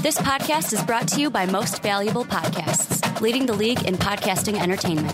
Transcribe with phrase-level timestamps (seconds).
[0.00, 4.56] This podcast is brought to you by Most Valuable Podcasts, leading the league in podcasting
[4.56, 5.10] entertainment.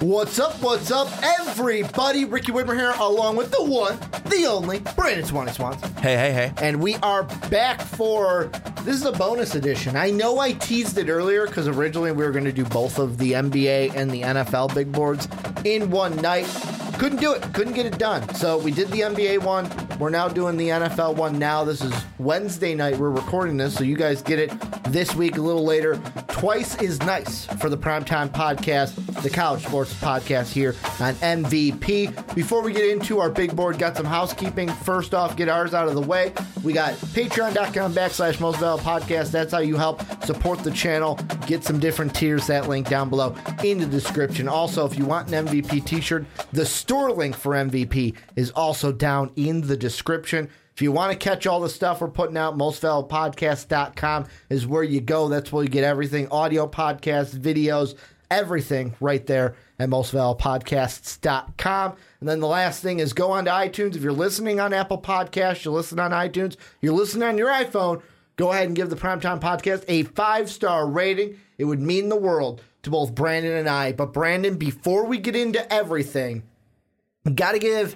[0.00, 0.54] What's up?
[0.62, 2.24] What's up, everybody?
[2.24, 5.82] Ricky Widmer here, along with the one, the only, Brandon Swanee Swans.
[5.98, 6.52] Hey, hey, hey.
[6.62, 8.50] And we are back for
[8.84, 9.96] this is a bonus edition.
[9.96, 13.18] I know I teased it earlier because originally we were going to do both of
[13.18, 15.28] the NBA and the NFL big boards
[15.64, 16.46] in one night.
[16.98, 18.32] Couldn't do it, couldn't get it done.
[18.34, 19.68] So we did the NBA one.
[19.98, 21.64] We're now doing the NFL one now.
[21.64, 22.96] This is Wednesday night.
[22.96, 24.52] We're recording this, so you guys get it
[24.88, 26.00] this week a little later.
[26.28, 32.34] Twice is nice for the Primetime Podcast, the college sports podcast here on MVP.
[32.34, 34.68] Before we get into our big board, got some housekeeping.
[34.68, 36.32] First off, get ours out of the way.
[36.62, 39.30] We got patreon.com backslash most valuable podcast.
[39.30, 41.18] That's how you help support the channel.
[41.46, 42.46] Get some different tiers.
[42.46, 44.48] That link down below in the description.
[44.48, 48.92] Also, if you want an MVP t shirt, the store link for MVP is also
[48.92, 50.48] down in the description.
[50.74, 55.00] If you want to catch all the stuff we're putting out, mostvaluablepodcast.com is where you
[55.00, 55.28] go.
[55.28, 57.94] That's where you get everything audio podcasts, videos,
[58.28, 61.96] everything right there at mostvaluablepodcasts.com.
[62.18, 63.94] And then the last thing is go on to iTunes.
[63.94, 68.02] If you're listening on Apple Podcasts, you listen on iTunes, you're listening on your iPhone,
[68.34, 71.38] go ahead and give the Primetime Podcast a five star rating.
[71.56, 73.92] It would mean the world to both Brandon and I.
[73.92, 76.42] But, Brandon, before we get into everything,
[77.32, 77.94] got to give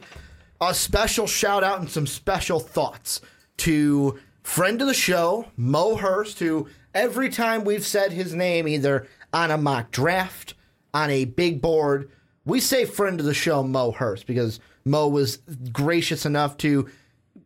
[0.61, 3.21] a special shout out and some special thoughts
[3.59, 9.07] to friend of the show, Mo Hurst, who every time we've said his name, either
[9.33, 10.55] on a mock draft,
[10.95, 12.11] on a big board,
[12.45, 15.39] we say friend of the show, Mo Hurst, because Mo was
[15.71, 16.89] gracious enough to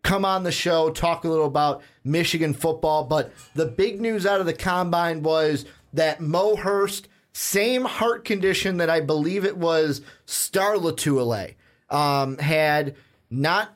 [0.02, 3.04] come on the show, talk a little about Michigan football.
[3.04, 8.76] But the big news out of the combine was that Mo Hurst, same heart condition
[8.78, 11.54] that I believe it was Star Lotulelei,
[11.92, 12.96] um, had
[13.30, 13.74] not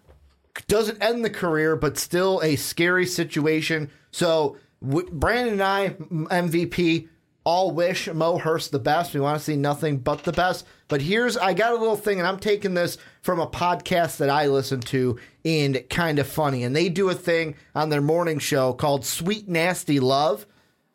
[0.69, 3.91] doesn't end the career, but still a scary situation.
[4.11, 7.09] So w- Brandon and I, MVP,
[7.45, 9.15] all wish Mo Hurst the best.
[9.15, 10.67] We want to see nothing but the best.
[10.89, 14.31] But here's I got a little thing, and I'm taking this from a podcast that
[14.31, 18.73] I listen to in Kinda Funny, and they do a thing on their morning show
[18.73, 20.47] called Sweet Nasty Love.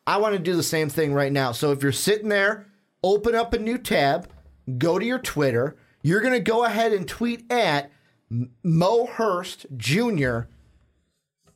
[0.06, 1.52] I want to do the same thing right now.
[1.52, 2.66] So if you're sitting there,
[3.02, 4.28] open up a new tab,
[4.78, 5.76] go to your Twitter.
[6.02, 7.90] You're going to go ahead and tweet at
[8.62, 10.40] Mo Hurst Jr.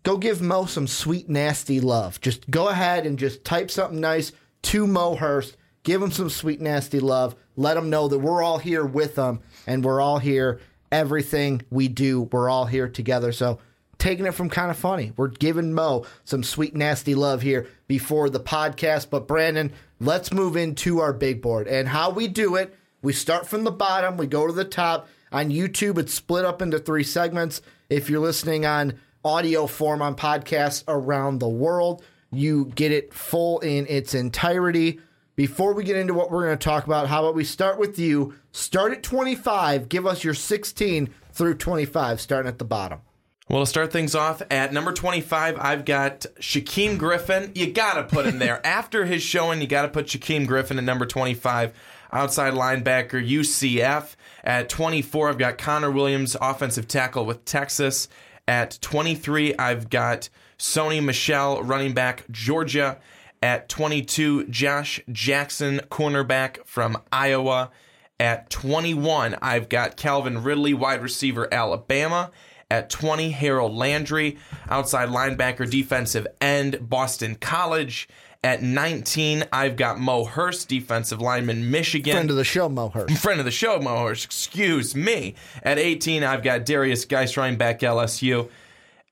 [0.03, 2.21] Go give Mo some sweet, nasty love.
[2.21, 5.57] Just go ahead and just type something nice to Mo Hurst.
[5.83, 7.35] Give him some sweet, nasty love.
[7.57, 10.61] Let him know that we're all here with him and we're all here.
[10.93, 13.33] Everything we do, we're all here together.
[13.33, 13.59] So,
[13.99, 18.39] taking it from Kinda Funny, we're giving Mo some sweet, nasty love here before the
[18.39, 19.11] podcast.
[19.11, 22.77] But, Brandon, let's move into our big board and how we do it.
[23.07, 25.07] We start from the bottom, we go to the top.
[25.31, 27.63] On YouTube, it's split up into three segments.
[27.89, 32.03] If you're listening on audio form on podcasts around the world,
[32.33, 34.99] you get it full in its entirety.
[35.37, 37.97] Before we get into what we're going to talk about, how about we start with
[37.97, 38.35] you?
[38.51, 43.03] Start at 25, give us your 16 through 25, starting at the bottom.
[43.49, 47.53] Well, to start things off at number 25, I've got Shaquem Griffin.
[47.55, 48.61] You got to put him there.
[48.67, 51.73] After his showing, you got to put Shaquem Griffin at number 25,
[52.13, 54.17] outside linebacker, UCF.
[54.45, 58.09] At 24, I've got Connor Williams, offensive tackle with Texas.
[58.49, 60.29] At 23, I've got
[60.59, 62.99] Sony Michel, running back, Georgia.
[63.43, 67.71] At 22, Josh Jackson, cornerback from Iowa.
[68.19, 72.31] At 21, I've got Calvin Ridley, wide receiver, Alabama.
[72.71, 74.39] At 20, Harold Landry,
[74.69, 78.09] outside linebacker, defensive end, Boston College.
[78.45, 82.13] At 19, I've got Mo Hurst, defensive lineman, Michigan.
[82.13, 83.19] Friend of the show, Mo Hurst.
[83.23, 84.25] Friend of the show, Mo Hurst.
[84.25, 85.35] Excuse me.
[85.63, 88.49] At 18, I've got Derrius Guice, running back, LSU.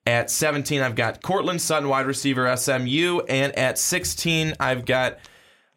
[0.07, 3.21] At 17, I've got Courtland Sutton, wide receiver, SMU.
[3.29, 5.19] And at 16, I've got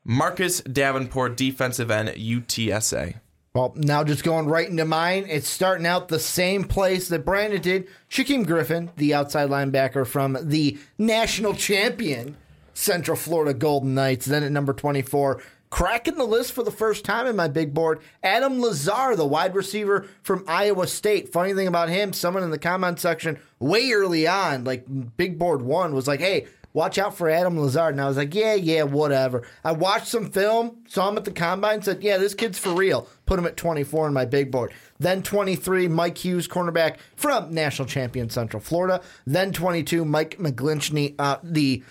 [0.04, 3.16] Marcus Davenport, defensive end, UTSA.
[3.54, 7.60] Well, now just going right into mine, it's starting out the same place that Brandon
[7.60, 7.88] did.
[8.08, 12.38] Shaquem Griffin, the outside linebacker from the national champion
[12.78, 14.28] Central Florida Golden Knights.
[14.28, 15.42] Then at number 24,
[15.72, 19.56] cracking the list for the first time in my big board, Adam Lazard, the wide
[19.56, 21.34] receiver from Iowa State.
[21.34, 24.86] Funny thing about him, someone in the comment section way early on, like
[25.18, 27.96] big board one, was like, hey, watch out for Adam Lazard.
[27.96, 29.48] And I was like, yeah, yeah, whatever.
[29.64, 33.08] I watched some film, saw him at the combine, said, yeah, this kid's for real.
[33.26, 34.72] Put him at 24 in my big board.
[35.00, 39.02] Then 23, Mike Hughes, cornerback from national champion Central Florida.
[39.26, 41.84] Then 22, Mike McGlinchey, uh, the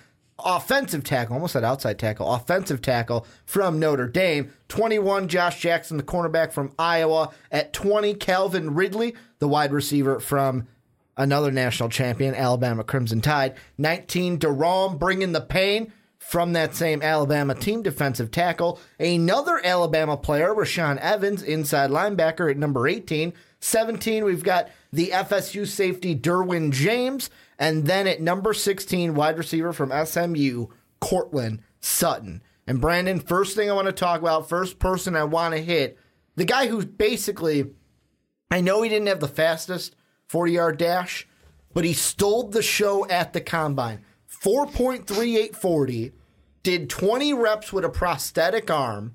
[0.45, 4.53] offensive tackle, almost said outside tackle, offensive tackle from Notre Dame.
[4.69, 7.31] 21, Josh Jackson, the cornerback from Iowa.
[7.51, 10.67] At 20, Calvin Ridley, the wide receiver from
[11.17, 13.55] another national champion, Alabama Crimson Tide.
[13.79, 18.81] 19, Da'Ron bringing the pain from that same Alabama team, defensive tackle.
[18.99, 23.33] Another Alabama player, Rashaan Evans, inside linebacker at number 18.
[23.61, 27.31] 17, we've got the FSU safety, Derwin James.
[27.59, 30.67] And then at number 16, wide receiver from SMU,
[31.01, 32.43] Courtland Sutton.
[32.67, 35.99] And Brandon, first thing I want to talk about, first person I want to hit,
[36.35, 37.71] the guy who basically,
[38.51, 39.97] I know he didn't have the fastest
[40.29, 41.27] 40 yard dash,
[41.73, 44.03] but he stole the show at the combine.
[44.43, 46.13] 4.3840,
[46.63, 49.15] did 20 reps with a prosthetic arm,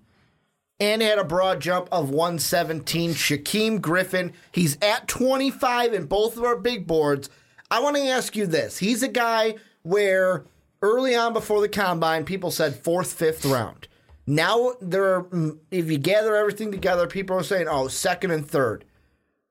[0.79, 3.11] and had a broad jump of 117.
[3.11, 7.29] Shaquem Griffin, he's at 25 in both of our big boards.
[7.71, 8.77] I want to ask you this.
[8.77, 10.43] He's a guy where
[10.81, 13.87] early on before the combine, people said fourth, fifth round.
[14.27, 18.45] Now there are, mm, if you gather everything together, people are saying, oh, second and
[18.45, 18.83] third.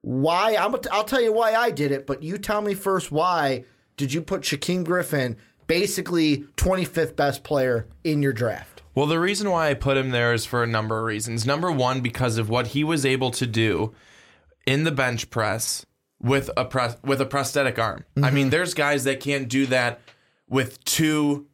[0.03, 0.55] Why?
[0.55, 3.65] I'm, I'll tell you why I did it, but you tell me first why
[3.97, 8.83] did you put Shaquem Griffin, basically 25th best player in your draft?
[8.95, 11.47] Well, the reason why I put him there is for a number of reasons.
[11.47, 13.95] Number one, because of what he was able to do
[14.67, 15.87] in the bench press
[16.23, 18.05] with a press with a prosthetic arm.
[18.17, 18.25] Mm-hmm.
[18.25, 20.01] I mean, there's guys that can't do that
[20.49, 21.47] with two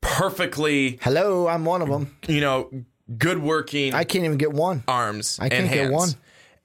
[0.00, 2.16] perfectly Hello, I'm one of them.
[2.28, 2.70] you know
[3.18, 4.84] good working I can't even get one.
[4.88, 6.10] arms I can't and get one.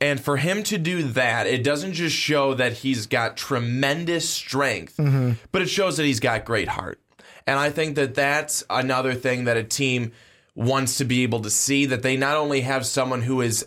[0.02, 4.98] And for him to do that, it doesn't just show that he's got tremendous strength,
[4.98, 5.32] Mm-hmm.
[5.54, 7.00] but it shows that he's got great heart.
[7.48, 10.12] And I think that that's another thing that a team
[10.54, 13.66] wants to be able to see that they not only have someone who is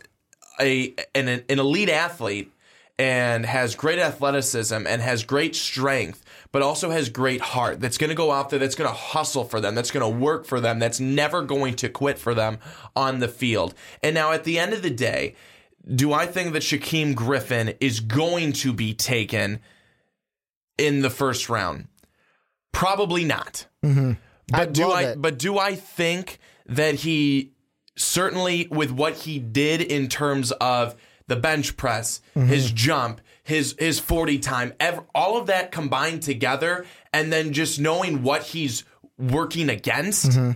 [0.61, 2.53] a an, an elite athlete
[2.99, 8.11] and has great athleticism and has great strength, but also has great heart that's going
[8.11, 10.61] to go out there, that's going to hustle for them, that's going to work for
[10.61, 12.59] them, that's never going to quit for them
[12.97, 13.75] on the field.
[14.03, 15.37] And now at the end of the day,
[15.95, 19.61] do I think that Shaquem Griffin is going to be taken
[20.77, 21.87] in the first round?
[22.73, 23.67] Probably not.
[23.85, 24.13] Mm-hmm.
[24.53, 25.03] I'd do I?
[25.03, 25.23] it.
[25.23, 27.53] But do I think that he
[27.97, 30.95] certainly with what he did in terms of
[31.29, 32.49] the bench press, Mm-hmm.
[32.49, 37.79] his jump, his his forty time, ev- all of that combined together, and then just
[37.81, 38.85] knowing what he's
[39.19, 40.31] working against.
[40.31, 40.51] Mm-hmm.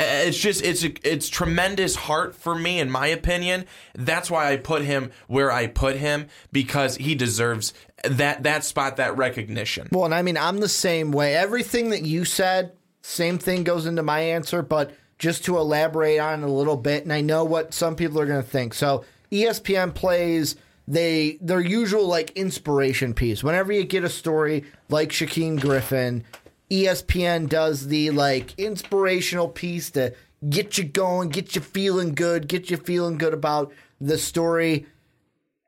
[0.00, 3.66] It's just it's it's tremendous heart for me, in my opinion.
[3.94, 8.96] That's why I put him where I put him because he deserves that that spot,
[8.96, 9.88] that recognition.
[9.92, 11.36] Well, and I mean, I'm the same way.
[11.36, 16.42] Everything that you said, same thing goes into my answer, but just to elaborate on
[16.42, 18.74] it a little bit, and I know what some people are going to think.
[18.74, 20.56] So, ESPN plays
[20.86, 23.42] they their usual like inspiration piece.
[23.42, 26.24] Whenever you get a story like Shaquem Griffin,
[26.70, 30.14] ESPN does the like inspirational piece to
[30.48, 34.86] get you going, get you feeling good, get you feeling good about the story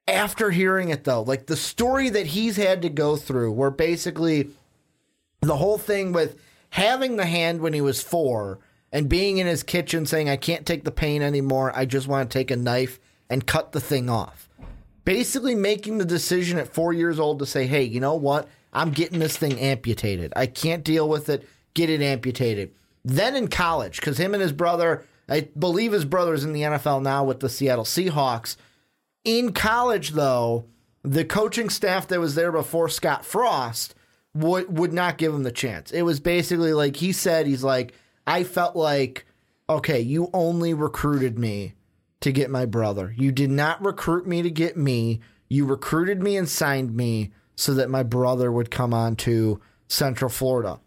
[0.06, 4.50] after hearing it though like the story that he's had to go through where basically
[5.40, 6.36] the whole thing with
[6.70, 8.58] having the hand when he was four
[8.92, 12.30] and being in his kitchen saying i can't take the pain anymore i just want
[12.30, 14.48] to take a knife and cut the thing off.
[15.04, 18.48] Basically making the decision at four years old to say hey you know what?
[18.72, 20.32] I'm getting this thing amputated.
[20.34, 21.48] I can't deal with it.
[21.74, 22.72] Get it amputated.
[23.04, 27.00] Then in college because him and his brother i believe his brother's in the nfl
[27.02, 28.56] now with the seattle seahawks.
[29.24, 30.66] In college, though,
[31.02, 33.94] the coaching staff that was there before Scott Frost
[34.34, 35.90] would would not give him the chance.
[35.92, 37.94] It was basically like he said, he's like,
[38.26, 39.26] I felt like,
[39.68, 41.74] okay, you only recruited me
[42.24, 43.14] to get my brother.
[43.18, 45.20] You did not recruit me to get me.
[45.50, 50.30] You recruited me and signed me so that my brother would come on to Central
[50.30, 50.80] Florida.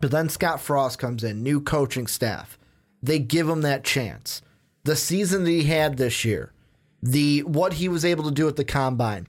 [0.00, 2.56] But then Scott Frost comes in, new coaching staff.
[3.02, 4.42] They give him that chance.
[4.84, 6.52] The season that he had this year,
[7.02, 9.26] the what he was able to do at the combine.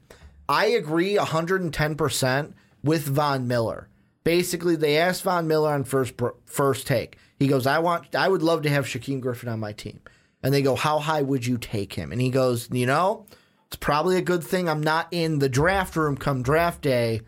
[0.47, 2.53] I agree 110%
[2.83, 3.89] with Von Miller.
[4.23, 6.13] Basically, they asked Von Miller on first
[6.45, 7.17] first take.
[7.39, 10.01] He goes, "I want I would love to have Shaquem Griffin on my team."
[10.45, 13.25] And they go, "How high would you take him?" And he goes, "You know,
[13.67, 17.21] it's probably a good thing I'm not in the draft room come draft day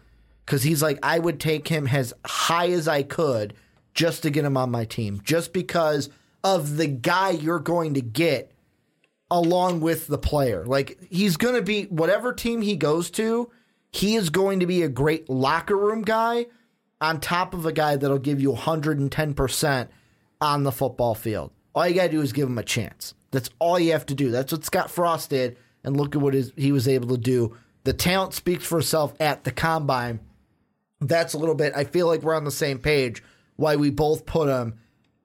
[0.46, 3.56] cuz he's like I would take him as high as I could
[3.96, 6.10] just to get him on my team, just because
[6.44, 8.52] of the guy you're going to get
[9.30, 10.66] along with the player.
[10.66, 13.50] Like he's going to be whatever team he goes to,
[13.92, 16.46] he is going to be a great locker room guy
[17.02, 19.88] on top of a guy that'll give you 110%
[20.40, 21.52] on the football field.
[21.78, 23.14] All you got to do is give him a chance.
[23.30, 24.32] That's all you have to do.
[24.32, 27.56] That's what Scott Frost did and look at what his, he was able to do.
[27.84, 30.20] The talent speaks for itself at the combine.
[31.00, 33.22] That's a little bit I feel like we're on the same page
[33.58, 34.80] why we both put him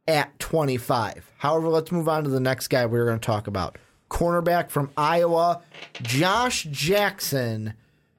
[0.07, 1.33] at 25.
[1.39, 3.79] However, let's move on to the next guy we're going to talk about
[4.11, 5.63] cornerback from Iowa,
[6.03, 7.73] Josh Jackson,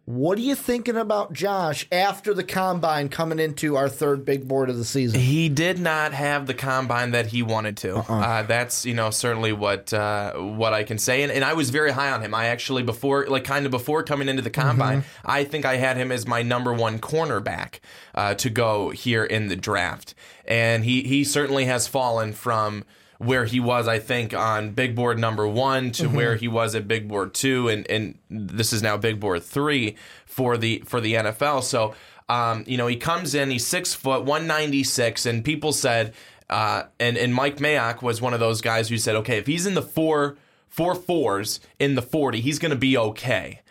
[0.05, 4.69] What are you thinking about Josh after the combine coming into our third big board
[4.69, 5.21] of the season?
[5.21, 7.95] He did not have the combine that he wanted to.
[7.99, 8.13] Uh-uh.
[8.13, 11.69] uh that's you know certainly what uh, what I can say, and, and I was
[11.69, 12.33] very high on him.
[12.33, 15.31] I actually before like kind of before coming into the combine, Mm-hmm.
[15.31, 17.79] I think I had him as my number one cornerback
[18.13, 20.13] uh, to go here in the draft,
[20.45, 22.83] and he he certainly has fallen from
[23.25, 26.15] where he was, I think, on big board number one to Mm-hmm.
[26.15, 29.95] where he was at big board two, and and this is now big board three
[30.25, 31.63] for the for the NFL.
[31.63, 31.93] So,
[32.29, 36.13] um, you know, he comes in, he's six foot, one ninety six, and people said,
[36.49, 39.65] uh, and and Mike Mayock was one of those guys who said, okay, if he's
[39.65, 40.37] in the four
[40.69, 43.61] four fours in the forty, he's going to be okay.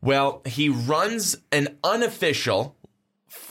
[0.00, 2.76] Well, he runs an unofficial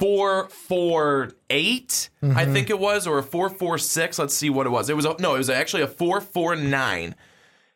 [0.02, 2.54] four four eight, I mm-hmm.
[2.54, 4.18] think it was, or a four four six.
[4.18, 4.90] Let's see what it was.
[4.90, 7.14] It was a, no, it was actually a four four nine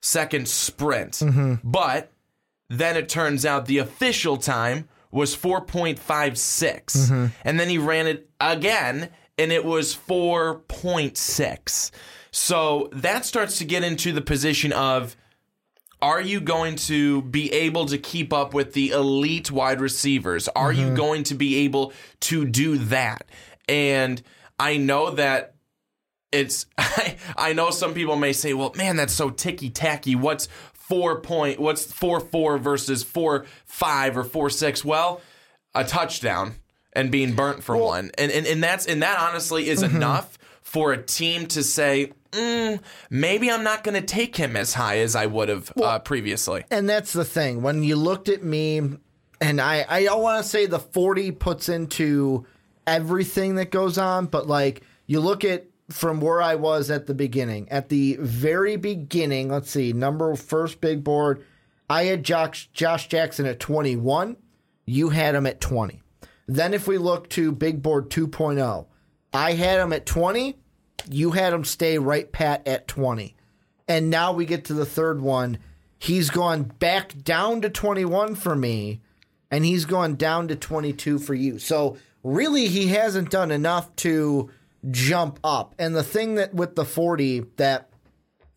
[0.02, 1.14] second sprint.
[1.14, 1.56] Mm-hmm.
[1.64, 2.12] But
[2.68, 7.28] then it turns out the official time was four point five six, mm-hmm.
[7.44, 11.92] and then he ran it again, and it was four point six.
[12.32, 15.16] So that starts to get into the position of
[16.06, 20.48] are you going to be able to keep up with the elite wide receivers?
[20.50, 20.96] Are you mm-hmm.
[20.96, 23.26] going to be able to do that?
[23.68, 24.22] And
[24.60, 25.56] I know that
[26.32, 30.16] it's I, I know some people may say, well, man, that's so ticky tacky.
[30.16, 34.86] What's four point what's four four versus four five or four six?
[34.86, 35.22] Well,
[35.74, 36.54] a touchdown
[36.94, 38.12] and being burnt for one.
[38.16, 39.96] And, and and that's and that honestly is mm-hmm.
[39.96, 40.38] enough
[40.76, 42.78] for a team to say, mm,
[43.10, 46.66] maybe I'm not going to take him as high as I would have uh, previously.
[46.70, 47.62] And that's the thing.
[47.62, 48.82] When you looked at me,
[49.40, 52.46] and I, I don't want to say the 40 puts into
[52.86, 57.14] everything that goes on, but like you look at from where I was at the
[57.14, 57.70] beginning.
[57.72, 61.42] At the very beginning, let's see, number first big board,
[61.90, 64.36] I had Josh, Josh Jackson at 21.
[64.86, 66.02] You had him at 20.
[66.48, 68.88] Then if we look to big board 2.0,
[69.34, 70.58] I had him at 20.
[71.10, 73.36] You had him stay right pat at 20.
[73.88, 75.60] And now we get to the third one.
[76.00, 79.02] He's gone back down to 21 for me,
[79.50, 81.60] and he's gone down to 22 for you.
[81.60, 84.50] So really, he hasn't done enough to
[84.92, 85.76] jump up.
[85.80, 87.90] And the thing that with the 40 that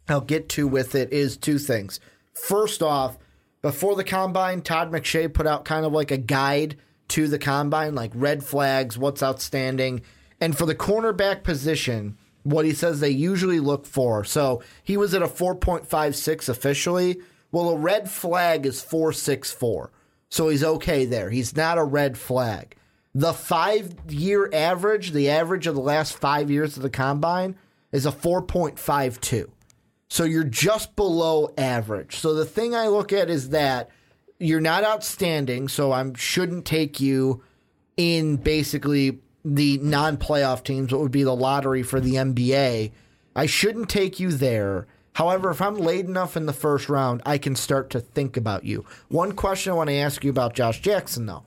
[0.09, 2.01] I'll get to with it is two things.
[2.33, 3.19] First off,
[3.61, 6.77] before the combine, Todd McShay put out kind of like a guide
[7.09, 10.03] to the combine, like red flags, what's outstanding.
[10.41, 14.25] And for the cornerback position, what he says they usually look for.
[14.25, 17.21] So he was at a 4.56 officially.
[17.51, 19.91] Well, a red flag is 464.
[20.31, 21.31] So he's okay there.
[21.31, 22.77] He's not a red flag.
[23.15, 27.57] The five year average, the average of the last five years of the combine,
[27.91, 29.51] is a 4.52.
[30.09, 32.17] So you're just below average.
[32.17, 33.91] So the thing I look at is that
[34.39, 37.43] you're not outstanding, so I shouldn't take you
[37.97, 39.21] in basically
[39.55, 42.93] the non-playoff teams, what would be the lottery for the NBA.
[43.35, 44.87] I shouldn't take you there.
[45.15, 48.65] However, if I'm late enough in the first round, I can start to think about
[48.65, 48.85] you.
[49.09, 51.45] One question I want to ask you about Josh Jackson, though.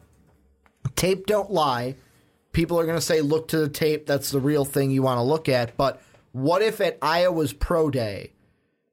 [0.96, 1.96] Tape don't lie.
[2.54, 4.08] People are going to say, look to the tape.
[4.08, 5.78] That's the real thing you want to look at.
[5.78, 8.34] But what if at Iowa's Pro Day,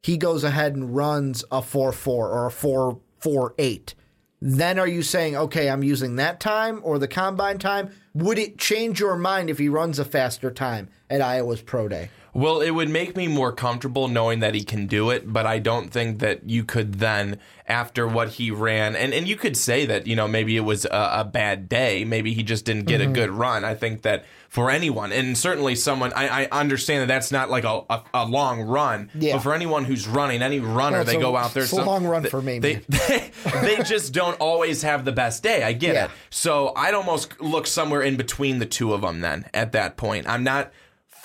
[0.02, 3.94] he goes ahead and runs a 4 4 or a 4 4 8?
[4.40, 7.90] Then are you saying, okay, I'm using that time or the combine time?
[8.14, 12.11] Would it change your mind if he runs a faster time at Iowa's Pro Day?
[12.38, 15.59] Well, it would make me more comfortable knowing that he can do it, but I
[15.59, 19.87] don't think that you could then, after what he ran, and, and you could say
[19.87, 22.04] that, you know, maybe it was a, a bad day.
[22.04, 23.11] Maybe he just didn't get Mm-hmm.
[23.11, 23.64] a good run.
[23.64, 27.64] I think that for anyone, and certainly someone, I, I understand that that's not like
[27.64, 29.35] a, a, a long run, Yeah.
[29.35, 31.64] but for anyone who's running, any runner, they a- go out there.
[31.64, 35.42] it's a long run for me, They, they, they just don't always have the best
[35.42, 35.64] day.
[35.64, 36.04] I get Yeah.
[36.04, 36.11] it.
[36.30, 40.28] So I'd almost look somewhere in between the two of them then at that point.
[40.28, 40.73] I'm not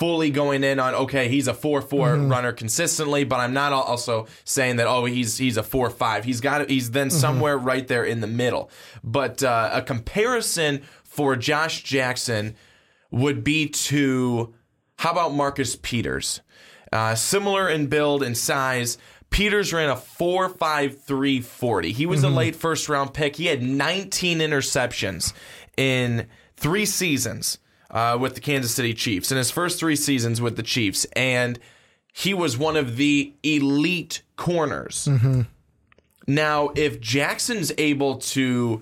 [0.03, 2.29] fully going in on okay he's a 4-4 Mm-hmm.
[2.29, 6.69] runner consistently but i'm not also saying that oh he's he's a 4-5 he's got
[6.69, 7.17] he's then Mm-hmm.
[7.17, 8.69] somewhere right there in the middle
[9.01, 12.55] but uh, a comparison for josh jackson
[13.11, 14.53] would be to
[14.97, 16.41] how about marcus peters
[16.91, 18.97] uh, similar in build and size
[19.29, 21.91] Peters ran a 4.5340.
[21.91, 23.35] He was a late first round pick.
[23.35, 25.33] He had 19 interceptions
[25.75, 27.57] in three seasons
[27.93, 31.05] uh, with the Kansas City Chiefs, in his first three seasons with the Chiefs.
[31.15, 31.57] And
[32.11, 35.07] he was one of the elite corners.
[36.27, 38.81] Now, if Jackson's able to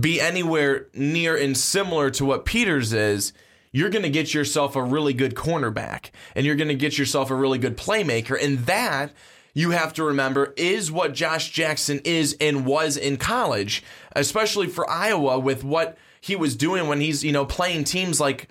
[0.00, 3.32] be anywhere near and similar to what Peters is,
[3.72, 7.30] you're going to get yourself a really good cornerback and you're going to get yourself
[7.30, 8.42] a really good playmaker.
[8.42, 9.12] And that
[9.54, 13.82] you have to remember is what Josh Jackson is and was in college,
[14.14, 18.48] especially for Iowa with what he was doing when he's, you know, playing teams like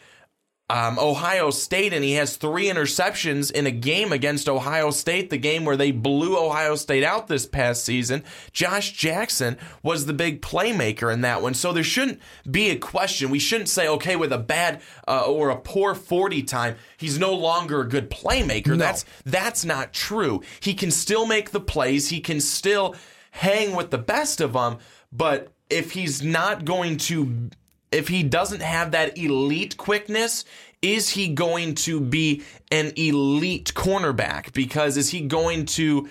[0.67, 5.37] um, Ohio State, and he has three interceptions in a game against Ohio State, the
[5.37, 8.23] game where they blew Ohio State out this past season.
[8.51, 11.53] Josh Jackson was the big playmaker in that one.
[11.53, 12.19] So there shouldn't
[12.49, 13.29] be a question.
[13.29, 17.33] We shouldn't say, okay, with a bad uh, or a poor 40 time, he's no
[17.33, 18.69] longer a good playmaker.
[18.69, 18.77] No.
[18.77, 20.41] That's that's not true.
[20.61, 22.09] He can still make the plays.
[22.09, 22.95] He can still
[23.29, 24.77] hang with the best of them,
[25.11, 27.49] but if he's not going to
[27.91, 30.43] if he doesn't have that elite quickness,
[30.81, 34.53] is he going to be an elite cornerback?
[34.53, 36.09] Because is he going to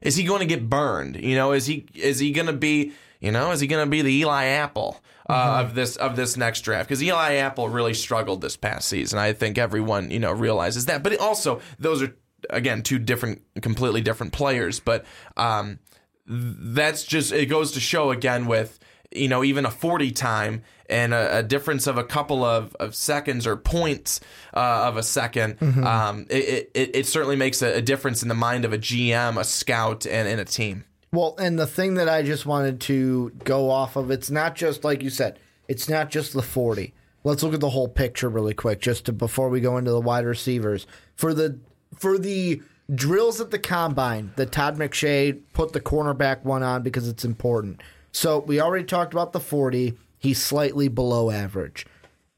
[0.00, 1.16] is he going to get burned?
[1.16, 3.90] You know, is he is he going to be you know is he going to
[3.90, 5.66] be the Eli Apple uh, mm-hmm.
[5.66, 6.88] of this of this next draft?
[6.88, 9.18] Because Eli Apple really struggled this past season.
[9.18, 11.02] I think everyone you know realizes that.
[11.02, 12.14] But also those are
[12.50, 14.80] again two different, completely different players.
[14.80, 15.04] But
[15.36, 15.78] um,
[16.26, 18.78] that's just it goes to show again with
[19.10, 22.94] you know even a forty time and a, a, difference of a couple of, of
[22.94, 24.20] seconds or points
[24.52, 25.84] uh, of a 2nd mm-hmm.
[25.84, 29.40] um, it, it, it, certainly makes a, a, difference in the mind of a GM,
[29.40, 30.84] a scout, and, and a team.
[31.10, 34.84] Well, and the thing that I just wanted to go off of, it's not just
[34.84, 35.38] like you said,
[35.68, 36.92] it's not just the 40.
[37.22, 40.00] Let's look at the whole picture really quick, just to, before we go into the
[40.00, 40.86] wide receivers.
[41.14, 41.58] For the
[41.96, 42.60] for the
[42.92, 47.80] drills at the combine, that Todd McShay put the cornerback one on because it's important.
[48.12, 51.86] So we already talked about the 40 he's slightly below average.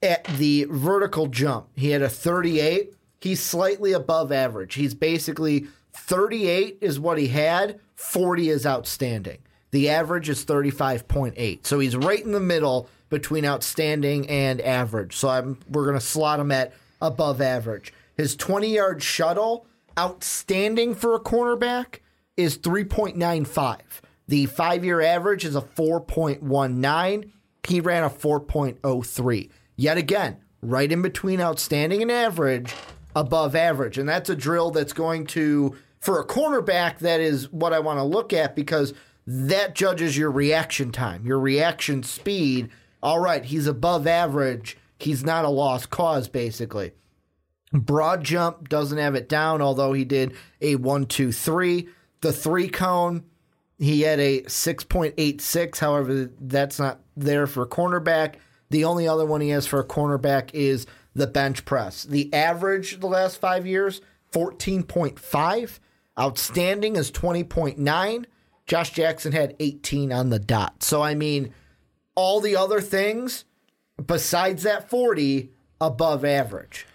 [0.02, 2.92] At the vertical jump, he had a 38.
[3.20, 4.74] He's slightly above average.
[4.74, 9.38] He's basically 38 is what he had, 40 is outstanding.
[9.70, 11.66] The average is 35.8.
[11.66, 15.16] So he's right in the middle between outstanding and average.
[15.16, 17.92] So I'm, we're going to slot him at above average.
[18.16, 19.66] His 20 yard shuttle,
[19.98, 22.00] outstanding for a cornerback,
[22.36, 23.80] is 3.95.
[24.28, 27.30] The five year average is a 4.19.
[27.66, 29.50] He ran a 4.03.
[29.76, 32.74] Yet again, right in between outstanding and average,
[33.14, 33.98] above average.
[33.98, 37.98] And that's a drill that's going to, for a cornerback, that is what I want
[37.98, 38.94] to look at because
[39.26, 42.68] that judges your reaction time, your reaction speed.
[43.02, 44.76] All right, he's above average.
[44.98, 46.92] He's not a lost cause, basically.
[47.80, 51.88] Broad jump doesn't have it down, although he did a one, two, three.
[52.20, 53.24] The three cone,
[53.78, 55.78] he had a 6.86.
[55.78, 58.36] However, that's not there for cornerback.
[58.70, 62.04] The only other one he has for a cornerback is the bench press.
[62.04, 64.00] The average the last five years,
[64.32, 65.78] 14.5.
[66.18, 68.24] Outstanding is 20.9.
[68.66, 70.82] Josh Jackson had 18 on the dot.
[70.82, 71.52] So, I mean,
[72.14, 73.44] all the other things
[74.04, 76.86] besides that 40 above average.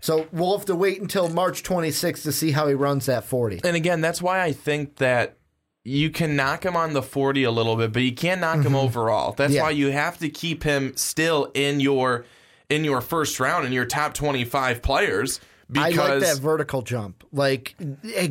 [0.00, 3.60] So we'll have to wait until March 26th to see how he runs that 40.
[3.64, 5.36] And again, that's why I think that
[5.84, 8.68] you can knock him on the 40 a little bit, but you can't knock mm-hmm.
[8.68, 9.32] him overall.
[9.32, 9.62] That's yeah.
[9.62, 12.24] why you have to keep him still in your
[12.68, 15.40] in your first round in your top 25 players.
[15.68, 17.22] Because I like that vertical jump.
[17.32, 17.76] Like,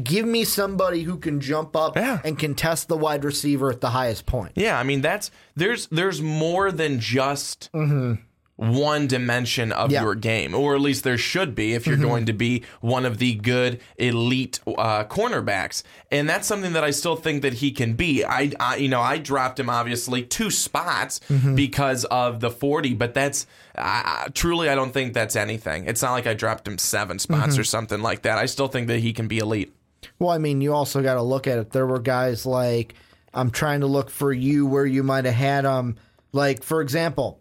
[0.03, 2.19] give me somebody who can jump up yeah.
[2.25, 4.51] and contest the wide receiver at the highest point.
[4.55, 8.21] Yeah, I mean that's there's there's more than just mm-hmm
[8.59, 10.01] one dimension of yeah.
[10.01, 12.05] your game, or at least there should be if you're mm-hmm.
[12.05, 15.81] going to be one of the good elite uh, cornerbacks.
[16.11, 18.25] And that's something that I still think that he can be.
[18.25, 21.55] I, I you know, I dropped him obviously two spots mm-hmm.
[21.55, 25.85] because of the 40, but that's uh, truly, I don't think that's anything.
[25.85, 27.61] It's not like I dropped him seven spots mm-hmm.
[27.61, 28.37] or something like that.
[28.37, 29.73] I still think that he can be elite.
[30.19, 31.71] Well, I mean, you also got to look at it.
[31.71, 32.93] There were guys like
[33.33, 35.71] I'm trying to look for you where you might have had him.
[35.71, 35.95] Um,
[36.31, 37.39] like, for example,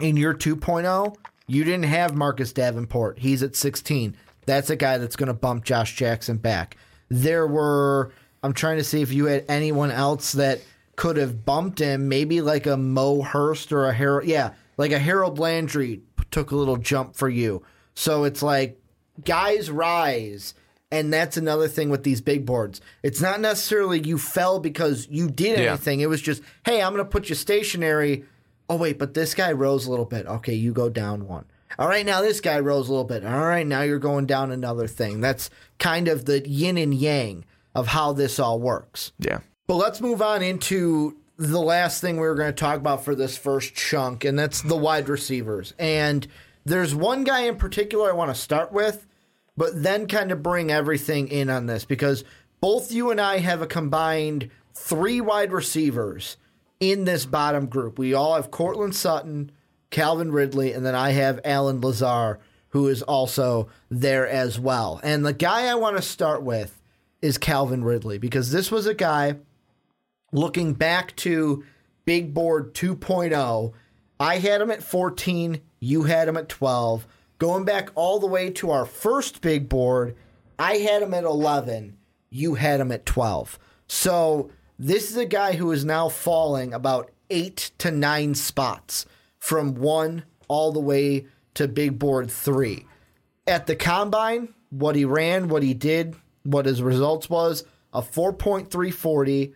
[0.00, 3.18] in your 2.0, you didn't have Marcus Davenport.
[3.18, 4.16] He's at 16.
[4.46, 6.76] That's a guy that's going to bump Josh Jackson back.
[7.08, 10.60] There were, I'm trying to see if you had anyone else that
[10.96, 14.28] could have bumped him, maybe like a Mo Hurst or a Harold.
[14.28, 17.62] Yeah, like a Harold Landry took a little jump for you.
[17.94, 18.80] So it's like
[19.24, 20.54] guys rise.
[20.92, 22.80] And that's another thing with these big boards.
[23.04, 26.00] It's not necessarily you fell because you did anything.
[26.00, 26.04] Yeah.
[26.04, 28.24] It was just, hey, I'm going to put you stationary
[28.70, 30.26] oh wait, but this guy rose a little bit.
[30.26, 31.44] Okay, you go down one.
[31.78, 33.24] All right, now this guy rose a little bit.
[33.24, 35.20] All right, now you're going down another thing.
[35.20, 39.12] That's kind of the yin and yang of how this all works.
[39.18, 39.40] Yeah.
[39.66, 43.14] But let's move on into the last thing we were going to talk about for
[43.14, 45.74] this first chunk, and that's the wide receivers.
[45.78, 46.26] And
[46.64, 49.06] there's one guy in particular I want to start with,
[49.56, 52.24] but then kind of bring everything in on this because
[52.60, 56.36] both you and I have a combined three wide receivers
[56.80, 57.98] in this bottom group.
[57.98, 59.52] We all have Courtland Sutton,
[59.90, 62.38] Calvin Ridley, and then I have Allen Lazard,
[62.70, 64.98] who is also there as well.
[65.02, 66.80] And the guy I want to start with
[67.20, 69.36] is Calvin Ridley because this was a guy
[70.32, 71.64] looking back to
[72.04, 73.72] Big Board 2.0.
[74.18, 77.06] I had him at 14, you had him at 12.
[77.38, 80.14] Going back all the way to our first big board,
[80.58, 81.96] I had him at 11,
[82.30, 83.58] you had him at 12.
[83.88, 89.04] So this is a guy who is now falling about eight to nine spots
[89.38, 92.86] from one all the way to big board three.
[93.46, 99.52] At the combine, what he ran, what he did, what his results was a 4.340,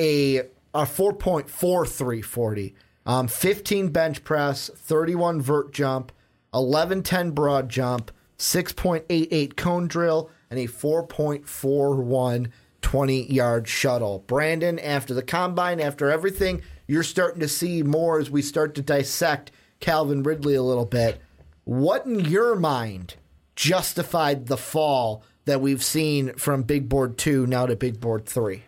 [0.00, 2.74] a, a 4.4340,
[3.06, 6.10] um, 15 bench press, 31 vert jump,
[6.50, 12.50] 1110 broad jump, 6.88 cone drill, and a 4.41
[12.84, 14.22] 20 yard shuttle.
[14.26, 18.82] Brandon, after the combine, after everything, you're starting to see more as we start to
[18.82, 21.18] dissect Calvin Ridley a little bit.
[21.64, 23.14] What in your mind
[23.56, 28.64] justified the fall that we've seen from big board two now to big board three?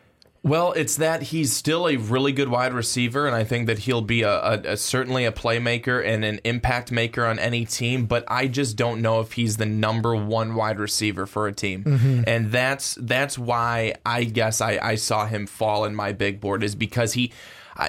[0.46, 4.00] Well, it's that he's still a really good wide receiver, and I think that he'll
[4.00, 8.06] be a, a, a, certainly a playmaker and an impact maker on any team.
[8.06, 11.82] But I just don't know if he's the number one wide receiver for a team,
[11.82, 12.22] mm-hmm.
[12.28, 16.62] and that's that's why I guess I, I saw him fall in my big board
[16.62, 17.32] is because he.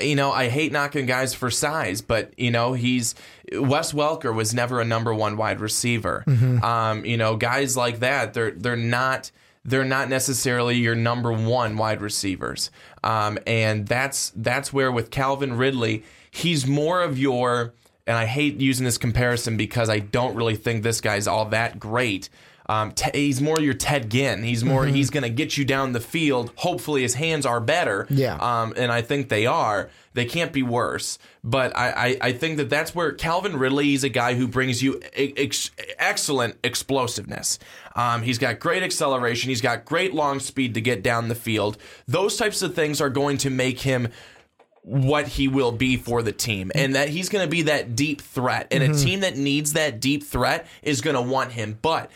[0.02, 3.15] You know, I hate knocking guys for size, but you know he's
[3.54, 6.26] Wes Welker was never a number one wide receiver.
[6.28, 6.62] Mm-hmm.
[6.62, 9.32] Um, you know, guys like that, they're they're not
[9.67, 12.71] they're not necessarily your number one wide receivers.
[13.03, 17.73] Um, and that's that's where with Calvin Ridley, he's more of your
[18.08, 21.80] and I hate using this comparison because I don't really think this guy's all that
[21.80, 22.30] great.
[22.70, 24.43] Um, te- he's more your Ted Ginn.
[24.43, 24.84] He's more.
[24.84, 24.96] Mm-hmm.
[24.96, 26.52] He's going to get you down the field.
[26.58, 28.08] Hopefully, his hands are better.
[28.10, 28.36] Yeah.
[28.36, 29.89] Um, and I think they are.
[30.13, 31.17] They can't be worse.
[31.43, 34.84] But I, I, I think that that's where Calvin Ridley is a guy who brings
[34.84, 37.58] you ex- excellent explosiveness.
[37.96, 39.50] Um, he's got great acceleration.
[39.50, 41.78] He's got great long speed to get down the field.
[42.06, 44.10] Those types of things are going to make him
[44.88, 48.21] what he will be for the team and that he's going to be that deep
[48.21, 48.93] threat and mm-hmm.
[48.93, 52.10] a team that needs that deep threat is going to want him but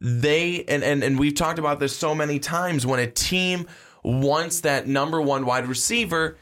[0.00, 3.66] they and, and and we've talked about this so many times when a team
[4.04, 6.36] wants that number one wide receiver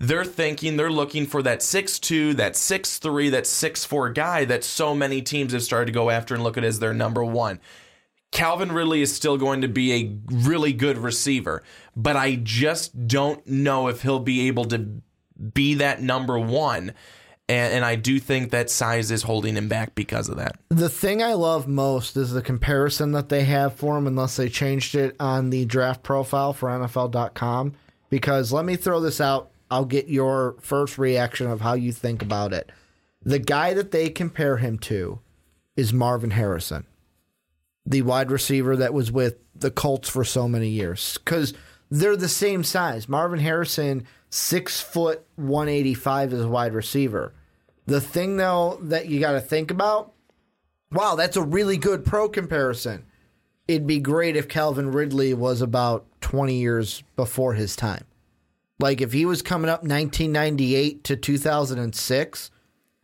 [0.00, 4.44] they're thinking they're looking for that six two, that six three, that six four guy
[4.44, 7.24] that so many teams have started to go after and look at as their number
[7.24, 7.58] one.
[8.30, 11.62] Calvin Ridley is still going to be a really good receiver,
[11.96, 15.00] but I just don't know if he'll be able to
[15.54, 16.92] be that number one.
[17.50, 20.56] And, and, I do think that size is holding him back because of that.
[20.68, 24.50] The thing I love most is the comparison that they have for him, unless they
[24.50, 27.72] changed it on the draft profile for NFL.com.
[28.10, 32.22] Because let me throw this out I'll get your first reaction of how you think
[32.22, 32.70] about it.
[33.22, 35.20] The guy that they compare him to
[35.76, 36.86] is Marvin Harrison,
[37.88, 41.18] the wide receiver that was with the Colts for so many years.
[41.24, 41.54] Because
[41.90, 43.08] they're the same size.
[43.08, 47.32] Marvin Harrison, six foot one eighty five is a wide receiver.
[47.86, 50.12] The thing though that you got to think about,
[50.92, 53.06] wow, that's a really good pro comparison.
[53.66, 58.04] It'd be great if Calvin Ridley was about twenty years before his time.
[58.78, 62.50] Like if he was coming up 1998 to 2006,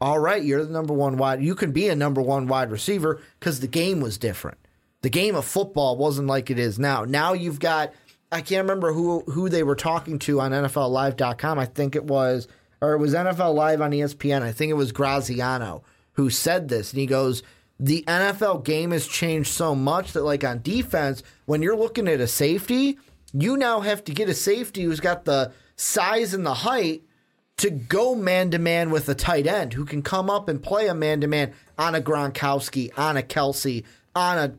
[0.01, 1.43] all right, you're the number one wide.
[1.43, 4.59] You can be a number one wide receiver because the game was different.
[5.05, 7.05] The game of football wasn't like it is now.
[7.05, 7.93] Now you've got
[8.33, 11.59] I can't remember who who they were talking to on NFLLive.com.
[11.59, 12.49] I think it was
[12.81, 14.41] or it was NFL Live on ESPN.
[14.41, 17.43] I think it was Graziano who said this, and he goes,
[17.79, 22.21] "The NFL game has changed so much that like on defense, when you're looking at
[22.21, 22.99] a safety."
[23.35, 27.03] You now have to get a safety who's got the size and the height
[27.59, 30.87] to go man to man with a tight end who can come up and play
[30.87, 34.55] a man to man on a Gronkowski, on a Kelce, on a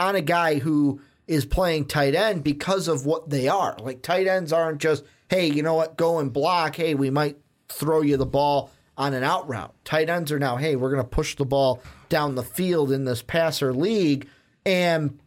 [0.00, 3.76] on a guy who is playing tight end because of what they are.
[3.80, 6.74] Like tight ends aren't just, hey, you know what, go and block.
[6.74, 9.74] Hey, we might throw you the ball on an out route.
[9.84, 13.04] Tight ends are now, hey, we're going to push the ball down the field in
[13.04, 14.28] this passer league.
[14.66, 15.20] And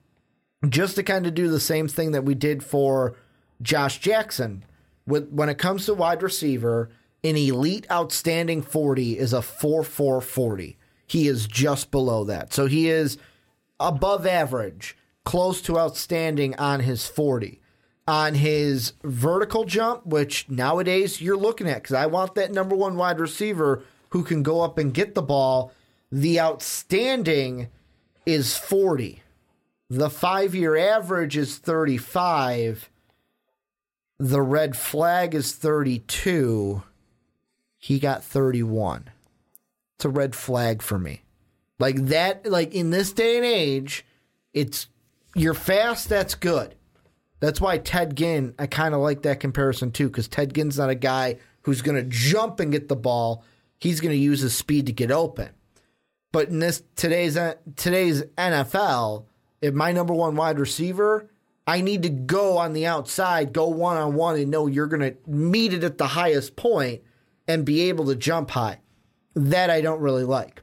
[0.67, 3.15] just to kind of do the same thing that we did for
[3.61, 4.65] Josh Jackson
[5.07, 6.89] with, when it comes to wide receiver,
[7.23, 10.77] an elite outstanding 40 is a 4 4 40.
[11.07, 12.53] He is just below that.
[12.53, 13.17] So he is
[13.83, 17.61] above average, close to outstanding on his 40.
[18.07, 22.97] On his vertical jump, which nowadays you're looking at, because I want that number one
[22.97, 25.71] wide receiver who can go up and get the ball.
[26.11, 27.69] The outstanding
[28.25, 29.21] is 40.
[29.89, 32.89] The five year average is 35
[34.19, 36.83] the red flag is 32.
[37.77, 39.09] He got 31.
[39.95, 41.22] It's a red flag for me.
[41.83, 44.05] Like that, like in this day and age,
[44.53, 44.87] it's
[45.35, 46.75] you're fast, that's good.
[47.41, 50.89] That's why Ted Ginn, I kind of like that comparison too, because Ted Ginn's not
[50.89, 53.43] a guy who's going to jump and get the ball.
[53.79, 55.49] He's going to use his speed to get open.
[56.31, 59.25] But in this today's uh, today's NFL,
[59.59, 61.29] if my number one wide receiver,
[61.67, 65.01] I need to go on the outside, go one on one, and know you're going
[65.01, 67.01] to meet it at the highest point
[67.45, 68.79] and be able to jump high.
[69.35, 70.62] That I don't really like.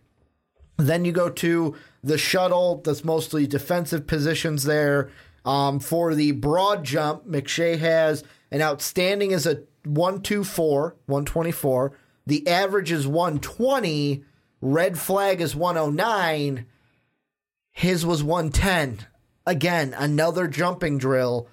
[0.87, 5.11] Then you go to the shuttle, that's mostly defensive positions there.
[5.45, 11.93] Um, for the broad jump, McShay has an outstanding as a 124, 124.
[12.27, 14.25] The average is 120.
[14.61, 16.67] Red flag is 109.
[17.73, 19.07] His was 110.
[19.47, 21.49] Again, another jumping drill.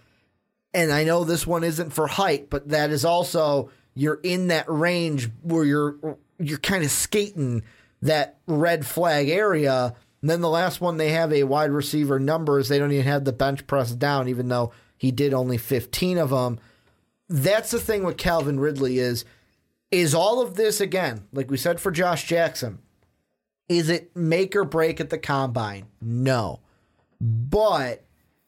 [0.73, 4.69] And I know this one isn't for height, but that is also you're in that
[4.69, 7.63] range where you're you're kind of skating
[8.01, 9.95] that red flag area.
[10.21, 12.67] And then the last one they have a wide receiver numbers.
[12.67, 16.29] They don't even have the bench press down, even though he did only 15 of
[16.29, 16.59] them.
[17.29, 19.25] That's the thing with Calvin Ridley is
[19.91, 22.79] is all of this again, like we said for Josh Jackson,
[23.69, 25.85] is it make or break at the combine?
[26.01, 26.59] No.
[27.21, 28.03] But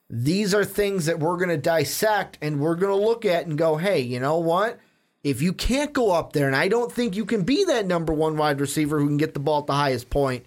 [0.09, 3.57] these are things that we're going to dissect and we're going to look at and
[3.57, 4.79] go, hey, you know what?
[5.23, 8.13] If you can't go up there, and I don't think you can be that number
[8.13, 10.45] one wide receiver who can get the ball at the highest point,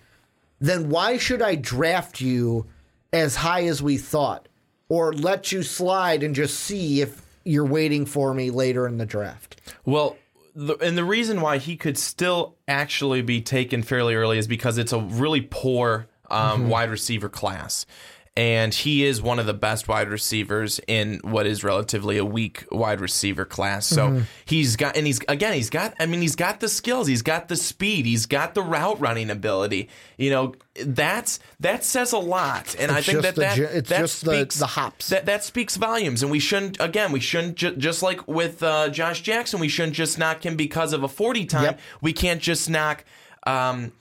[0.60, 2.66] then why should I draft you
[3.12, 4.48] as high as we thought?
[4.88, 9.06] Or let you slide and just see if you're waiting for me later in the
[9.06, 9.60] draft?
[9.84, 10.16] Well,
[10.54, 14.78] the, and the reason why he could still actually be taken fairly early is because
[14.78, 16.68] it's a really poor um, mm-hmm.
[16.68, 17.86] wide receiver class
[18.34, 22.64] and he is one of the best wide receivers in what is relatively a weak
[22.72, 23.86] wide receiver class.
[23.86, 24.20] So mm-hmm.
[24.46, 25.92] he's got, and he's again, he's got.
[26.00, 29.28] I mean, he's got the skills, he's got the speed, he's got the route running
[29.28, 29.90] ability.
[30.16, 33.98] You know, that's that says a lot, and it's I think that that it's that
[33.98, 35.10] just speaks, the, the hops.
[35.10, 36.78] That that speaks volumes, and we shouldn't.
[36.80, 40.56] Again, we shouldn't ju- just like with uh, Josh Jackson, we shouldn't just knock him
[40.56, 41.64] because of a forty time.
[41.64, 41.80] Yep.
[42.00, 43.04] We can't just knock.
[43.46, 43.92] Um,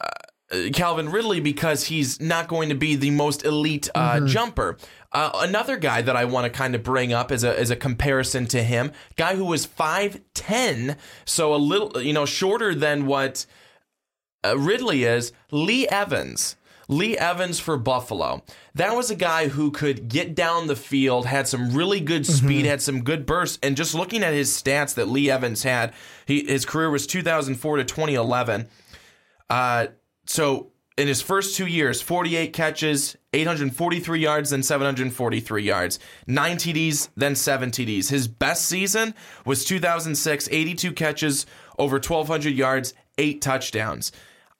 [0.00, 0.06] uh,
[0.72, 4.26] Calvin Ridley because he's not going to be the most elite uh, mm-hmm.
[4.26, 4.76] jumper.
[5.12, 7.76] Uh, another guy that I want to kind of bring up as a as a
[7.76, 13.06] comparison to him, guy who was five ten, so a little you know shorter than
[13.06, 13.46] what
[14.44, 15.32] uh, Ridley is.
[15.50, 16.56] Lee Evans.
[16.88, 18.44] Lee Evans for Buffalo.
[18.74, 22.60] That was a guy who could get down the field, had some really good speed,
[22.60, 22.68] mm-hmm.
[22.68, 25.92] had some good bursts, and just looking at his stats that Lee Evans had,
[26.26, 28.68] he, his career was 2004 to 2011.
[29.50, 29.88] Uh,
[30.26, 37.10] so in his first two years, 48 catches, 843 yards, then 743 yards, nine TDs,
[37.16, 38.08] then seven TDs.
[38.08, 41.46] His best season was 2006, 82 catches,
[41.78, 44.10] over 1,200 yards, eight touchdowns.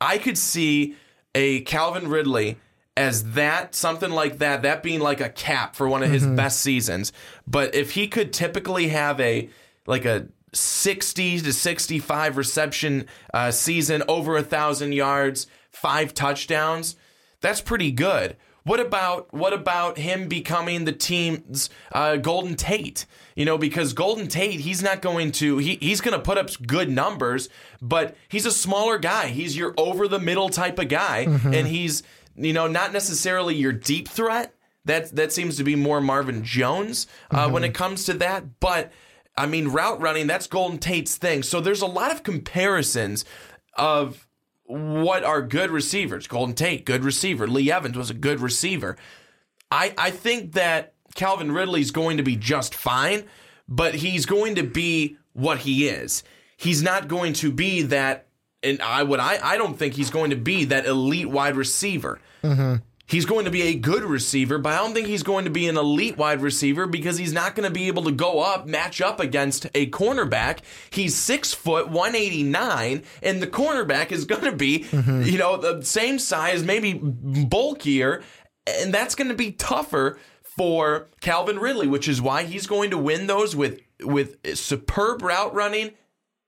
[0.00, 0.96] I could see
[1.35, 2.59] a Calvin Ridley
[2.98, 6.37] as that, something like that, that being like a cap for one of his mm-hmm.
[6.37, 7.12] best seasons.
[7.46, 9.48] But if he could typically have a,
[9.87, 16.96] like a 60 to 65 reception uh, season, over a thousand yards, five touchdowns.
[17.40, 18.36] That's pretty good.
[18.66, 23.06] What about what about him becoming the team's uh, Golden Tate?
[23.36, 26.50] You know, because Golden Tate, he's not going to he, he's going to put up
[26.66, 27.48] good numbers,
[27.80, 29.28] but he's a smaller guy.
[29.28, 31.54] He's your over the middle type of guy, mm-hmm.
[31.54, 32.02] and he's
[32.34, 34.52] you know not necessarily your deep threat.
[34.84, 37.52] That that seems to be more Marvin Jones uh, mm-hmm.
[37.52, 38.92] when it comes to that, but.
[39.37, 41.42] I mean, route running, that's Golden Tate's thing.
[41.42, 43.25] So there's a lot of comparisons
[43.75, 44.27] of
[44.64, 46.27] what are good receivers.
[46.27, 47.46] Golden Tate, good receiver.
[47.46, 48.96] Lee Evans was a good receiver.
[49.70, 53.25] I, I think that Calvin Ridley's going to be just fine,
[53.68, 56.22] but he's going to be what he is.
[56.57, 58.29] He's not going to be that,
[58.62, 62.18] and I would I I don't think he's going to be that elite wide receiver.
[62.42, 62.77] Mm-hmm.
[63.08, 65.68] He's going to be a good receiver, but I don't think he's going to be
[65.68, 69.00] an elite wide receiver because he's not going to be able to go up, match
[69.00, 70.58] up against a cornerback.
[70.90, 75.22] He's six foot, 189, and the cornerback is going to be, mm-hmm.
[75.22, 78.24] you know, the same size, maybe bulkier,
[78.66, 82.98] and that's going to be tougher for Calvin Ridley, which is why he's going to
[82.98, 85.92] win those with with superb route running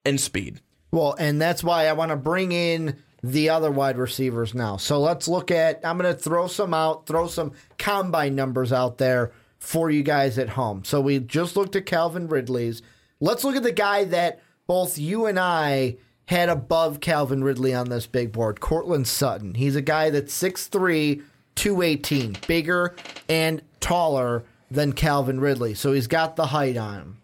[0.04, 0.60] and speed.
[0.90, 4.76] Well, and that's why I want to bring in the other wide receivers now.
[4.76, 8.98] So let's look at, I'm going to throw some out, throw some combine numbers out
[8.98, 10.84] there for you guys at home.
[10.84, 12.82] So we just looked at Calvin Ridley's.
[13.20, 17.88] Let's look at the guy that both you and I had above Calvin Ridley on
[17.88, 19.54] this big board, Courtland Sutton.
[19.54, 21.22] He's a guy that's 6'3,
[21.54, 22.94] 218, bigger
[23.28, 25.74] and taller than Calvin Ridley.
[25.74, 27.22] So he's got the height on him.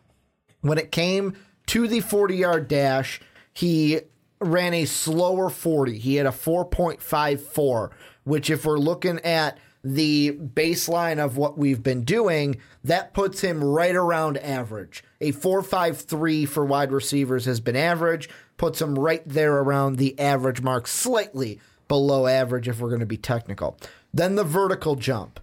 [0.62, 3.20] When it came to the 40 yard dash,
[3.52, 4.00] he
[4.44, 5.98] ran a slower 40.
[5.98, 7.90] He had a 4.54,
[8.24, 13.62] which, if we're looking at the baseline of what we've been doing, that puts him
[13.62, 15.04] right around average.
[15.20, 20.62] A 4.53 for wide receivers has been average, puts him right there around the average
[20.62, 23.76] mark, slightly below average if we're going to be technical.
[24.12, 25.38] Then the vertical jump.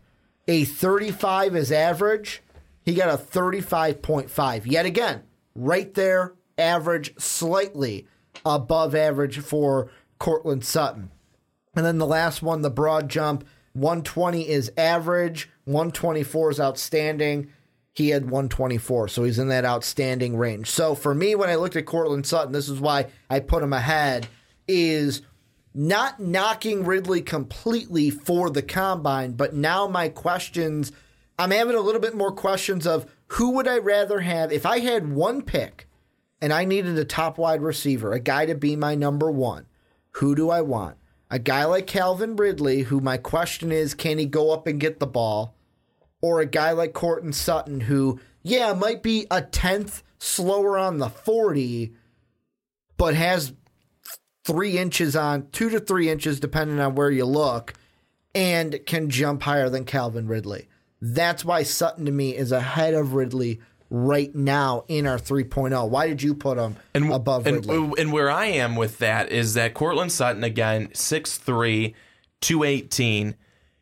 [0.48, 2.42] A 35 is average.
[2.84, 4.64] He got a 35.5.
[4.66, 5.22] Yet again,
[5.56, 8.08] right there, average, slightly
[8.46, 11.12] above average for Courtland Sutton.
[11.76, 17.52] And then the last one, the broad jump, 120 is average, 124 is outstanding.
[17.94, 20.70] He had 124, so he's in that outstanding range.
[20.70, 23.74] So for me, when I looked at Courtland Sutton, this is why I put him
[23.74, 24.28] ahead,
[24.68, 25.22] is
[25.74, 30.92] not knocking Ridley completely for the combine, but now my questions,
[31.38, 34.80] I'm having a little bit more questions of who would I rather have if I
[34.80, 35.88] had one pick
[36.42, 39.68] and I needed a top wide receiver, a guy to be my number one.
[40.16, 40.98] Who do I want?
[41.30, 45.00] A guy like Calvin Ridley, who my question is, can he go up and get
[45.00, 45.56] the ball?
[46.22, 51.10] Or a guy like Courtland Sutton, who, yeah, might be a tenth slower on the
[51.10, 51.94] 40,
[52.98, 53.54] but has
[54.44, 57.74] three inches on, two to three inches, depending on where you look,
[58.36, 60.68] and can jump higher than Calvin Ridley.
[61.02, 63.60] That's why Sutton to me is ahead of Ridley
[63.92, 65.90] right now in our 3.0.
[65.90, 68.02] Why did you put him and, above and, Ridley?
[68.02, 71.94] And where I am with that is that Courtland Sutton, again, 6'3,
[72.40, 73.36] 218.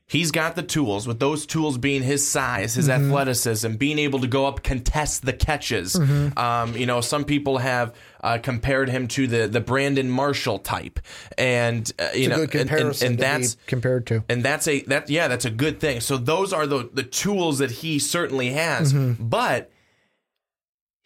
[0.07, 3.05] He's got the tools, with those tools being his size, his Mm-hmm.
[3.05, 5.93] athleticism, being able to go up, contest the catches.
[5.93, 6.35] Mm-hmm.
[6.39, 7.93] Um, you know, some people have
[8.23, 10.99] uh, compared him to the the Brandon Marshall type,
[11.37, 14.23] and uh, you know, and- and, and that's compared to.
[14.27, 17.59] and that's a that yeah that's a good thing so those are the the tools
[17.59, 19.23] that he certainly has Mm-hmm.
[19.29, 19.69] but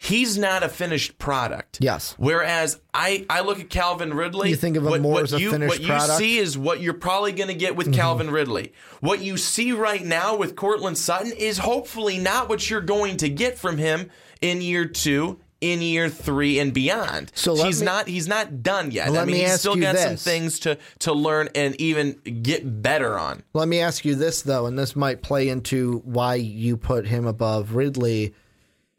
[0.04, 2.14] he's not a finished product Yes.
[2.18, 5.34] whereas i i look at calvin ridley You think of him what, more what as
[5.34, 6.10] a you, finished what you product?
[6.12, 6.18] Mm-hmm.
[6.20, 10.04] see is what you're probably going to get with calvin ridley what you see right
[10.04, 14.10] now with Courtland sutton is hopefully not what you're going to get from him
[14.42, 18.92] in year two in year three and beyond So he's me- not he's not done
[18.92, 21.48] yet Let i mean me he's ask still you got some things to to learn
[21.56, 25.48] and even get better on Let me ask you this though, and this might play
[25.48, 28.34] into why you put him above Ridley.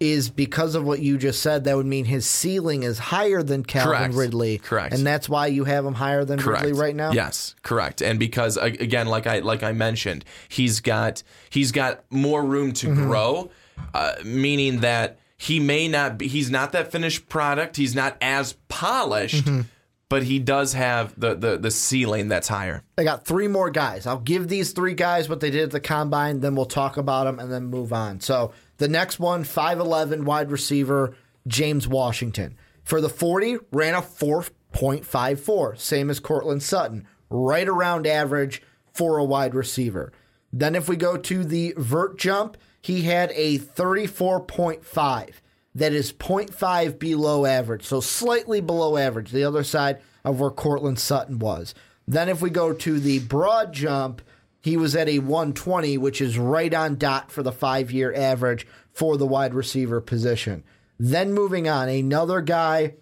[0.01, 3.65] Is because of what you just said, that would mean his ceiling is higher than
[3.65, 4.15] Calvin Correct.
[4.15, 4.59] Ridley.
[4.59, 4.93] Correct.
[4.93, 6.65] And that's why you have him higher than correct.
[6.65, 7.13] Ridley right now?
[7.13, 8.03] Yes, correct.
[8.03, 12.89] And because again, like I like I mentioned, he's got he's got more room to
[12.89, 13.07] Mm-hmm.
[13.07, 13.51] grow,
[13.95, 17.77] uh, meaning that he may not be he's not that finished product.
[17.77, 19.61] He's not as polished, Mm-hmm.
[20.09, 22.83] but he does have the the the ceiling that's higher.
[22.99, 24.07] I got three more guys.
[24.09, 27.25] I'll give these three guys what they did at the combine, then we'll talk about
[27.25, 28.21] them and then move on.
[28.21, 31.15] So the next one, 5'11 wide receiver,
[31.47, 32.57] James Washington.
[32.83, 39.25] For the 40, ran a 4.54, same as Courtland Sutton, right around average for a
[39.25, 40.13] wide receiver.
[40.53, 45.31] Then if we go to the vert jump, he had a 34.5.
[45.75, 51.01] That is 0.5 below average, so slightly below average, the other side of where Courtland
[51.01, 51.75] Sutton was.
[52.07, 54.23] Then if we go to the broad jump,
[54.65, 58.67] he was at a 120, which is right on dot for the five year average
[58.91, 60.65] for the wide receiver position.
[60.99, 62.95] Then moving on, another guy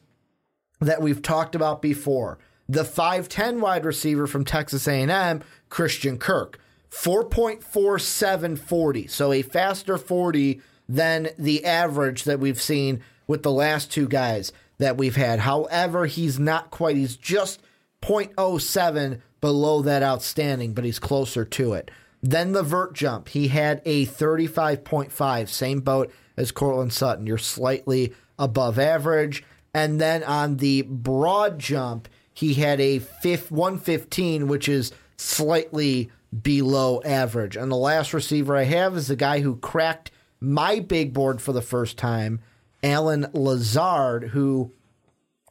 [0.80, 6.58] that we've talked about before, the 5'10 wide receiver from Texas A&M, Christian Kirk.
[6.90, 14.08] 4.4740, so a faster 40 than the average that we've seen with the last two
[14.08, 15.38] guys that we've had.
[15.38, 17.62] However, he's not quite, he's just
[18.02, 21.90] 0.07 below that outstanding, but he's closer to it.
[22.22, 27.26] Then the vert jump, he had a 35.5, same boat as Courtland Sutton.
[27.26, 29.44] You're slightly above average.
[29.74, 36.10] And then on the broad jump, he had a fifth 115, which is slightly
[36.42, 37.56] below average.
[37.56, 41.52] And the last receiver I have is the guy who cracked my big board for
[41.52, 42.40] the first time,
[42.82, 44.72] Alan Lazard, who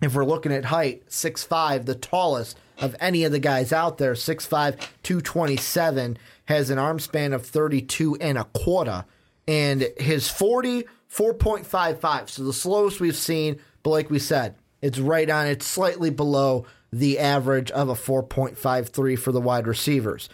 [0.01, 4.13] if we're looking at height, 6'5, the tallest of any of the guys out there,
[4.13, 9.05] 6'5, 227, has an arm span of 32 and a quarter.
[9.47, 12.29] And his 40, 4.55.
[12.29, 16.65] So the slowest we've seen, but like we said, it's right on, it's slightly below
[16.91, 20.29] the average of a 4.53 for the wide receivers.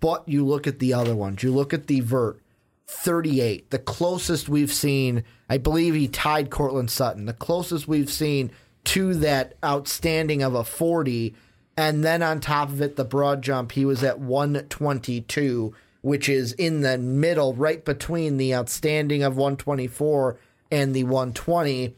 [0.00, 2.40] But you look at the other ones, you look at the vert,
[2.88, 5.24] 38, the closest we've seen.
[5.48, 8.50] I believe he tied Courtland Sutton, the closest we've seen
[8.86, 11.34] to that outstanding of a 40.
[11.76, 16.52] And then on top of it, the broad jump, he was at 122, which is
[16.52, 20.38] in the middle, right between the outstanding of 124
[20.70, 21.94] and the 120.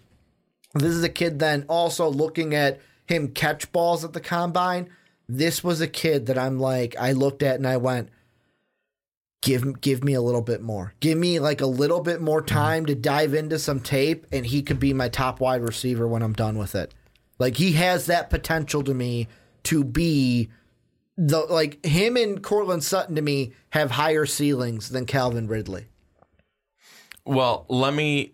[0.75, 4.91] This is a kid then also looking at him catch balls at the combine.
[5.29, 8.09] This was a kid that I'm like, I looked at and I went,
[9.41, 10.95] give give me a little bit more.
[11.01, 12.55] Give me like a little bit more Mm-hmm.
[12.55, 16.23] time to dive into some tape, and he could be my top wide receiver when
[16.23, 16.95] I'm done with it.
[17.39, 19.29] Like he has that potential to me
[19.65, 20.49] to be
[21.17, 25.87] the like him and Courtland Sutton to me have higher ceilings than Calvin Ridley.
[27.25, 28.33] Well, let me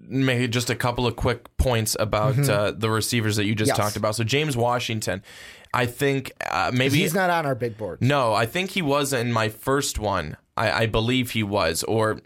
[0.00, 3.78] make just a couple of quick points about uh, the receivers that you just Mm-hmm.
[3.80, 3.86] Yes.
[3.86, 4.14] talked about.
[4.14, 5.22] So James Washington,
[5.74, 8.00] I think uh, maybe He's not on our big board.
[8.00, 10.36] no, I think he was in my first one.
[10.56, 12.20] I, I believe he was, or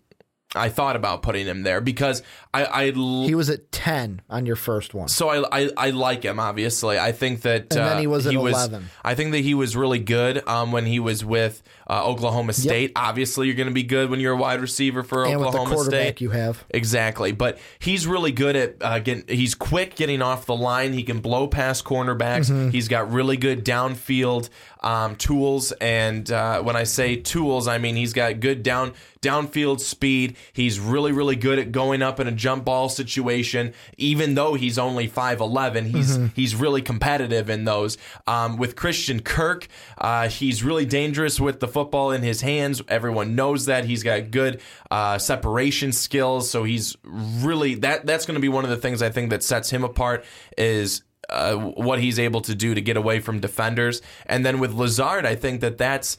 [0.54, 2.22] I thought about putting him there because
[2.52, 5.08] I, I l- He was at ten on your first one.
[5.08, 6.38] so I, I I like him.
[6.38, 8.86] Obviously, I think that And then uh, he was at 11.
[9.02, 12.92] I think that he was really good um, when he was with uh, Oklahoma State.
[12.96, 16.20] Obviously, you're going to be good when you're a wide receiver for and Oklahoma State.
[16.20, 16.64] you have.
[16.70, 19.24] Exactly, but he's really good at uh, getting.
[19.34, 20.92] He's quick getting off the line.
[20.92, 22.50] He can blow past cornerbacks.
[22.50, 22.70] Mm-hmm.
[22.70, 24.50] He's got really good downfield
[24.82, 29.78] um, tools, and uh, when I say tools, I mean he's got good down downfield
[29.80, 30.36] speed.
[30.52, 33.72] He's really really good at going up in a jump ball situation.
[33.96, 36.26] Even though he's only five eleven, he's Mm-hmm.
[36.34, 37.96] he's really competitive in those.
[38.26, 39.68] Um, with Christian Kirk,
[39.98, 42.82] uh, he's really dangerous with the football in his hands.
[42.88, 44.60] Everyone knows that he's got good
[44.90, 46.50] uh, separation skills.
[46.50, 48.04] So he's really that.
[48.04, 50.24] That's going to be one of the things I think that sets him apart
[50.58, 51.02] is.
[51.28, 55.24] Uh, what he's able to do to get away from defenders, and then with Lazard,
[55.24, 56.18] I think that that's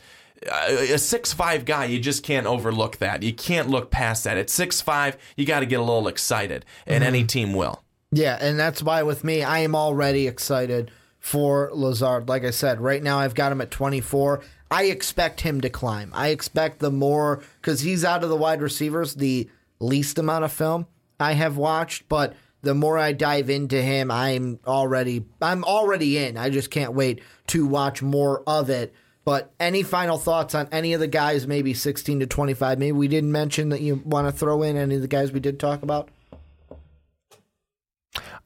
[0.50, 1.86] uh, a six five guy.
[1.86, 3.22] You just can't overlook that.
[3.22, 4.38] You can't look past that.
[4.38, 7.84] At six five, you got to get a little excited, and any team will.
[8.12, 12.30] Yeah, and that's why with me, I am already excited for Lazard.
[12.30, 14.42] Like I said, right now I've got him at 24.
[14.70, 16.12] I expect him to climb.
[16.14, 19.50] I expect the more because he's out of the wide receivers, the
[19.80, 20.88] least amount of film
[21.20, 26.38] I have watched, but the more I dive into him, I'm already I'm already in.
[26.38, 28.94] I just can't wait to watch more of it.
[29.26, 32.78] But any final thoughts on any of the guys, maybe 16 to 25?
[32.80, 35.40] Maybe we didn't mention that you want to throw in any of the guys we
[35.40, 36.10] did talk about?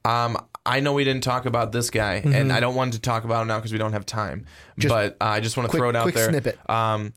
[0.05, 2.33] Um, I know we didn't talk about this guy, Mm-hmm.
[2.33, 4.45] and I don't want to talk about him now because we don't have time.
[4.87, 6.29] but uh, I just want to throw it out quick there.
[6.29, 6.57] snippet.
[6.69, 7.13] Um,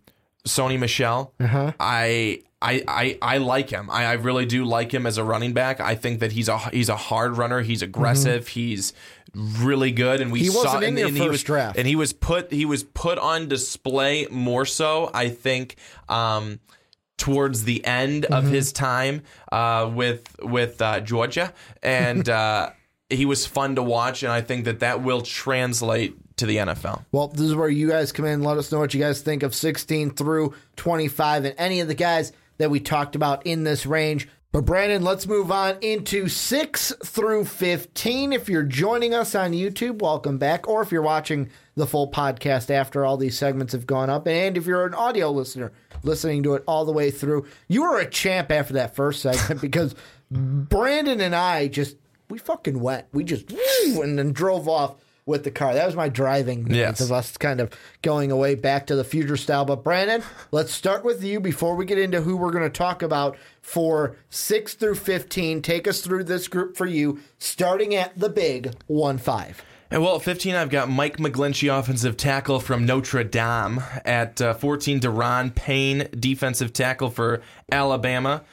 [0.46, 1.32] Sony Michel.
[1.38, 1.72] Uh-huh.
[1.78, 2.42] I.
[2.62, 3.88] I, I, I like him.
[3.90, 5.80] I, I really do like him as a running back.
[5.80, 7.61] I think that he's a he's a hard runner.
[7.62, 8.48] He's aggressive.
[8.48, 8.92] He's
[9.34, 10.20] really good.
[10.20, 10.44] And we Mm-hmm.
[10.44, 11.78] He saw and, and he first was draft.
[11.78, 15.11] and he was put he was put on display more so.
[15.14, 15.76] I think
[16.08, 16.61] um,
[17.16, 18.52] towards the end of Mm-hmm.
[18.54, 21.52] his time uh, with with uh, Georgia,
[21.82, 22.70] and uh,
[23.08, 24.22] he was fun to watch.
[24.22, 27.04] And I think that that will translate to the NFL.
[27.12, 29.42] Well, this is where you guys come in let us know what you guys think
[29.42, 33.86] of 16 through 25 and any of the guys that we talked about in this
[33.86, 34.28] range.
[34.52, 38.32] But Brandon, let's move on into 6 through 15.
[38.34, 40.68] If you're joining us on YouTube, welcome back.
[40.68, 44.28] Or if you're watching the full podcast after all these segments have gone up.
[44.28, 47.98] And if you're an audio listener listening to it all the way through, you were
[47.98, 49.94] a champ after that first segment because
[50.30, 51.96] Brandon and I just,
[52.28, 53.06] we fucking went.
[53.12, 54.96] We just, and then drove off
[55.30, 55.72] with the car.
[55.72, 57.00] That was my driving minutes Yes.
[57.00, 57.70] of us kind of
[58.02, 59.64] going away back to the future style.
[59.64, 63.02] But Brandon, let's start with you before we get into who we're going to talk
[63.02, 65.62] about for 6 through 15.
[65.62, 69.64] Take us through this group for you, starting at the big 1 5.
[69.92, 73.82] And well, at 15, I've got Mike McGlinchey, offensive tackle from Notre Dame.
[74.04, 78.44] At uh, 14, Da'Ron Payne, defensive tackle for Alabama.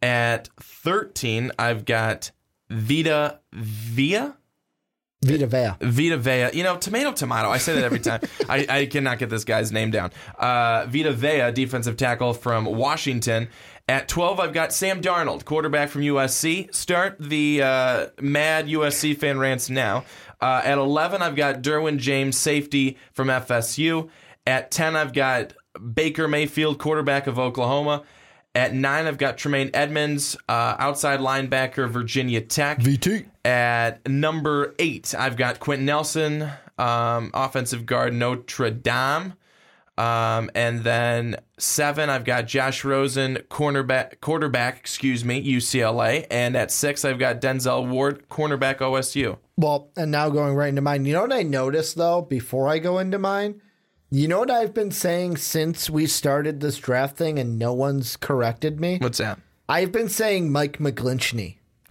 [0.00, 2.30] At 13, I've got
[2.70, 4.36] Vita Via.
[5.24, 5.76] Vita Vea.
[5.80, 7.50] Vita Vea, you know, tomato, tomato.
[7.50, 8.20] I say that every time.
[8.48, 10.12] I, I cannot get this guy's name down.
[10.38, 13.48] Uh, Vita Vea, defensive tackle from Washington.
[13.86, 16.74] At 12, I've got Sam Darnold, quarterback from USC.
[16.74, 20.04] Start the uh, mad USC fan rants now.
[20.40, 24.08] Uh, at 11, I've got Derwin James, safety from FSU.
[24.46, 25.52] At 10, I've got
[25.94, 28.04] Baker Mayfield, quarterback of Oklahoma.
[28.54, 32.78] At 9, I've got Tremaine Edmunds, uh, outside linebacker, Virginia Tech.
[32.78, 33.26] VT.
[33.44, 39.34] At number eight, I've got Quenton Nelson, um, offensive guard Notre Dame.
[39.96, 46.26] Um, and then seven, I've got Josh Rosen, cornerback, quarterback, excuse me, UCLA.
[46.30, 49.38] And at six, I've got Denzel Ward, cornerback OSU.
[49.56, 51.04] Well, and now going right into mine.
[51.04, 53.60] You know what I noticed though before I go into mine?
[54.10, 58.16] You know what I've been saying since we started this draft thing and no one's
[58.16, 58.98] corrected me?
[59.00, 59.38] What's that?
[59.68, 61.56] I've been saying Mike McGlinchey.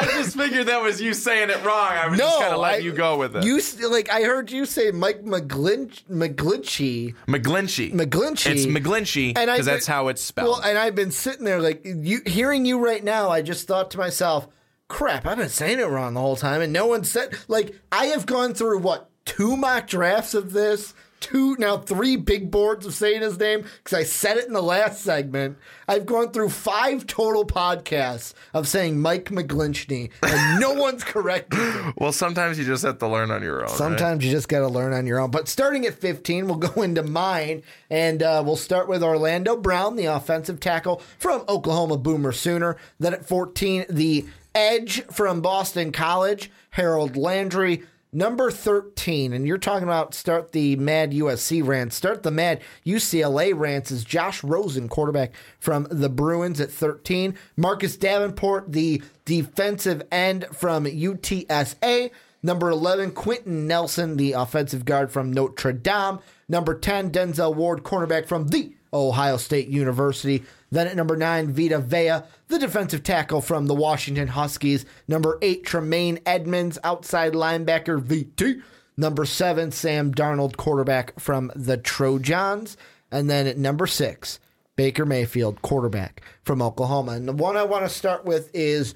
[0.00, 1.90] I just figured that was you saying it wrong.
[1.92, 3.44] I was just kind of letting I- you go with it.
[3.44, 7.14] You like I heard you say Mike McGlinch McGlinchy.
[7.26, 7.92] McGlinchey.
[7.92, 8.50] McGlinchey.
[8.50, 10.48] It's McGlinchey I- because that's how it's spelled.
[10.48, 13.30] Well, and I've been sitting there like you hearing you right now.
[13.30, 14.48] I just thought to myself,
[14.88, 17.34] "Crap, I've been saying it wrong the whole time," and no one said.
[17.48, 22.50] Like I have gone through what two mock drafts of this, two, now three big
[22.50, 25.58] boards of saying his name because I said it in the last segment.
[25.86, 31.54] I've gone through five total podcasts of saying Mike McGlinchey, and no one's correct.
[31.96, 33.68] Well, sometimes you just have to learn on your own.
[33.68, 33.70] right?
[33.70, 35.30] Sometimes you just got to learn on your own.
[35.30, 39.96] But starting at 15, we'll go into mine, and uh, we'll start with Orlando Brown,
[39.96, 42.76] the offensive tackle from Oklahoma Boomer Sooner.
[42.98, 47.82] Then at 14, the edge from Boston College, Harold Landry.
[48.10, 51.94] Number 13, and you're talking about start the mad USC rants.
[51.94, 57.36] Start the mad UCLA rants is Josh Rosen, quarterback from the Bruins at 13.
[57.56, 62.10] Marcus Davenport, the defensive end from UTSA.
[62.42, 66.20] Number 11, Quenton Nelson, the offensive guard from Notre Dame.
[66.48, 70.44] Number 10, Denzel Ward, cornerback from the Ohio State University.
[70.70, 74.84] Then at number 9, Vita Vea, the defensive tackle from the Washington Huskies.
[75.06, 78.62] Number 8, Tremaine Edmunds, outside linebacker, VT.
[78.96, 82.76] Number 7, Sam Darnold, quarterback from the Trojans.
[83.10, 84.40] And then at number 6,
[84.76, 87.12] Baker Mayfield, quarterback from Oklahoma.
[87.12, 88.94] And the one I want to start with is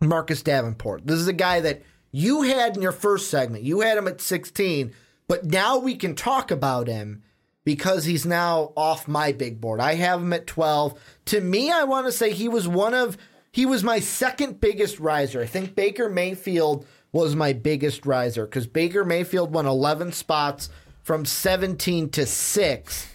[0.00, 1.06] Marcus Davenport.
[1.06, 1.82] This is a guy that
[2.12, 3.64] you had in your first segment.
[3.64, 4.92] You had him at 16,
[5.28, 7.22] but now we can talk about him
[7.66, 9.80] because he's now off my big board.
[9.80, 10.98] I have him at 12.
[11.26, 13.18] To me, I want to say he was one of
[13.52, 15.42] he was my second biggest riser.
[15.42, 20.70] I think Baker Mayfield was my biggest riser cuz Baker Mayfield won 11 spots
[21.02, 23.06] from 17 to 6.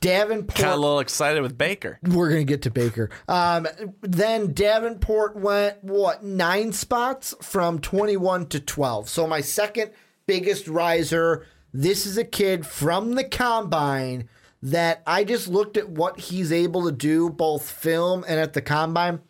[0.00, 1.98] Davenport Got a little excited with Baker.
[2.02, 3.10] we're gonna get to Baker.
[3.26, 3.66] Um,
[4.00, 9.08] then Davenport went what nine spots from twenty one to twelve.
[9.08, 9.90] So my second
[10.26, 11.44] biggest riser.
[11.72, 14.28] This is a kid from the combine
[14.62, 18.62] that I just looked at what he's able to do, both film and at the
[18.62, 19.20] combine.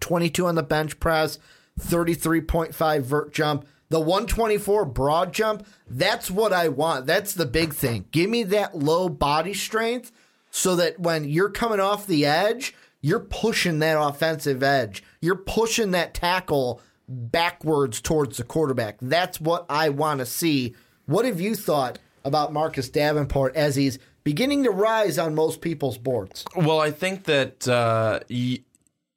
[0.00, 1.38] Twenty two on the bench press,
[1.78, 3.66] thirty three point five vert jump.
[3.88, 7.06] The 124 broad jump, that's what I want.
[7.06, 8.06] That's the big thing.
[8.10, 10.10] Give me that low body strength
[10.50, 15.04] so that when you're coming off the edge, you're pushing that offensive edge.
[15.20, 18.96] You're pushing that tackle backwards towards the quarterback.
[19.00, 20.74] That's what I want to see.
[21.06, 25.98] What have you thought about Marcus Davenport as he's beginning to rise on most people's
[25.98, 26.44] boards?
[26.56, 28.58] Well, I think that uh, y-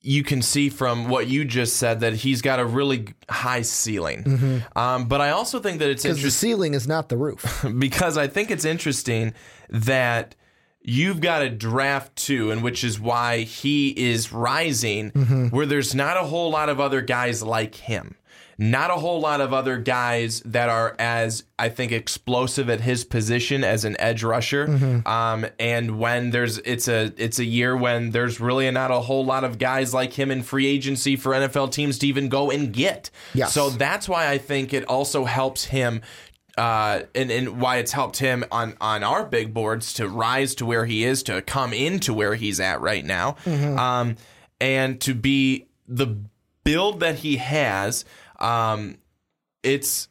[0.01, 4.63] you can see from what you just said that he's got a really high ceiling.
[4.75, 7.65] Um, but I also think that it's Because the ceiling is not the roof.
[7.79, 9.33] because I think it's interesting
[9.69, 10.35] that
[10.81, 15.09] you've got a draft two, and which is why he is rising,
[15.51, 18.15] where there's not a whole lot of other guys like him.
[18.61, 23.05] Not a whole lot of other guys that are as I think explosive at his
[23.05, 24.67] position as an edge rusher.
[25.07, 29.23] Um, and when there's it's a it's a year when there's really not a whole
[29.23, 32.73] lot of guys like him in free agency for NFL teams to even go and
[32.73, 33.09] get.
[33.33, 33.53] Yes.
[33.53, 36.01] So that's why I think it also helps him
[36.57, 40.65] uh, and, and why it's helped him on, on our big boards to rise to
[40.65, 44.17] where he is, to come into where he's at right now, um,
[44.59, 46.17] and to be the
[46.65, 48.03] build that he has.
[48.39, 48.97] Um,
[49.63, 50.07] it's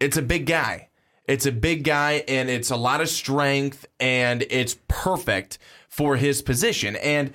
[0.00, 0.88] it's a big guy.
[1.24, 5.58] It's a big guy, and it's a lot of strength, and it's perfect
[5.88, 6.94] for his position.
[6.96, 7.32] And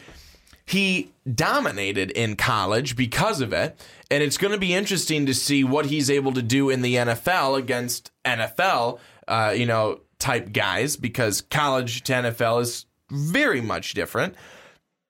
[0.66, 3.78] he dominated in college because of it.
[4.10, 6.96] And it's going to be interesting to see what he's able to do in the
[6.96, 13.94] NFL against NFL, uh, you know, type guys, because college to NFL is very much
[13.94, 14.36] different.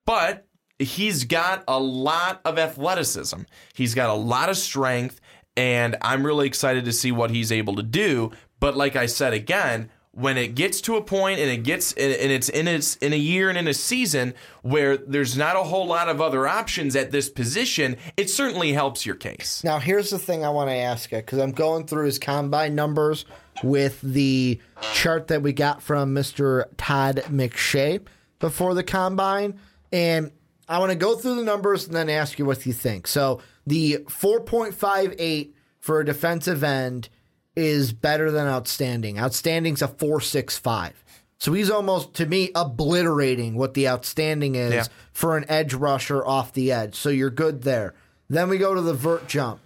[0.06, 0.48] But
[0.80, 3.42] he's got a lot of athleticism.
[3.76, 5.21] He's got a lot of strength,
[5.56, 8.32] and I'm really excited to see what he's able to do.
[8.60, 12.32] But like I said again, when it gets to a point and it gets and
[12.32, 15.88] it's in its in a year and in a season where there's not a whole
[15.88, 19.64] lot of other options at this position, it certainly helps your case.
[19.64, 22.76] Now, here's the thing I want to ask you because I'm going through his combine
[22.76, 23.26] numbers
[23.64, 24.60] with the
[24.94, 26.66] chart that we got from Mr.
[26.78, 28.06] Todd McShay
[28.40, 29.60] before the combine.
[29.94, 30.32] And
[30.68, 33.08] I want to go through the numbers and then ask you what you think.
[33.08, 37.10] So, the 4.58 for a defensive end
[37.56, 39.20] is better than outstanding.
[39.20, 40.94] Outstanding's a 4.65.
[41.38, 44.86] So he's almost, to me, obliterating what the outstanding is Yeah.
[45.12, 46.96] for an edge rusher off the edge.
[46.96, 47.94] So you're good there.
[48.30, 49.60] Then we go to the vert jump.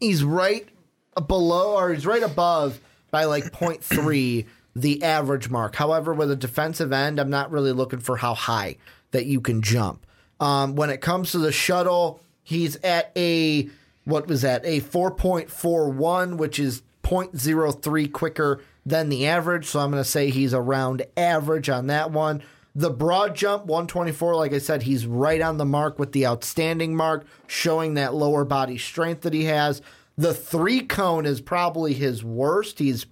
[0.00, 0.68] He's right
[1.26, 2.80] below, or he's right above
[3.10, 5.74] by like 0.3 the average mark.
[5.76, 8.76] However, with a defensive end, I'm not really looking for how high
[9.12, 10.04] that you can jump.
[10.40, 13.68] Um, when it comes to the shuttle, he's at a
[14.04, 14.64] what was that?
[14.64, 19.66] A 4.41, which is 0.03 quicker than the average.
[19.66, 22.42] So I'm going to say he's around average on that one.
[22.74, 26.96] The broad jump, 124, like I said, he's right on the mark with the outstanding
[26.96, 29.82] mark, showing that lower body strength that he has.
[30.16, 32.78] The three cone is probably his worst.
[32.78, 33.04] He's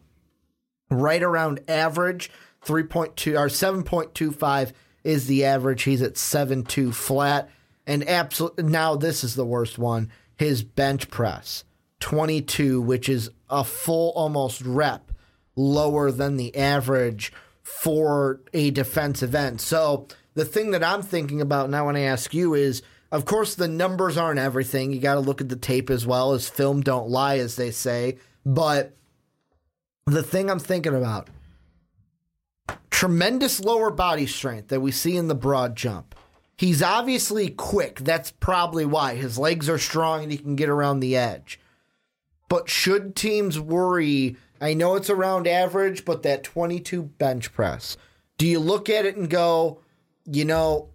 [0.90, 2.30] right around average.
[2.64, 4.72] 3.2 or 7.25
[5.04, 5.82] is the average.
[5.82, 7.50] He's at 7.2 flat.
[7.86, 10.10] And absolutely now this is the worst one.
[10.36, 11.64] His bench press
[12.00, 15.12] 22, which is a full almost rep
[15.54, 17.32] lower than the average
[17.62, 19.60] for a defensive end.
[19.60, 23.54] So the thing that I'm thinking about now when I ask you is of course
[23.54, 24.92] the numbers aren't everything.
[24.92, 27.70] You got to look at the tape as well as film don't lie as they
[27.70, 28.96] say, but
[30.06, 31.28] the thing I'm thinking about
[32.90, 36.14] tremendous lower body strength that we see in the broad jump.
[36.56, 38.00] He's obviously quick.
[38.00, 39.14] That's probably why.
[39.14, 41.60] His legs are strong and he can get around the edge.
[42.48, 44.36] But should teams worry?
[44.60, 47.96] I know it's around average, but that 22 bench press.
[48.38, 49.80] Do you look at it and go,
[50.24, 50.88] you know,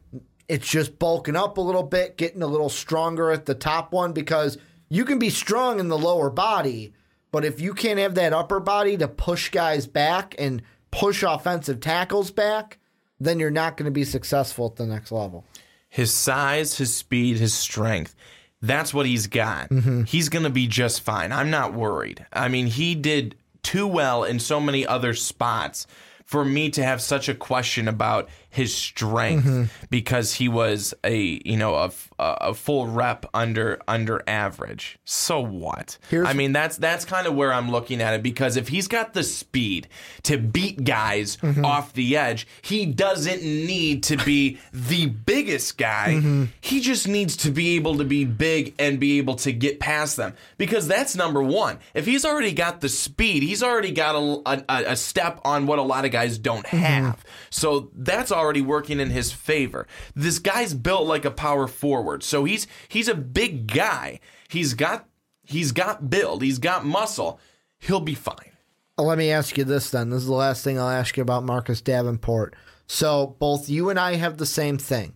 [0.47, 4.13] it's just bulking up a little bit, getting a little stronger at the top one?
[4.13, 4.57] Because
[4.89, 6.93] you can be strong in the lower body,
[7.31, 11.79] but if you can't have that upper body to push guys back and push offensive
[11.79, 12.77] tackles back,
[13.21, 15.45] then you're not going to be successful at the next level.
[15.89, 18.15] His size, his speed, his strength.
[18.61, 19.69] That's what he's got.
[19.69, 20.03] Mm-hmm.
[20.03, 21.31] He's going to be just fine.
[21.31, 22.25] I'm not worried.
[22.31, 25.87] I mean, he did too well in so many other spots
[26.25, 29.85] for me to have such a question about his strength mm-hmm.
[29.89, 34.99] because he was a you know a, a full rep under under average.
[35.05, 35.97] So what?
[36.09, 38.87] Here's I mean that's that's kind of where I'm looking at it because if he's
[38.87, 39.87] got the speed
[40.23, 41.65] to beat guys mm-hmm.
[41.65, 46.15] off the edge, he doesn't need to be the biggest guy.
[46.17, 46.45] Mm-hmm.
[46.59, 50.17] He just needs to be able to be big and be able to get past
[50.17, 51.79] them because that's number one.
[51.93, 55.79] If he's already got the speed, he's already got a, a, a step on what
[55.79, 56.77] a lot of guys don't mm-hmm.
[56.77, 57.23] have.
[57.49, 59.87] So that's already working in his favor.
[60.15, 62.23] This guy's built like a power forward.
[62.23, 64.19] So he's he's a big guy.
[64.49, 65.07] He's got
[65.43, 67.39] he's got build, he's got muscle.
[67.79, 68.51] He'll be fine.
[68.97, 70.09] Let me ask you this then.
[70.09, 72.55] This is the last thing I'll ask you about Marcus Davenport.
[72.87, 75.13] So both you and I have the same thing.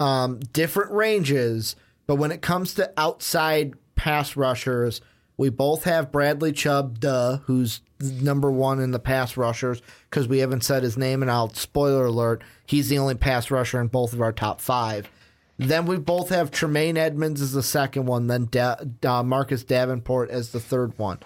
[0.00, 5.00] Um, different ranges, but when it comes to outside pass rushers,
[5.36, 10.38] we both have Bradley Chubb, duh, who's number one in the pass rushers because we
[10.38, 11.22] haven't said his name.
[11.22, 15.10] And I'll spoiler alert, he's the only pass rusher in both of our top five.
[15.56, 20.30] Then we both have Tremaine Edmunds as the second one, then da- uh, Marcus Davenport
[20.30, 21.20] as the third one.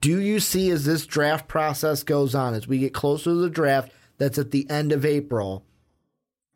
[0.00, 3.48] Do you see as this draft process goes on, as we get closer to the
[3.48, 5.64] draft, that's at the end of April?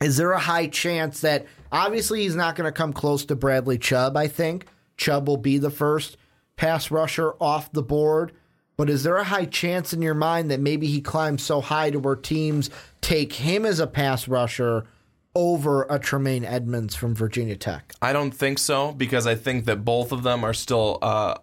[0.03, 3.79] Is there a high chance that obviously he's not going to come close to Bradley
[3.79, 4.17] Chubb?
[4.17, 4.67] I think
[4.99, 6.19] Chubb will be the first
[6.57, 8.33] pass rusher off the board.
[8.77, 11.91] But is there a high chance in your mind that maybe he climbs so high
[11.91, 12.69] to where teams
[13.01, 14.87] take him as a pass rusher
[15.35, 17.95] over a Tremaine Edmunds from Virginia Tech?
[18.03, 21.37] I don't think so because I think that both of them are still uh,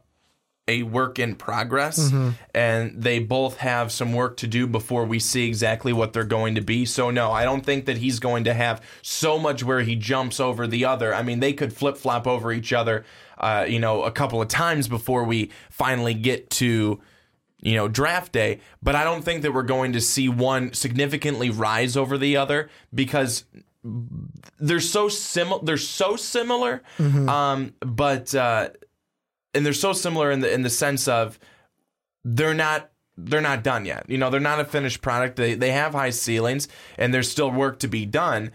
[0.68, 2.30] a work in progress mm-hmm.
[2.54, 6.56] and they both have some work to do before we see exactly what they're going
[6.56, 6.86] to be.
[6.86, 10.40] So, no, I don't think that he's going to have so much where he jumps
[10.40, 11.14] over the other.
[11.14, 13.04] I mean, they could flip flop over each other,
[13.38, 17.02] uh, you know, a couple of times before we finally get to
[17.64, 21.50] you know, draft day, but I don't think that we're going to see one significantly
[21.50, 23.46] rise over the other because
[24.60, 25.64] they're so similar.
[25.64, 27.30] They're so similar, mm-hmm.
[27.30, 28.72] um, but uh,
[29.54, 31.40] and they're so similar in the in the sense of
[32.26, 34.10] they're not they're not done yet.
[34.10, 35.38] You know, they're not a finished product.
[35.38, 36.68] They they have high ceilings
[36.98, 38.52] and there's still work to be done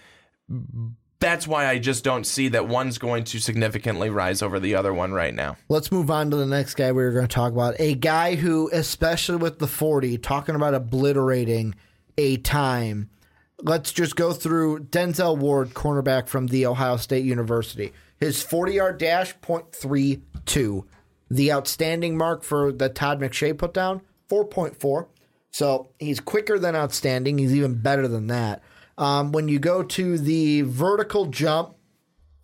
[1.21, 4.95] that's why I just don't see that one's going to significantly rise over the other
[4.95, 5.57] one right now.
[5.69, 7.75] Let's move on to the next guy we are going to talk about.
[7.81, 11.75] A guy who, especially with the 40, talking about obliterating
[12.17, 13.11] a time.
[13.61, 17.93] Let's just go through Denzel Ward, cornerback from the Ohio State University.
[18.21, 20.85] His 40 yard dash, 0.32.
[21.31, 25.07] The outstanding mark for the Todd McShay put down, 4.4.
[25.51, 27.39] So he's quicker than outstanding.
[27.39, 28.63] He's even better than that.
[28.99, 31.77] Um, when you go to the vertical jump,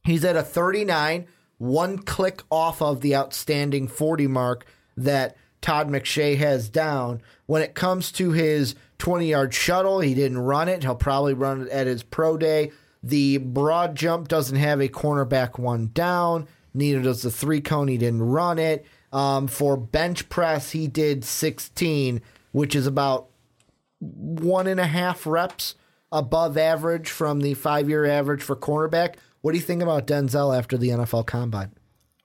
[0.05, 1.26] he's at a 39,
[1.59, 4.64] one click off of the outstanding 40 mark
[4.96, 7.20] that Todd McShay has down.
[7.46, 10.84] When it comes to his 20 yard shuttle, he didn't run it.
[10.84, 12.70] He'll probably run it at his pro day.
[13.02, 16.46] The broad jump doesn't have a cornerback one down.
[16.72, 17.88] Neither does the three cone.
[17.88, 18.86] He didn't run it.
[19.12, 22.20] Um, for bench press, he did 16,
[22.52, 23.28] which is about
[24.00, 25.74] one and a half reps
[26.14, 29.16] above average from the five year average for cornerback.
[29.42, 31.72] What do you think about Denzel after the NFL Combine?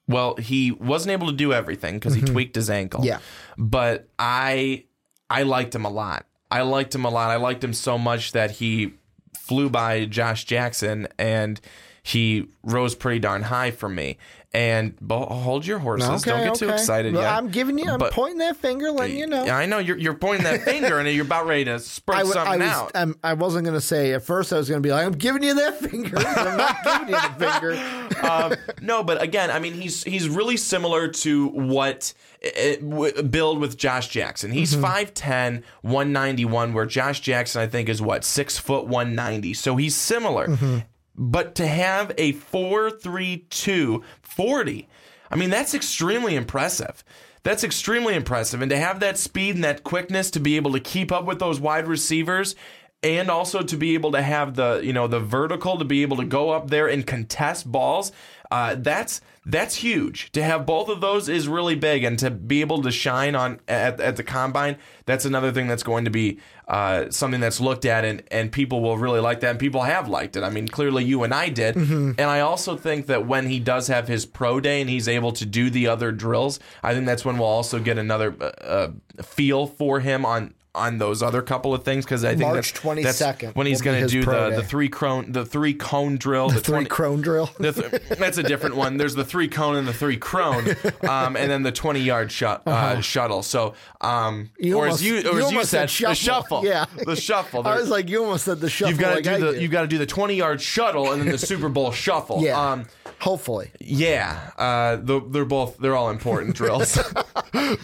[0.07, 2.27] Well, he wasn't able to do everything because mm-hmm.
[2.27, 3.03] he tweaked his ankle.
[3.03, 3.19] Yeah,
[3.57, 4.85] but I
[5.29, 6.25] I liked him a lot.
[6.49, 7.29] I liked him a lot.
[7.31, 8.93] I liked him so much that he
[9.37, 11.59] flew by Josh Jackson and
[12.01, 14.17] he rose pretty darn high for me.
[14.51, 16.09] And hold your horses.
[16.09, 17.33] Okay, Don't get too excited Well, yet.
[17.33, 17.85] I'm giving you.
[17.87, 19.45] I'm But- pointing that finger, letting you know.
[19.45, 21.73] Yeah, I know you're, you're pointing that finger and you're about ready to
[22.07, 22.67] I, w- I something was.
[22.69, 22.91] out.
[22.95, 24.51] I'm, I wasn't going to say at first.
[24.51, 27.21] I was going to be like, "I'm giving you that finger." I'm not giving you
[27.21, 28.23] the finger.
[28.27, 32.11] um, no, but again, I mean, he's he's really similar to what
[32.43, 34.49] uh, w- build with Josh Jackson.
[34.49, 34.83] He's Mm-hmm.
[34.83, 39.53] 5'10", 191, where Josh Jackson I think is what six foot one ninety.
[39.53, 40.47] So he's similar.
[40.47, 40.77] Mm-hmm.
[41.22, 44.88] But to have a 4'3'2", 40,
[45.30, 47.03] I mean, that's extremely impressive.
[47.43, 48.61] That's extremely impressive.
[48.61, 51.39] And to have that speed and that quickness to be able to keep up with
[51.39, 52.55] those wide receivers
[53.03, 56.17] and also to be able to have the, you know, the vertical to be able
[56.17, 58.11] to go up there and contest balls,
[58.51, 60.32] uh, that's that's huge.
[60.34, 63.59] To have both of those is really big, and to be able to shine on
[63.67, 66.39] at, at the combine, that's another thing that's going to be
[66.70, 70.07] uh, something that's looked at, and and people will really like that, and people have
[70.07, 70.43] liked it.
[70.43, 73.88] I mean, clearly you and I did, and I also think that when he does
[73.88, 77.26] have his pro day and he's able to do the other drills, I think that's
[77.26, 78.91] when we'll also get another uh, uh,
[79.24, 80.53] feel for him on.
[80.76, 84.01] On those other couple of things, because I think March that's 22nd when he's going
[84.03, 87.49] to do the, the three cone the three cone drill, the, Three 20 crone drill.
[87.59, 88.97] the th- that's a different one.
[88.97, 90.67] There's the three cone and the three crone,
[91.09, 93.41] um, and then the 20 yard shut, uh, shuttle.
[93.41, 96.63] So, um, You or almost- as you, or you as you said, said the shuffle.
[96.63, 96.86] Yeah.
[97.03, 97.61] the shuffle.
[97.67, 98.91] I was like, you almost said the shuffle.
[98.91, 101.20] you've got to like do the you've got to do the 20 yard shuttle and
[101.22, 102.43] then the Super Bowl shuffle.
[102.43, 102.72] yeah.
[102.74, 102.86] Um,
[103.22, 106.97] Hopefully, yeah, uh, the, they're both they're all important drills,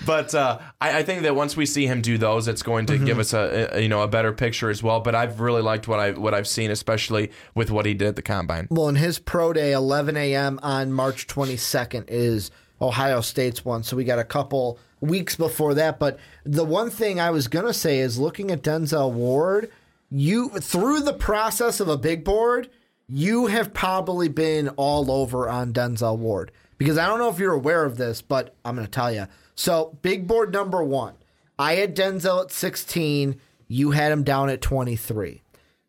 [0.05, 2.93] but uh, I, I think that once we see him do those, it's going to
[2.93, 3.05] Mm-hmm.
[3.05, 4.99] give us a, a you know a better picture as well.
[4.99, 8.15] But I've really liked what I what I've seen, especially with what he did at
[8.15, 8.67] the combine.
[8.69, 10.59] well, in his pro day, 11 a.m.
[10.61, 12.51] on March 22nd is
[12.81, 13.83] Ohio State's one.
[13.83, 15.99] So we got a couple weeks before that.
[15.99, 19.71] But the one thing I was gonna say is looking at Denzel Ward,
[20.11, 22.69] you through the process of a big board,
[23.07, 27.53] you have probably been all over on Denzel Ward because I don't know if you're
[27.53, 29.27] aware of this, but I'm gonna tell you.
[29.55, 31.13] So big board number one,
[31.57, 33.39] I had Denzel at 16.
[33.67, 35.41] You had him down at 23.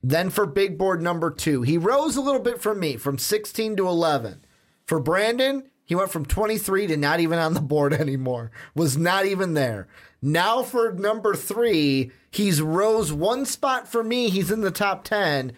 [0.03, 3.77] Then for big board number two, he rose a little bit from me, from 16
[3.77, 4.45] to 11.
[4.85, 9.27] For Brandon, he went from 23 to not even on the board anymore, was not
[9.27, 9.89] even there.
[10.23, 14.29] Now for number three, he's rose one spot for me.
[14.29, 15.53] He's in the top 10.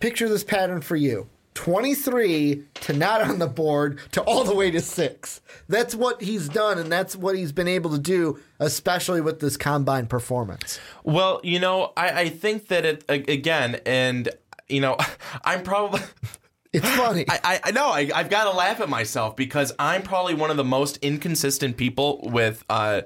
[0.00, 4.70] Picture this pattern for you 23 to not on the board to all the way
[4.70, 5.40] to six.
[5.68, 9.56] That's what he's done, and that's what he's been able to do, especially with this
[9.56, 10.78] combine performance.
[11.04, 14.28] Well, you know, I, I think that it again, and
[14.68, 14.96] you know,
[15.44, 16.00] I'm probably.
[16.74, 17.26] It's funny.
[17.28, 20.50] I, I- I know I, I've got to laugh at myself because I'm probably one
[20.50, 23.02] of the most inconsistent people with uh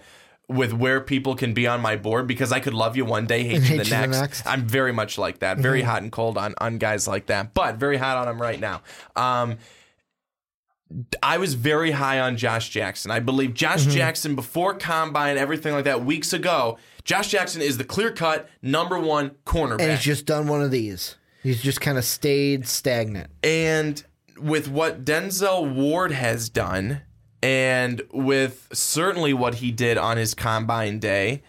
[0.48, 3.42] with where people can be on my board because I could love you one day,
[3.42, 4.20] hate you hate the you the next.
[4.20, 4.46] next.
[4.46, 7.76] I'm very much like that, very hot and cold on on guys like that, but
[7.76, 8.82] very hot on them right now.
[9.16, 9.58] Um,
[11.20, 13.10] I was very high on Josh Jackson.
[13.10, 13.90] I believe Josh Mm-hmm.
[13.96, 16.78] Jackson before combine, everything like that, weeks ago.
[17.02, 19.80] Josh Jackson is the clear cut number one cornerback.
[19.80, 21.16] and he's just done one of these.
[21.42, 23.30] He's just kind of stayed stagnant.
[23.42, 24.02] And
[24.38, 27.02] with what Denzel Ward has done,
[27.46, 31.42] and with certainly what he did on his combine day,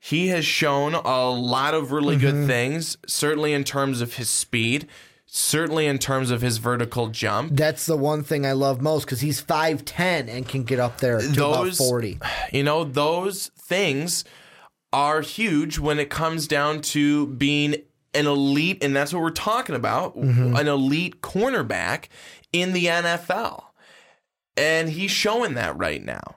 [0.00, 2.26] he has shown a lot of really Mm-hmm.
[2.40, 4.88] good things, certainly in terms of his speed,
[5.26, 7.54] certainly in terms of his vertical jump.
[7.54, 11.20] That's the one thing I love most because he's 5'10 and can get up there
[11.20, 12.18] to about Those- 40.
[12.52, 14.24] You know, those things
[14.92, 17.76] are huge when it comes down to being
[18.12, 22.06] an elite, and that's what we're talking about an elite cornerback
[22.52, 23.64] in the NFL.
[24.56, 26.36] And he's showing that right now.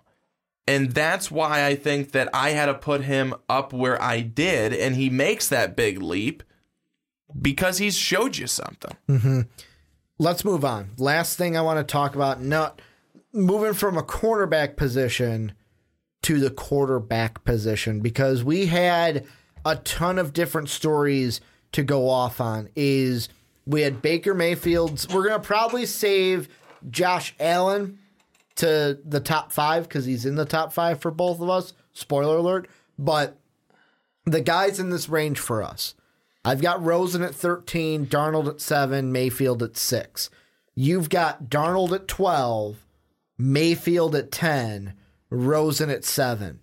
[0.68, 4.74] And that's why I think that I had to put him up where I did,
[4.74, 6.44] and he makes that big leap
[7.42, 8.98] because he's showed you something.
[9.08, 9.42] Mm-hmm.
[10.20, 10.92] Let's move on.
[10.98, 12.82] Last thing I want to talk about not
[13.32, 15.54] moving from a cornerback position
[16.24, 19.26] to the quarterback position because we had
[19.66, 21.40] a ton of different stories
[21.74, 23.30] to go off on is
[23.66, 26.50] we had Baker Mayfield's we're going to probably save
[26.90, 28.00] Josh Allen
[28.58, 32.38] to the top 5 cuz he's in the top 5 for both of us spoiler
[32.38, 32.68] alert
[33.00, 33.38] but
[34.26, 35.96] the guys in this range for us
[36.48, 40.30] I've got Rosen at 13, Darnold at 7, Mayfield at 6.
[40.76, 42.86] You've got Darnold at 12,
[43.38, 44.94] Mayfield at 10,
[45.30, 46.62] Rosen at 7.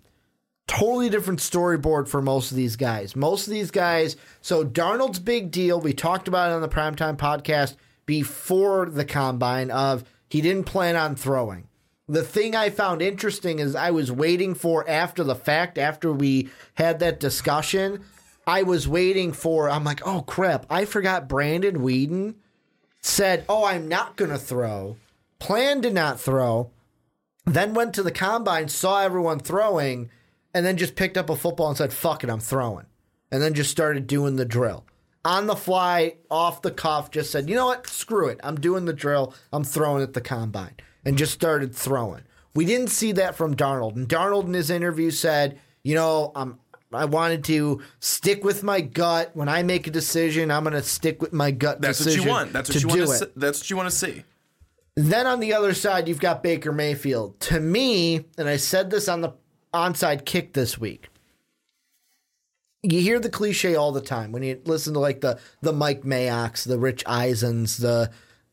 [0.65, 3.15] Totally different storyboard for most of these guys.
[3.15, 7.15] Most of these guys, so Darnold's big deal, we talked about it on the Primetime
[7.15, 7.75] podcast
[8.07, 11.67] before the combine of he didn't plan on throwing.
[12.07, 16.49] The thing I found interesting is I was waiting for after the fact, after we
[16.75, 18.03] had that discussion,
[18.45, 22.35] I was waiting for, I'm like, oh crap, I forgot Brandon Whedon
[23.01, 24.97] said, oh, I'm not going to throw
[25.39, 26.71] planned to not throw,
[27.45, 30.09] then went to the combine, saw everyone throwing,
[30.53, 32.85] and then just picked up a football and said, fuck it, I'm throwing.
[33.31, 34.85] And then just started doing the drill.
[35.23, 37.87] On the fly, off the cuff, just said, you know what?
[37.87, 38.39] Screw it.
[38.43, 39.33] I'm doing the drill.
[39.51, 40.75] I'm throwing at the combine.
[41.05, 42.23] And just started throwing.
[42.55, 43.95] We didn't see that from Darnold.
[43.95, 46.59] And Darnold in his interview said, you know, I'm
[46.95, 49.31] I wanted to stick with my gut.
[49.33, 52.25] When I make a decision, I'm going to stick with my gut That's what you
[52.25, 52.53] want.
[52.53, 53.07] That's what you want to.
[53.07, 53.25] See.
[53.35, 54.23] That's what you want to see.
[54.95, 57.39] Then on the other side, you've got Baker Mayfield.
[57.41, 59.33] To me, and I said this on the
[59.73, 61.09] onside kick this week.
[62.81, 66.03] You hear the cliche all the time when you listen to like the the Mike
[66.03, 68.11] Mayocks, the Rich Eisens, the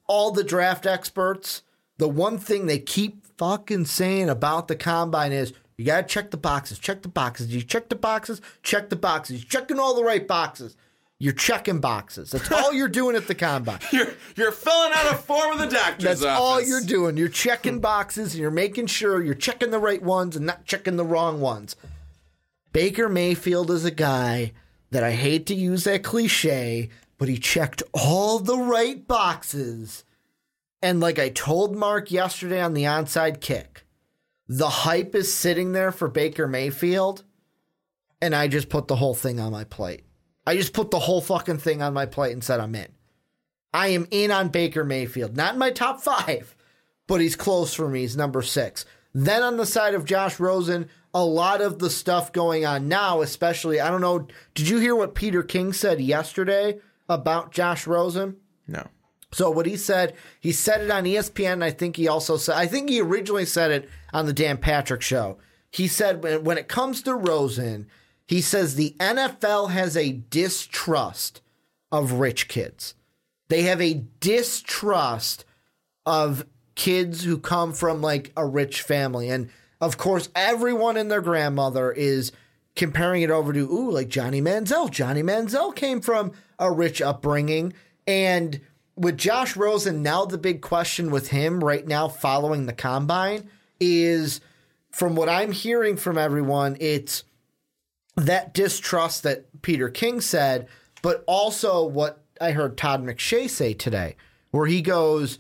[0.09, 1.63] all the draft experts.
[2.03, 6.37] The one thing they keep fucking saying about the combine is you gotta check the
[6.37, 7.55] boxes, check the boxes.
[7.55, 9.39] You check the boxes, check the boxes.
[9.39, 10.77] You're checking all the right boxes.
[11.21, 12.33] You're checking boxes.
[12.33, 13.79] That's all you're doing at the combine.
[13.93, 16.41] You're you're filling out a form with the doctor's That's office.
[16.41, 17.17] all you're doing.
[17.17, 20.97] You're checking boxes and you're making sure you're checking the right ones and not checking
[20.97, 21.77] the wrong ones.
[22.73, 24.55] Baker Mayfield is a guy
[24.91, 30.03] that I hate to use that cliche, but he checked all the right boxes.
[30.83, 33.87] And like I told Mark yesterday on the onside kick,
[34.49, 37.23] the hype is sitting there for Baker Mayfield,
[38.21, 40.05] and I just put the whole thing on my plate.
[40.45, 42.89] I just put the whole fucking thing on my plate and said I'm in.
[43.73, 45.37] I am in on Baker Mayfield.
[45.37, 46.57] Not in my top five,
[47.07, 48.01] but he's close for me.
[48.01, 48.85] He's number six.
[49.15, 53.21] Then on the side of Josh Rosen, a lot of the stuff going on now,
[53.21, 58.37] especially, I don't know, did you hear what Peter King said yesterday about Josh Rosen?
[58.67, 58.89] No.
[59.33, 61.63] So what he said, he said it on ESPN.
[61.63, 65.03] I think he also said, I think he originally said it on the Dan Patrick
[65.03, 65.39] show.
[65.71, 67.87] He said when, when it comes to Rosen,
[68.27, 71.41] he says the NFL has a distrust
[71.91, 72.95] of rich kids.
[73.49, 75.45] They have a distrust
[76.07, 79.29] of kids who come from like a rich family.
[79.29, 82.33] And of course, everyone and their grandmother is
[82.77, 84.91] comparing it over to, ooh, like Johnny Manziel.
[84.91, 87.73] Johnny Manziel came from a rich upbringing.
[88.07, 88.61] And
[88.97, 93.49] with Josh Rosen, now the big question with him right now following the combine
[93.81, 94.41] is
[94.91, 97.25] from what I'm hearing from everyone, it's
[98.17, 100.69] that distrust that Peter King said,
[101.01, 104.17] but also what I heard Todd McShay say today,
[104.51, 105.39] where he goes,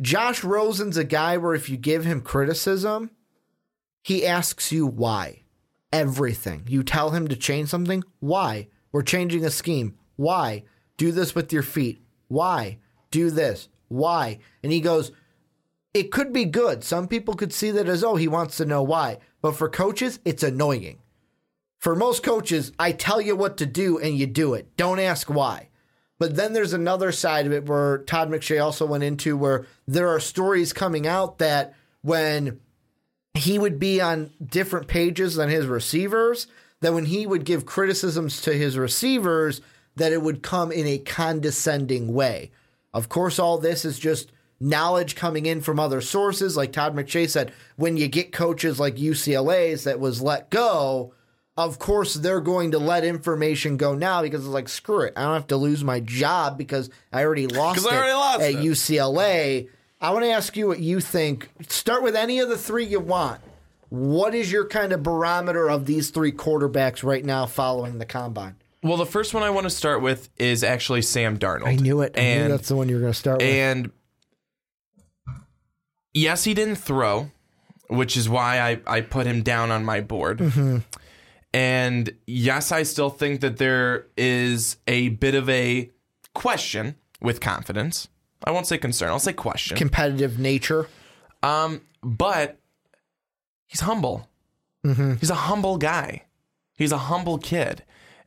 [0.00, 3.10] Josh Rosen's a guy where if you give him criticism,
[4.02, 5.42] he asks you why.
[5.92, 6.64] Everything.
[6.68, 8.68] You tell him to change something, why?
[8.92, 9.96] We're changing a scheme.
[10.16, 10.64] Why?
[10.96, 12.05] Do this with your feet.
[12.28, 12.78] Why?
[13.10, 13.68] Do this.
[13.88, 14.38] Why?
[14.62, 15.12] And he goes,
[15.94, 16.84] it could be good.
[16.84, 19.18] Some people could see that as, oh, he wants to know why.
[19.40, 20.98] But for coaches, it's annoying.
[21.78, 24.76] For most coaches, I tell you what to do and you do it.
[24.76, 25.68] Don't ask why.
[26.18, 30.08] But then there's another side of it where Todd McShay also went into where there
[30.08, 32.60] are stories coming out that when
[33.34, 36.46] he would be on different pages than his receivers,
[36.80, 39.60] that when he would give criticisms to his receivers,
[39.96, 42.50] that it would come in a condescending way.
[42.94, 46.56] Of course, all this is just knowledge coming in from other sources.
[46.56, 51.12] Like Todd McShay said, when you get coaches like UCLA's that was let go,
[51.56, 55.14] of course they're going to let information go now because it's like, screw it.
[55.16, 58.50] I don't have to lose my job because I already lost it already lost at
[58.52, 58.56] it.
[58.56, 59.68] UCLA.
[60.00, 61.50] I want to ask you what you think.
[61.68, 63.40] Start with any of the three you want.
[63.88, 68.56] What is your kind of barometer of these three quarterbacks right now following the combine?
[68.86, 71.66] Well, the first one I want to start with is actually Sam Darnold.
[71.66, 72.14] I knew it.
[72.16, 73.48] I and, knew that's the one you were going to start with.
[73.48, 73.90] And
[76.14, 77.32] yes, he didn't throw,
[77.88, 80.38] which is why I, I put him down on my board.
[80.38, 80.78] Mm-hmm.
[81.52, 85.90] And yes, I still think that there is a bit of a
[86.34, 88.06] question with confidence.
[88.44, 89.76] I won't say concern, I'll say question.
[89.76, 90.88] Competitive nature.
[91.42, 92.60] Um, but
[93.66, 94.28] he's humble.
[94.84, 95.14] Mm-hmm.
[95.14, 96.22] He's a humble guy.
[96.76, 97.82] He's a humble kid,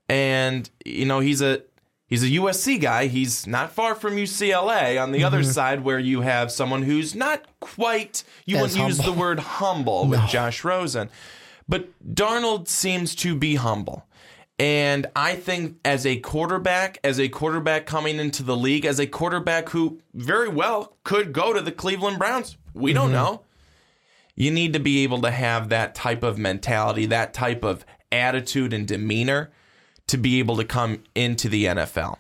[0.10, 1.62] and you know he's a
[2.08, 3.08] he's a USC guy.
[3.08, 7.46] He's not far from UCLA on the other side, where you have someone who's not
[7.62, 8.24] quite.
[8.46, 8.66] You Mm-hmm.
[8.66, 11.10] As wouldn't use the word humble with Josh Rosen,
[11.68, 14.06] but Darnold seems to be humble.
[14.58, 19.08] And I think as a quarterback, as a quarterback coming into the league, as a
[19.08, 23.44] quarterback who very well could go to the Cleveland Browns, we don't know.
[24.36, 28.74] You need to be able to have that type of mentality, that type of attitude
[28.74, 29.52] and demeanor
[30.10, 32.18] to be able to come into the NFL,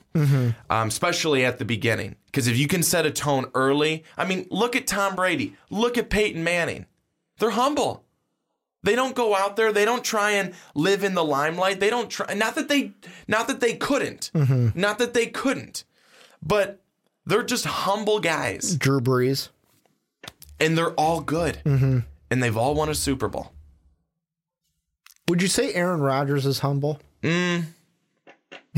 [0.70, 2.16] um, especially at the beginning.
[2.28, 5.98] Because if you can set a tone early, I mean, look at Tom Brady, look
[5.98, 6.86] at Peyton Manning.
[7.40, 8.04] They're humble.
[8.84, 9.74] They don't go out there.
[9.74, 11.80] They don't try and live in the limelight.
[11.80, 12.34] They don't try.
[12.36, 12.94] Not that they,
[13.28, 14.32] not that they couldn't.
[14.76, 15.84] Not that they couldn't,
[16.42, 16.80] but
[17.26, 18.76] they're just humble guys.
[18.76, 19.50] Drew Brees.
[20.60, 22.00] and they're all good, mm-hmm.
[22.30, 23.52] and they've all won a Super Bowl.
[25.28, 27.00] Would you say Aaron Rodgers is humble?
[27.22, 27.66] Mm.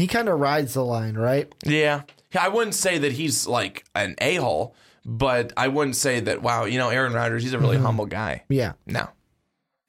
[0.02, 1.54] He kind of rides the line, right?
[1.64, 2.02] Yeah.
[2.40, 4.76] I wouldn't say that he's like an a hole,
[5.06, 8.44] but I wouldn't say that, wow, you know, Aaron Rodgers, he's a really humble guy.
[8.50, 8.74] Yeah.
[8.88, 9.10] No.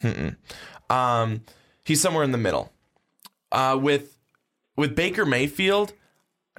[0.03, 0.37] Mm-mm.
[0.91, 1.41] Um,
[1.87, 2.71] he's somewhere in the middle.
[3.51, 4.19] Uh, with
[4.77, 5.95] with Baker Mayfield,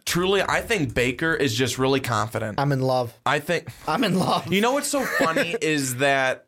[0.03, 2.59] truly, I think Baker is just really confident.
[2.59, 3.13] I'm in love.
[3.23, 4.51] I think I'm in love.
[4.51, 6.47] You know what's so funny is that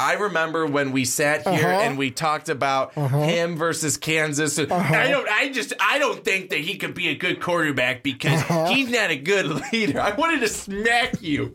[0.00, 1.80] I remember when we sat here Uh-huh.
[1.82, 4.56] and we talked about him versus Kansas.
[4.58, 4.74] Uh-huh.
[4.94, 5.28] I don't.
[5.28, 5.72] I just.
[5.80, 8.66] I don't think that he could be a good quarterback because Uh-huh.
[8.66, 10.00] he's not a good leader.
[10.00, 11.52] I wanted to smack you.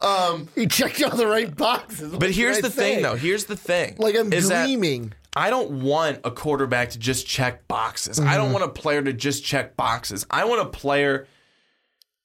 [0.00, 2.12] Um, He checked all the right boxes.
[2.16, 3.16] but here's the thing, though.
[3.16, 3.96] Here's the thing.
[3.98, 5.12] Like I'm dreaming.
[5.36, 8.20] I don't want a quarterback to just check boxes.
[8.20, 10.24] I don't want a player to just check boxes.
[10.30, 11.26] I want a player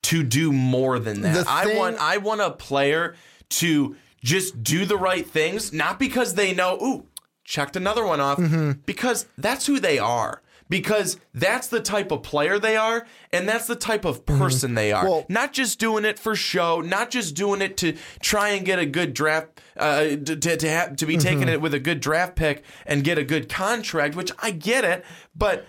[0.03, 1.33] to do more than that.
[1.33, 3.15] The I want I want a player
[3.49, 7.05] to just do the right things, not because they know, ooh,
[7.43, 8.71] checked another one off, mm-hmm.
[8.85, 10.41] because that's who they are.
[10.67, 14.37] Because that's the type of player they are, and that's the type of mm-hmm.
[14.37, 15.03] person they are.
[15.03, 18.77] Well- not just doing it for show, not just doing it to try and get
[18.77, 21.23] a good draft, uh, to to have, to be mm-hmm.
[21.23, 24.15] taking it with a good draft pick and get a good contract.
[24.15, 25.03] Which I get it,
[25.35, 25.65] but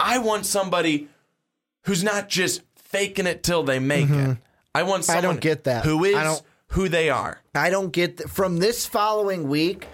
[0.00, 1.08] I want somebody
[1.84, 4.38] who's not just faking it till they make it.
[4.74, 5.84] I want I don't get that.
[5.84, 7.40] who is I don't- who they are.
[7.54, 9.86] I don't get th- from this following week.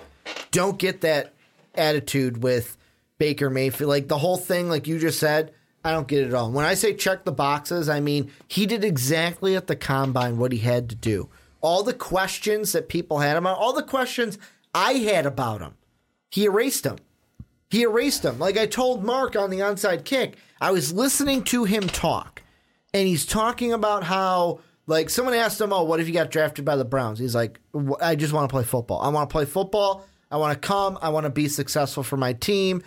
[0.51, 1.35] Don't get that
[1.75, 2.77] attitude with
[3.19, 3.89] Baker Mayfield.
[3.89, 5.53] Like the whole thing, like you just said,
[5.85, 6.51] I don't get it at all.
[6.51, 10.53] When I say check the boxes, I mean he did exactly at the combine what
[10.53, 11.29] he had to do.
[11.61, 14.39] All the questions that people had about, him, all the questions
[14.75, 15.75] I had about him,
[16.31, 16.97] he erased them.
[17.71, 18.39] He erased them.
[18.39, 22.43] Like I told Mark on the onside kick, I was listening to him talk,
[22.93, 26.65] and he's talking about how, like, someone asked him, "Oh, what if you got drafted
[26.65, 29.01] by the Browns?" He's like, "Wh- "I just want to play football.
[29.01, 30.07] I want to play football.
[30.31, 30.99] I want to come.
[31.03, 32.83] I want to be successful for my team."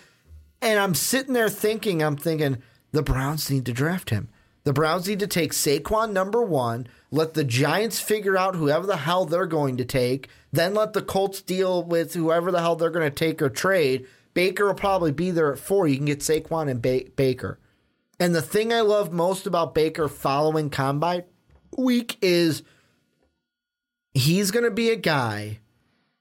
[0.62, 2.58] And I'm sitting there thinking, I'm thinking,
[2.92, 4.30] the Browns need to draft him.
[4.64, 8.98] The Browns need to take Saquon number one, let the Giants figure out whoever the
[8.98, 12.90] hell they're going to take, then let the Colts deal with whoever the hell they're
[12.90, 14.08] going to take or trade.
[14.34, 15.88] Baker will probably be there at four.
[15.88, 17.60] You can get Saquon and ba- Baker.
[18.20, 21.26] And the thing I love most about Baker following Combine
[21.78, 22.64] week is
[24.14, 25.60] he's going to be a guy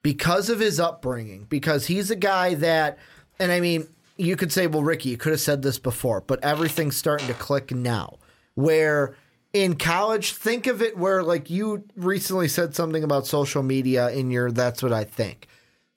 [0.02, 2.98] because of his upbringing, because he's a guy that,
[3.38, 3.86] and I mean,
[4.16, 7.34] you could say, well, Ricky, you could have said this before, but everything's starting to
[7.34, 8.18] click now.
[8.54, 9.16] Where
[9.52, 14.30] in college, think of it where, like, you recently said something about social media in
[14.30, 15.48] your That's What I Think.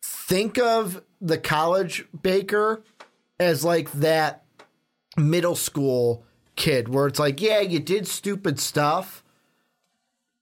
[0.02, 2.84] Think of the college Baker
[3.40, 4.44] as like that
[5.16, 6.24] middle school
[6.56, 9.24] kid where it's like, yeah, you did stupid stuff.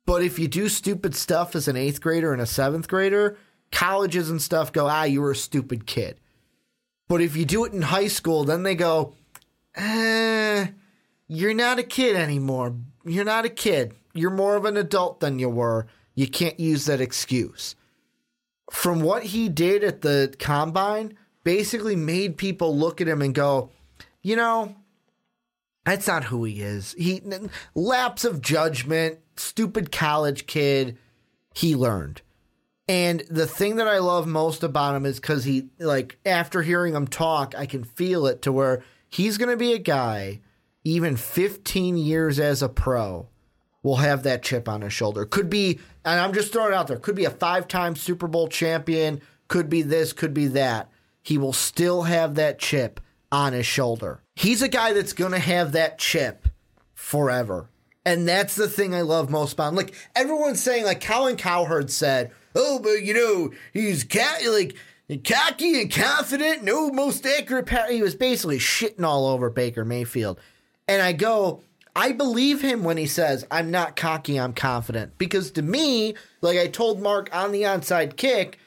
[0.05, 3.37] But if you do stupid stuff as an eighth grader and a seventh grader,
[3.71, 6.19] colleges and stuff go, ah, you were a stupid kid.
[7.07, 9.15] But if you do it in high school, then they go,
[9.75, 10.67] eh,
[11.27, 12.75] you're not a kid anymore.
[13.03, 13.93] You're not a kid.
[14.13, 15.87] You're more of an adult than you were.
[16.13, 17.75] You can't use that excuse.
[18.71, 23.69] From what he did at the combine, basically made people look at him and go,
[24.21, 24.75] you know,
[25.83, 26.95] that's not who he is.
[26.97, 27.21] He
[27.75, 30.97] lapse of judgment, stupid college kid.
[31.53, 32.21] He learned.
[32.87, 36.93] And the thing that I love most about him is because he, like, after hearing
[36.93, 40.41] him talk, I can feel it to where he's going to be a guy,
[40.83, 43.27] even 15 years as a pro,
[43.81, 45.25] will have that chip on his shoulder.
[45.25, 48.27] Could be, and I'm just throwing it out there, could be a five time Super
[48.27, 50.89] Bowl champion, could be this, could be that.
[51.23, 52.99] He will still have that chip
[53.31, 54.21] on his shoulder.
[54.35, 56.47] He's a guy that's going to have that chip
[56.93, 57.69] forever.
[58.05, 59.75] And that's the thing I love most about him.
[59.75, 64.75] Like everyone's saying, like Colin Cowherd said, "Oh, but you know he's ca- like
[65.23, 67.87] cocky and confident, no most accurate." Pa-.
[67.89, 70.39] He was basically shitting all over Baker Mayfield,
[70.87, 71.63] and I go,
[71.95, 76.59] I believe him when he says, "I'm not cocky, I'm confident," because to me, like
[76.59, 78.59] I told Mark on the onside kick,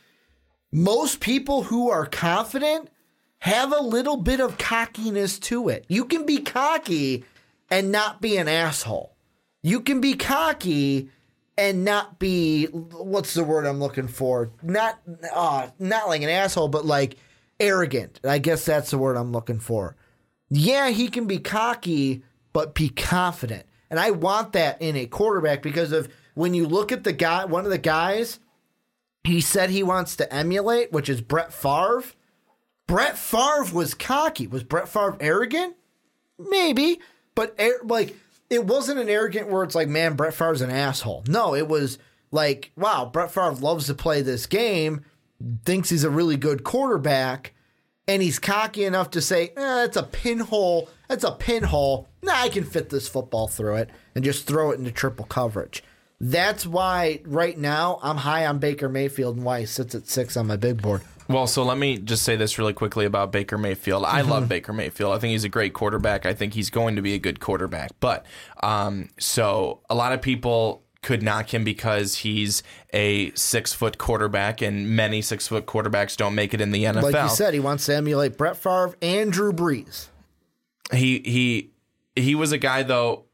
[0.73, 2.91] most people who are confident
[3.41, 5.85] have a little bit of cockiness to it.
[5.87, 7.25] You can be cocky
[7.71, 9.15] and not be an asshole.
[9.69, 11.11] You can be cocky
[11.59, 14.51] and not be what's the word I'm looking for?
[14.63, 14.99] Not
[15.35, 17.19] uh not like an asshole, but like
[17.61, 18.19] arrogant.
[18.25, 19.95] I guess that's the word I'm looking for.
[20.49, 22.23] Yeah, he can be cocky,
[22.55, 23.67] but be confident.
[23.91, 27.45] And I want that in a quarterback because of when you look at the guy,
[27.45, 28.41] one of the guys
[29.23, 32.05] he said he wants to emulate, which is Brett Favre.
[32.87, 34.47] Brett Favre was cocky.
[34.47, 35.77] Was Brett Favre arrogant?
[36.39, 37.01] Maybe,
[37.35, 38.17] but like
[38.51, 41.25] it wasn't an arrogant where it's like, man, Brett Favre's an asshole.
[41.29, 41.99] No, it was
[42.31, 45.05] like, wow, Brett Favre loves to play this game,
[45.65, 47.55] thinks he's a really good quarterback,
[48.07, 50.89] and he's cocky enough to say, eh, that's a pinhole.
[51.09, 52.09] That's a pinhole.
[52.23, 55.83] Nah, I can fit this football through it and just throw it into triple coverage.
[56.21, 60.37] That's why right now I'm high on Baker Mayfield and why he sits at six
[60.37, 61.03] on my big board.
[61.29, 64.05] Well, so let me just say this really quickly about Baker Mayfield.
[64.05, 64.31] I Mm-hmm.
[64.31, 65.15] love Baker Mayfield.
[65.15, 66.25] I think he's a great quarterback.
[66.27, 67.91] I think he's going to be a good quarterback.
[68.01, 68.25] But
[68.63, 72.63] um, so a lot of people could knock him because he's
[72.93, 77.13] a six foot quarterback, and many six foot quarterbacks don't make it in the NFL.
[77.13, 80.09] Like you said, he wants to emulate Brett Favre and Drew Brees.
[80.93, 81.71] he he
[82.17, 83.27] he was a guy though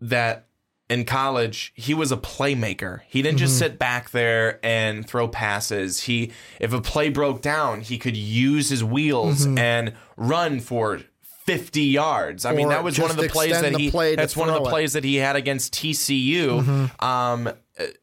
[0.00, 0.46] that
[0.92, 3.00] in college he was a playmaker.
[3.08, 6.02] He didn't just sit back there and throw passes.
[6.04, 11.00] He if a play broke down, he could use his wheels and run for
[11.46, 12.44] 50 yards.
[12.44, 14.62] I mean, that was one of the plays that he play that's one of the
[14.62, 14.68] it.
[14.68, 17.02] plays that he had against TCU.
[17.02, 17.50] Um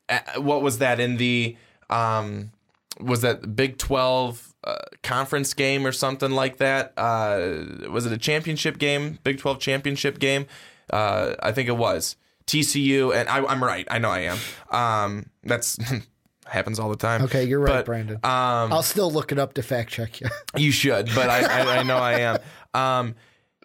[0.09, 1.55] uh, what was that in the
[1.89, 2.51] um
[2.99, 6.93] was that Big 12 uh, conference game or something like that?
[6.97, 9.19] Uh, was it a championship game?
[9.23, 10.47] Big 12 championship game?
[10.89, 12.17] Uh, I think it was.
[12.49, 13.87] TCU, and I, I'm right.
[13.91, 14.37] I know I am.
[14.71, 15.77] Um, that's
[16.47, 17.21] happens all the time.
[17.23, 18.15] Okay, you're right, But, Brandon.
[18.17, 20.27] Um, I'll still look it up to fact check you.
[20.57, 22.37] you should, but I, I, I know I am.
[22.71, 23.15] Um,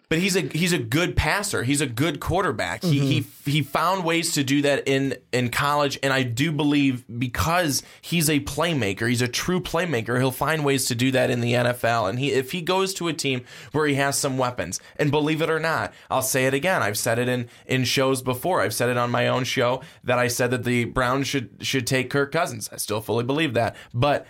[0.09, 1.63] but he's a he's a good passer.
[1.63, 2.83] He's a good quarterback.
[2.83, 3.49] He he mm-hmm.
[3.49, 8.29] he found ways to do that in in college, and I do believe because he's
[8.29, 10.17] a playmaker, he's a true playmaker.
[10.17, 12.09] He'll find ways to do that in the NFL.
[12.09, 15.41] And he if he goes to a team where he has some weapons, and believe
[15.41, 16.83] it or not, I'll say it again.
[16.83, 18.61] I've said it in in shows before.
[18.61, 21.87] I've said it on my own show that I said that the Browns should should
[21.87, 22.69] take Kirk Cousins.
[22.71, 24.27] I still fully believe that, but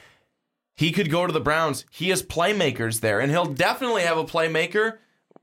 [0.75, 1.85] he could go to the Browns.
[1.89, 4.97] He has playmakers there, and he'll definitely have a playmaker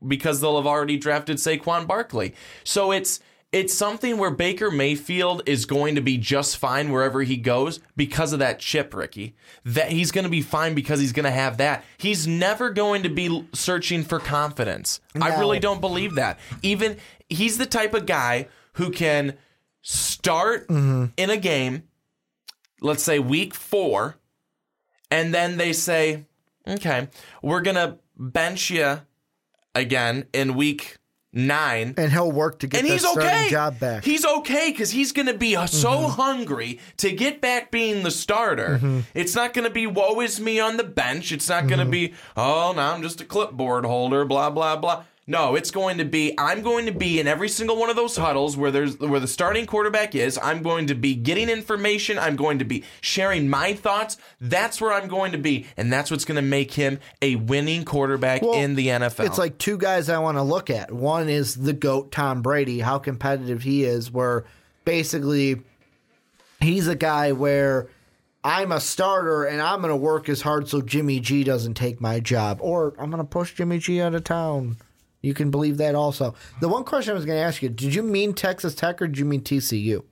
[0.07, 2.33] because they'll have already drafted Saquon Barkley.
[2.63, 3.19] So it's
[3.53, 8.33] it's something where Baker Mayfield is going to be just fine wherever he goes because
[8.33, 9.35] of that chip, Ricky.
[9.63, 11.85] That he's going to be fine because he's going to have that.
[11.97, 15.01] He's never going to be searching for confidence.
[15.21, 16.39] I really don't believe that.
[16.63, 16.97] Even
[17.29, 19.37] he's the type of guy who can
[19.83, 21.05] start mm-hmm.
[21.15, 21.83] in a game,
[22.81, 24.15] let's say week 4,
[25.11, 26.25] and then they say,
[26.67, 27.07] okay,
[27.43, 28.99] we're going to bench you
[29.75, 30.97] again in week
[31.35, 31.95] nine.
[31.97, 33.49] and he'll work to get And the he's starting okay.
[33.49, 34.03] job back.
[34.05, 36.11] He's okay because he's going to be so Mm-hmm.
[36.21, 39.03] hungry to get back being the starter.
[39.15, 41.31] It's not going to be woe is me on the bench.
[41.31, 41.91] It's not going to Mm-hmm.
[41.91, 44.25] be oh now I'm just a clipboard holder.
[44.25, 45.03] Blah blah blah.
[45.25, 48.17] No, it's going to be I'm going to be in every single one of those
[48.17, 50.37] huddles where there's where the starting quarterback is.
[50.43, 52.19] I'm going to be getting information.
[52.19, 54.17] I'm going to be sharing my thoughts.
[54.41, 57.85] That's where I'm going to be, and that's what's going to make him a winning
[57.85, 59.25] quarterback Well, in the NFL.
[59.25, 60.91] It's like two guys I want to look at.
[60.91, 64.43] One is the GOAT, Tom Brady, how competitive he is, where
[64.83, 65.61] basically
[66.59, 67.87] he's a guy where
[68.43, 72.01] I'm a starter and I'm going to work as hard so Jimmy G doesn't take
[72.01, 74.75] my job, or I'm going to push Jimmy G out of town.
[75.23, 76.35] You can believe that also.
[76.61, 79.07] The one question I was going to ask you did you mean Texas Tech or
[79.07, 80.03] did you mean TCU?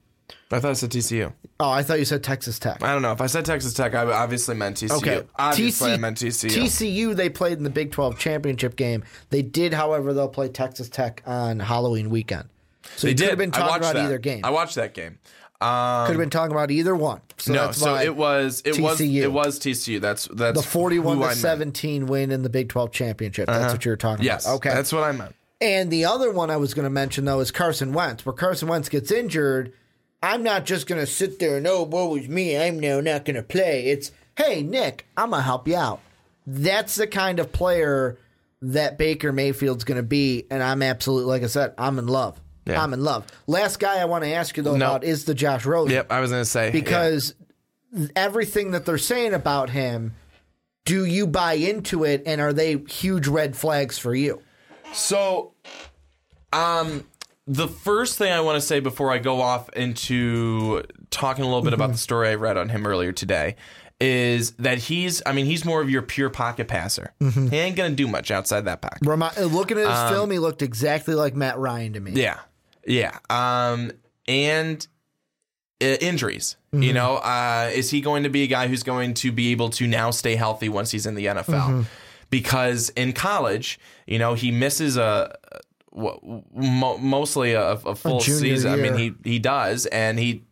[0.49, 1.33] I thought it said TCU.
[1.59, 2.81] Oh, I thought you said Texas Tech.
[2.83, 3.93] I don't know if I said Texas Tech.
[3.93, 4.91] I obviously meant TCU.
[4.97, 5.23] Okay.
[5.37, 6.49] obviously I TC meant TCU.
[6.49, 9.03] TCU, they played in the Big 12 championship game.
[9.29, 12.49] They did, however, they'll play Texas Tech on Halloween weekend.
[12.95, 13.23] So they you did.
[13.23, 14.05] could have been I talking about that.
[14.05, 14.41] either game.
[14.43, 15.19] I watched that game.
[15.61, 17.21] Um, could have been talking about either one.
[17.37, 19.21] So no, so it was it was TCU.
[19.21, 20.01] it was TCU.
[20.01, 21.35] That's that's the 41 who I to.
[21.35, 23.47] 17 win in the Big 12 championship.
[23.47, 24.55] That's what you're talking Yes, about.
[24.55, 24.69] Okay.
[24.69, 25.35] that's what I meant.
[25.59, 28.25] And the other one I was going to mention, though, is Carson Wentz.
[28.25, 29.71] Where Carson Wentz gets injured,
[30.23, 32.57] I'm not just going to sit there and, oh, woe is me.
[32.57, 33.85] I'm now not going to play.
[33.85, 35.99] It's, hey, Nick, I'm going to help you out.
[36.47, 38.17] That's the kind of player
[38.63, 40.47] that Baker Mayfield's going to be.
[40.49, 42.40] And I'm absolutely, like I said, I'm in love.
[42.65, 42.81] Yeah.
[42.83, 43.25] I'm in love.
[43.47, 44.85] Last guy I want to ask you, though, No.
[44.87, 45.93] about is the Josh Rosen.
[45.93, 47.33] Yep, I was gonna say Because
[48.15, 50.13] everything that they're saying about him,
[50.85, 52.23] do you buy into it?
[52.25, 54.41] And are they huge red flags for you?
[54.93, 55.53] so.
[56.53, 57.05] Um,
[57.47, 61.61] the first thing I want to say before I go off into talking a little
[61.61, 61.81] bit Mm-hmm.
[61.81, 63.55] about the story I read on him earlier today
[64.01, 67.13] is that he's I mean he's more of your pure pocket passer.
[67.21, 67.47] Mm-hmm.
[67.47, 68.99] He ain't gonna do much outside that pocket.
[69.05, 72.11] Remi- looking at his film, he looked exactly like Matt Ryan to me.
[72.11, 72.39] Um, Yeah,
[72.85, 73.17] yeah.
[73.29, 73.91] Um,
[74.27, 74.85] and
[75.81, 76.57] uh, injuries.
[76.73, 79.69] You know, uh, is he going to be a guy who's going to be able
[79.71, 81.85] to now stay healthy once he's in the NFL?
[82.29, 83.77] Because in college,
[84.07, 85.35] you know, he misses a.
[85.93, 88.71] mostly a, a full junior season.
[88.71, 90.43] I mean, he he does, and he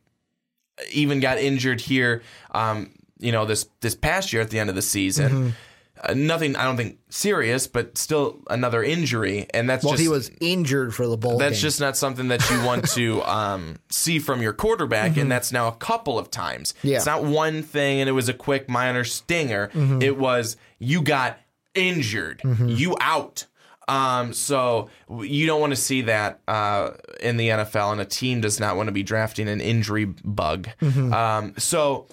[0.92, 2.22] even got injured here.
[2.52, 5.54] Um, you know, this this past year at the end of the season.
[6.02, 6.56] Uh, nothing.
[6.56, 10.94] I don't think serious, but still another injury, and that's Well, just he was injured
[10.94, 11.38] for the bowl.
[11.38, 11.62] that's game.
[11.62, 15.68] just not something that you want to um, see from your quarterback, and that's now
[15.68, 16.74] a couple of times.
[16.80, 16.88] Mm-hmm.
[16.88, 16.98] Yeah.
[16.98, 19.68] It's not one thing, and it was a quick minor stinger.
[19.70, 20.02] Mm-hmm.
[20.02, 21.40] It was you got
[21.76, 23.46] injured, you out.
[23.88, 24.90] Um, so
[25.20, 28.76] you don't want to see that uh, in the NFL, and a team does not
[28.78, 30.70] want to be drafting an injury bug.
[30.80, 31.12] Mm-hmm.
[31.12, 32.06] Um, so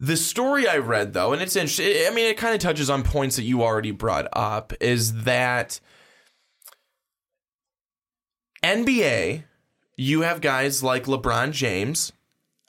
[0.00, 2.06] the story I read, though, and it's interesting.
[2.06, 4.72] I mean, it kind of touches on points that you already brought up.
[4.80, 5.80] Is that
[8.62, 9.44] NBA?
[9.96, 12.12] You have guys like LeBron James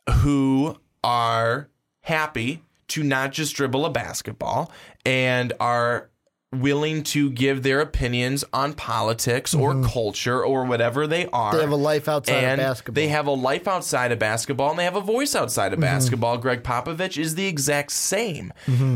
[0.10, 1.70] who are
[2.02, 4.72] happy to not just dribble a basketball
[5.06, 6.10] and are
[6.52, 11.52] willing to give their opinions on politics or culture or whatever they are.
[11.52, 11.58] Mm-hmm.
[11.58, 12.96] They have a life outside of basketball.
[12.96, 16.38] They have a life outside of basketball and they have a voice outside of basketball.
[16.40, 18.52] Gregg Popovich is the exact same.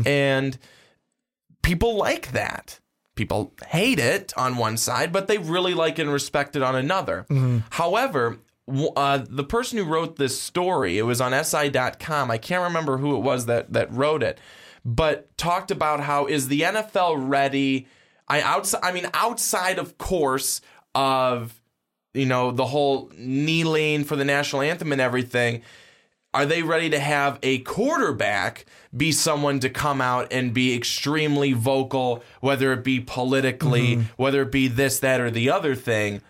[0.06, 0.58] And
[1.62, 2.80] people like that.
[3.14, 7.24] People hate it on one side, but they really like and respect it on another.
[7.70, 8.38] However,
[8.96, 12.30] uh, the person who wrote this story, it was on SI.com.
[12.32, 14.40] I can't remember who it was that that wrote it,
[14.84, 17.86] but talked about how is the NFL ready?
[18.28, 18.80] I outside.
[18.82, 20.60] I mean, outside of course
[20.94, 21.60] of
[22.12, 25.62] you know the whole kneeling for the national anthem and everything
[26.34, 31.52] are they ready to have a quarterback be someone to come out and be extremely
[31.52, 34.02] vocal, whether it be politically, mm-hmm.
[34.16, 36.20] whether it be this, that, or the other thing?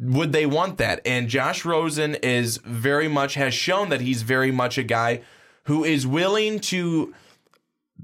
[0.00, 1.02] Would they want that?
[1.04, 5.20] And Josh Rosen is very much has shown that he's very much a guy
[5.64, 7.14] who is willing to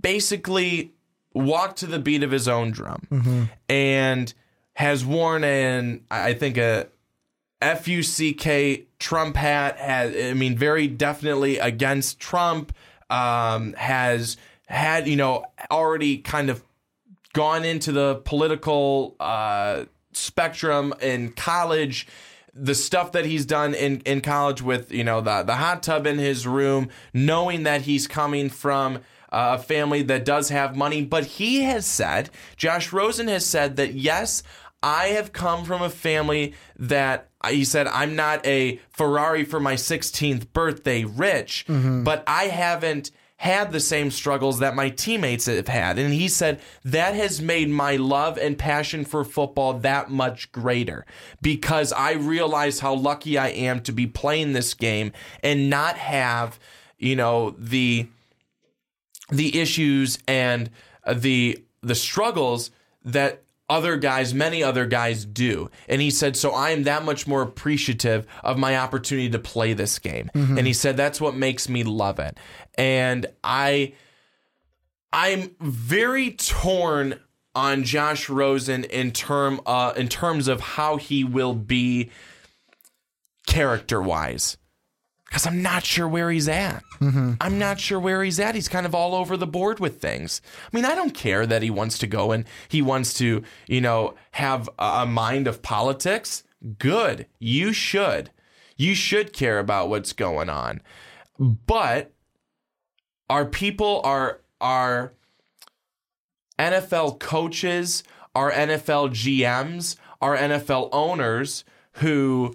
[0.00, 0.92] basically
[1.34, 4.32] walked to the beat of his own drum and
[4.74, 6.88] has worn an I think a
[7.60, 12.72] F U C K Trump hat has I mean very definitely against Trump
[13.10, 14.36] um has
[14.66, 16.62] had you know already kind of
[17.32, 22.06] gone into the political uh spectrum in college.
[22.58, 26.06] The stuff that he's done in, in college with you know the the hot tub
[26.06, 29.00] in his room knowing that he's coming from
[29.32, 33.76] Uh, a family that does have money but he has said Josh Rosen has said
[33.76, 34.42] that yes
[34.82, 39.58] I have come from a family that uh, he said I'm not a Ferrari for
[39.58, 42.04] my 16th birthday rich mm-hmm.
[42.04, 45.98] but I haven't had the same struggles that my teammates have had.
[45.98, 51.04] And he said that has made my love and passion for football that much greater
[51.42, 55.12] because I realize how lucky I am to be playing this game
[55.42, 56.58] and not have,
[56.98, 58.08] you know, the
[59.28, 60.70] the issues and
[61.04, 62.70] uh, the the struggles
[63.04, 65.68] that other guys, many other guys do.
[65.88, 69.72] And he said, so I am that much more appreciative of my opportunity to play
[69.72, 70.30] this game.
[70.34, 72.38] And he said, that's what makes me love it.
[72.78, 73.94] And I,
[75.12, 77.18] I'm very torn
[77.56, 82.10] on Josh Rosen in term, uh, in terms of how he will be
[83.48, 84.58] character wise.
[85.26, 86.82] Because I'm not sure where he's at.
[87.00, 87.34] Mm-hmm.
[87.40, 88.54] I'm not sure where he's at.
[88.54, 90.40] He's kind of all over the board with things.
[90.72, 93.80] I mean, I don't care that he wants to go and he wants to, you
[93.80, 96.44] know, have a mind of politics.
[96.78, 97.26] Good.
[97.38, 98.30] You should.
[98.76, 100.80] You should care about what's going on.
[101.38, 102.12] But
[103.28, 105.12] our people are are
[106.58, 108.04] NFL coaches,
[108.34, 112.54] our NFL GMs, our NFL owners who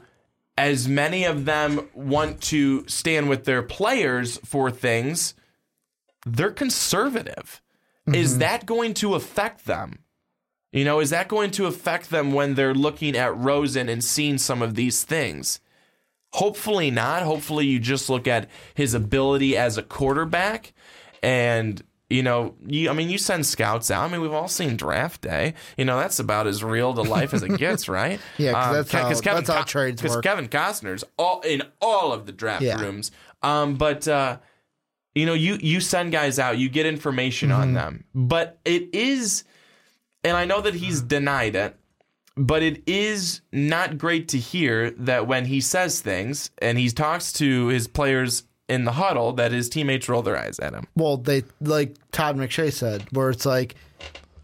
[0.62, 5.34] as many of them want to stand with their players for things,
[6.24, 7.64] they're conservative.
[8.14, 8.40] Is mm-hmm.
[8.42, 10.04] that going to affect them?
[10.72, 14.38] You know, is that going to affect them when they're looking at Rosen and seeing
[14.38, 15.62] some of these things?
[16.34, 17.24] Hopefully not.
[17.24, 20.74] Hopefully you just look at his ability as a quarterback
[21.24, 24.04] and you know, you I mean you send scouts out.
[24.08, 25.54] I mean, we've all seen draft day.
[25.78, 28.20] You know, that's about as real to life as it gets, right?
[28.38, 30.24] Yeah, 'cause Um, that's Ke- how- Kevin that's how trades work.
[30.24, 32.80] Kevin Costner's all in all of the draft Yeah.
[32.82, 33.12] rooms.
[33.42, 34.38] Um, but uh,
[35.16, 37.62] you know, you you send guys out, you get information Mm-hmm.
[37.62, 39.44] on them, but it is,
[40.24, 41.76] and I know that he's denied it,
[42.38, 47.34] but it is not great to hear that when he says things and he talks
[47.34, 50.88] to his players in the huddle, that his teammates roll their eyes at him.
[50.96, 53.76] Well, they like Todd McShay said, where it's like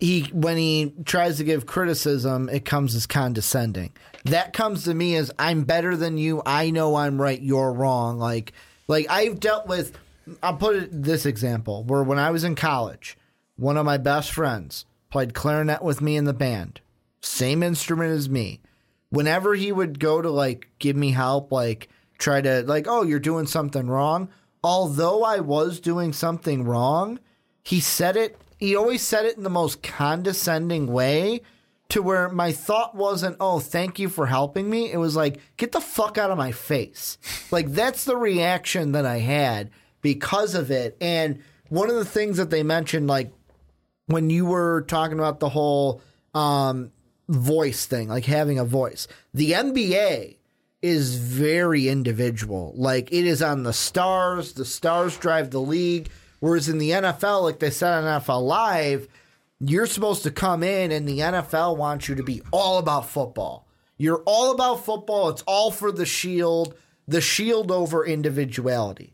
[0.02, 3.94] he when he tries to give criticism, it comes as condescending.
[4.26, 6.41] That comes to me as I'm better than you.
[6.45, 7.41] I know I'm right.
[7.41, 8.20] You're wrong.
[8.20, 8.52] Like
[8.88, 9.98] like I've dealt with.
[10.44, 13.18] I'll put it this example where when I was in college,
[13.56, 16.82] one of my best friends played clarinet with me in the band,
[17.22, 18.60] same instrument as me.
[19.10, 21.88] Whenever he would go to like give me help, like
[22.18, 24.30] try to like, oh, you're doing something wrong.
[24.64, 27.19] Although I was doing something wrong,
[27.64, 31.41] he said it he always said it in the most condescending way
[31.89, 34.91] to where my thought wasn't, oh, thank you for helping me.
[34.91, 37.18] It was like, get the fuck out of my face.
[37.52, 39.69] like, that's the reaction that I had
[40.02, 40.98] because of it.
[40.99, 43.31] And one of the things that they mentioned, like,
[44.07, 46.02] when you were talking about the whole
[46.34, 46.91] um,
[47.30, 50.36] voice thing, like having a voice, the NBA
[50.82, 52.74] is very individual.
[52.76, 56.10] Like, it is on the stars, the stars drive the league.
[56.40, 59.08] Whereas in the NFL, like they said on NFL Live,
[59.60, 63.68] you're supposed to come in and the NFL wants you to be all about football.
[63.98, 65.30] You're all about football.
[65.30, 66.76] It's all for the shield,
[67.08, 69.14] the shield over individuality.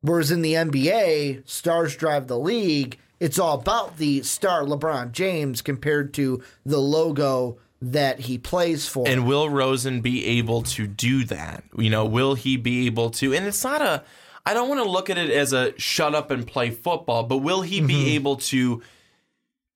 [0.00, 2.98] Whereas in the NBA, stars drive the league.
[3.20, 7.58] It's all about the star LeBron James compared to the logo
[7.92, 9.06] that he plays for.
[9.08, 11.64] And will Rosen be able to do that?
[11.76, 13.34] You know, will he be able to?
[13.34, 14.02] And it's not a,
[14.44, 17.38] I don't want to look at it as a shut up and play football, but
[17.38, 17.86] will he Mm-hmm.
[17.86, 18.82] be able to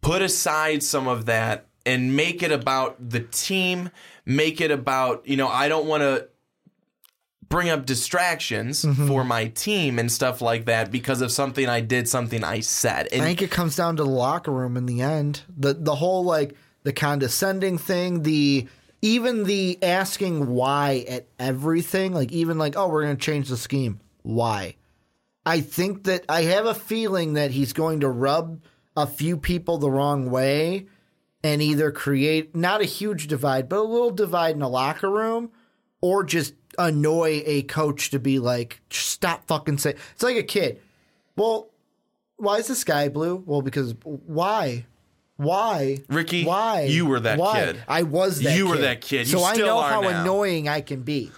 [0.03, 3.91] put aside some of that and make it about the team,
[4.27, 6.29] make it about, you know, I don't want to
[7.49, 9.09] bring up distractions Mm-hmm.
[9.09, 13.09] for my team and stuff like that because of something I did, something I said.
[13.13, 15.43] And I think it comes down to the locker room in the end.
[15.57, 18.67] The the whole like the condescending thing, the
[19.03, 24.01] even the asking why at everything, like even like, oh, we're gonna change the scheme.
[24.23, 24.77] Why?
[25.47, 28.63] I think that I have a feeling that he's going to rub
[28.97, 30.87] a few people the wrong way
[31.43, 35.51] and either create not a huge divide, but a little divide in the locker room,
[36.03, 39.97] or just annoy a coach to be like, stop fucking saying.
[40.13, 40.81] It's like a kid.
[41.37, 41.71] Well,
[42.37, 43.43] why is the sky blue?
[43.47, 44.87] Well, because why?
[45.41, 45.99] Why?
[46.11, 46.83] Ricky, why?
[46.83, 47.65] you were that Why?
[47.65, 47.83] kid.
[47.89, 48.57] I was that kid.
[48.59, 49.27] You were that kid.
[49.27, 50.21] You So I know are how now.
[50.21, 51.33] annoying I can be.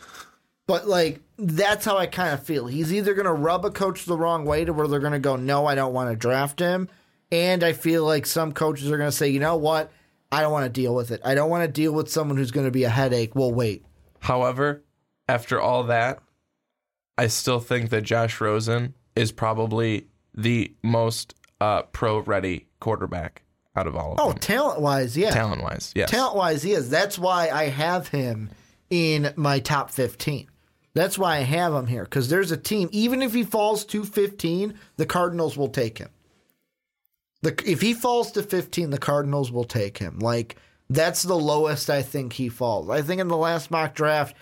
[0.67, 2.67] But like that's how I kind of feel.
[2.67, 5.21] He's either going to rub a coach the wrong way to where they're going to
[5.21, 6.89] go, "No, I don't want to draft him."
[7.31, 9.93] And I feel like some coaches are going to say, "You know what?
[10.33, 11.21] I don't want to deal with it.
[11.25, 13.85] I don't want to deal with someone who's going to be a headache." We'll wait.
[14.19, 14.83] However,
[15.29, 16.19] after all that,
[17.17, 23.43] I still think that Josh Rosen is probably the most uh, pro ready quarterback
[23.75, 24.39] out of all of Oh, them.
[24.39, 25.31] talent-wise, yeah.
[25.31, 26.11] Talent wise, yes.
[26.11, 26.91] Talent-wise, he is.
[26.91, 28.51] That's why I have him
[28.91, 30.49] in my top 15.
[30.95, 32.91] That's why I have him here because there's a team.
[32.93, 36.11] Even if he falls to 15, the Cardinals will take him.
[37.41, 40.19] The if he falls to 15, the Cardinals will take him.
[40.19, 40.57] Like
[40.91, 42.91] that's the lowest I think he falls.
[42.91, 44.37] I think in the last mock draft,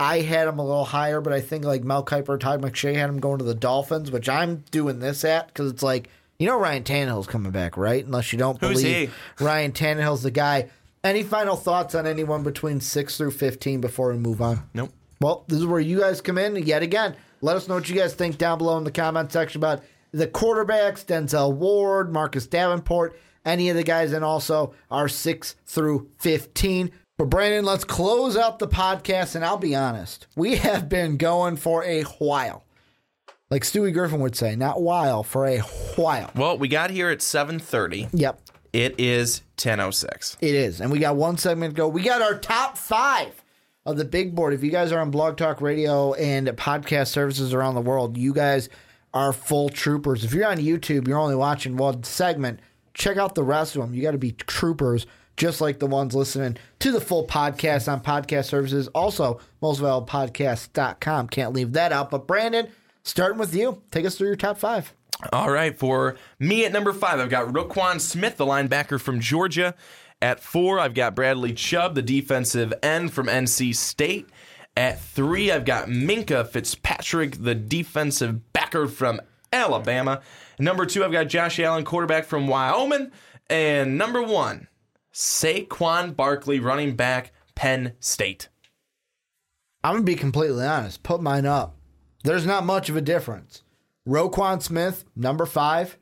[0.00, 3.08] I had him a little higher, but I think like Mel Kiper, Todd McShay had
[3.08, 6.08] him going to the Dolphins, which I'm doing this at because it's like
[6.38, 8.04] you know Ryan Tannehill's coming back, right?
[8.04, 9.44] Unless you don't Who's believe he?
[9.44, 10.70] Ryan Tannehill's the guy.
[11.02, 14.68] Any final thoughts on anyone between six through 15 before we move on?
[14.72, 14.90] Nope.
[15.20, 17.14] Well, this is where you guys come in yet again.
[17.40, 19.82] Let us know what you guys think down below in the comment section about
[20.12, 26.08] the quarterbacks, Denzel Ward, Marcus Davenport, any of the guys, and also our 6 through
[26.20, 26.90] 15.
[27.18, 31.56] But Brandon, let's close out the podcast, and I'll be honest, we have been going
[31.56, 32.63] for a while.
[33.50, 35.58] Like Stewie Griffin would say, not while, for a
[35.96, 36.30] while.
[36.34, 38.08] Well, we got here at 7:30.
[38.12, 38.40] Yep,
[38.72, 40.36] It is 10:06.
[40.40, 40.80] It is.
[40.80, 41.88] And we got one segment to go.
[41.88, 43.42] We got our top five
[43.86, 44.54] of the big board.
[44.54, 48.32] If you guys are on Blog Talk Radio and podcast services around the world, you
[48.32, 48.68] guys
[49.12, 50.24] are full troopers.
[50.24, 52.60] If you're on YouTube, you're only watching one segment.
[52.94, 53.92] Check out the rest of them.
[53.94, 55.06] You got to be troopers,
[55.36, 58.88] just like the ones listening to the full podcast on podcast services.
[58.88, 61.28] Also, mostvaluablepodcast.com.
[61.28, 62.10] Can't leave that out.
[62.10, 62.68] But Brandon,
[63.04, 64.92] starting with you, take us through your top five.
[65.32, 69.74] All right, for me at number five, I've got Roquan Smith, the linebacker from Georgia.
[70.20, 74.28] At four, I've got Bradley Chubb, the defensive end from NC State.
[74.76, 79.20] At three, I've got Minkah Fitzpatrick, the defensive backer from
[79.52, 80.20] Alabama.
[80.58, 83.12] Number two, I've got Josh Allen, quarterback from Wyoming.
[83.48, 84.68] And number one,
[85.12, 88.48] Saquon Barkley, running back, Penn State.
[89.84, 91.02] I'm gonna be completely honest.
[91.02, 91.73] Put mine up.
[92.24, 93.62] There's not much of a difference.
[94.08, 95.96] Roquan Smith, number five.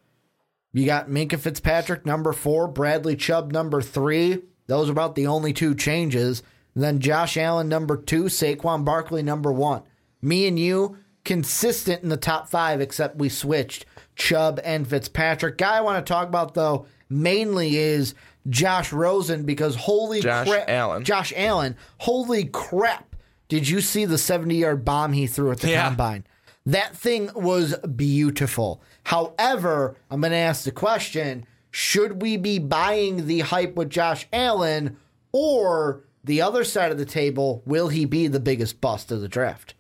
[0.72, 2.66] You got Minkah Fitzpatrick, number four.
[2.66, 4.38] Bradley Chubb, number three.
[4.68, 6.42] Those are about the only two changes.
[6.74, 8.24] And then Josh Allen, number two.
[8.24, 9.82] Saquon Barkley, number one.
[10.22, 13.84] Me and you, consistent in the top five, except we switched
[14.16, 15.58] Chubb and Fitzpatrick.
[15.58, 18.14] Guy I want to talk about, though, mainly is
[18.48, 20.68] Josh Rosen because holy Josh crap.
[20.68, 21.04] Allen.
[21.04, 23.11] Josh Allen, holy crap.
[23.52, 25.88] Did you see the 70 yard bomb he threw at the Yeah.
[25.88, 26.24] combine?
[26.64, 28.80] That thing was beautiful.
[29.04, 34.26] However, I'm going to ask the question should we be buying the hype with Josh
[34.32, 34.96] Allen
[35.32, 37.62] or the other side of the table?
[37.66, 39.74] Will he be the biggest bust of the draft?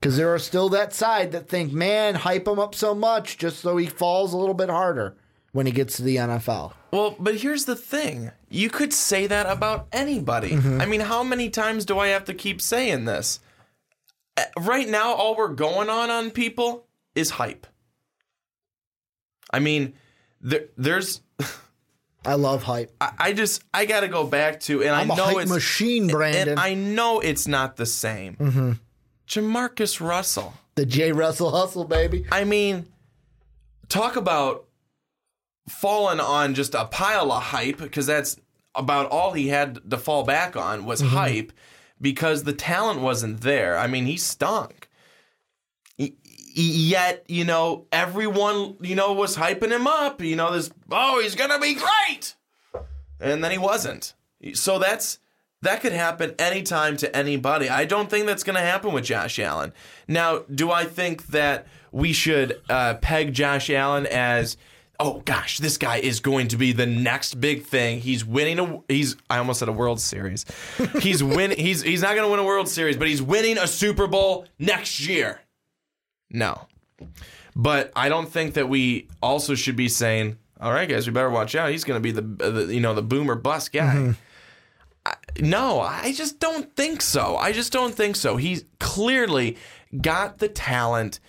[0.00, 3.58] Because there are still that side that think, man, hype him up so much just
[3.58, 5.16] so he falls a little bit harder.
[5.56, 6.74] When he gets to the NFL.
[6.90, 8.30] Well, but here's the thing.
[8.50, 10.50] You could say that about anybody.
[10.50, 10.82] Mm-hmm.
[10.82, 13.40] I mean, how many times do I have to keep saying this?
[14.58, 16.84] Right now, all we're going on on people
[17.14, 17.66] is hype.
[19.50, 19.94] I mean,
[20.42, 21.22] there, there's.
[22.26, 22.92] I love hype.
[23.00, 25.38] I I just I got to go back to, and I'm I a know hype
[25.38, 26.50] it's machine, Brandon.
[26.50, 28.36] and I know it's not the same.
[28.36, 28.72] Mm-hmm.
[29.26, 30.52] JaMarcus Russell.
[30.74, 31.12] the J.
[31.12, 32.26] Russell hustle, baby.
[32.30, 32.84] I mean,
[33.88, 34.65] talk about
[35.68, 38.36] falling on just a pile of hype because that's
[38.74, 41.52] about all he had to fall back on was hype
[42.00, 43.76] because the talent wasn't there.
[43.78, 44.88] I mean, he stunk.
[45.98, 46.12] Y-
[46.58, 50.22] Yet, you know, everyone, you know, was hyping him up.
[50.22, 52.34] You know, this, oh, he's going to be great.
[53.20, 54.14] And then he wasn't.
[54.54, 55.18] So that's
[55.62, 57.68] that could happen anytime to anybody.
[57.68, 59.72] I don't think that's going to happen with Josh Allen.
[60.08, 64.56] Now, do I think that we should uh, peg Josh Allen as
[64.98, 68.00] oh gosh, this guy is going to be the next big thing.
[68.00, 70.44] He's winning a he's I almost said a World Series.
[71.00, 73.66] He's win he's he's not going to win a World Series, but he's winning a
[73.66, 75.40] Super Bowl next year.
[76.30, 76.66] No.
[77.54, 81.30] But I don't think that we also should be saying, "All right, guys, we better
[81.30, 81.70] watch out.
[81.70, 84.10] He's going to be the, the you know the boomer bust guy." Mm-hmm.
[85.06, 87.36] I, no, I just don't think so.
[87.36, 88.36] I just don't think so.
[88.36, 89.56] He's clearly
[90.00, 91.20] got the talent,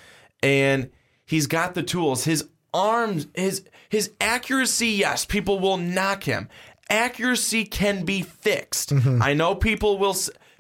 [0.43, 0.89] and
[1.25, 2.25] he's got the tools.
[2.25, 4.89] His arms, his his accuracy.
[4.89, 6.49] Yes, people will knock him.
[6.89, 8.91] Accuracy can be fixed.
[8.91, 9.21] Mm-hmm.
[9.21, 10.15] I know people will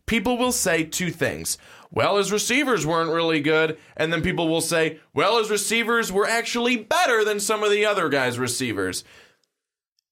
[0.05, 1.57] people will say two things.
[1.89, 6.27] Well, his receivers weren't really good, and then people will say, "Well, his receivers were
[6.27, 9.03] actually better than some of the other guys' receivers."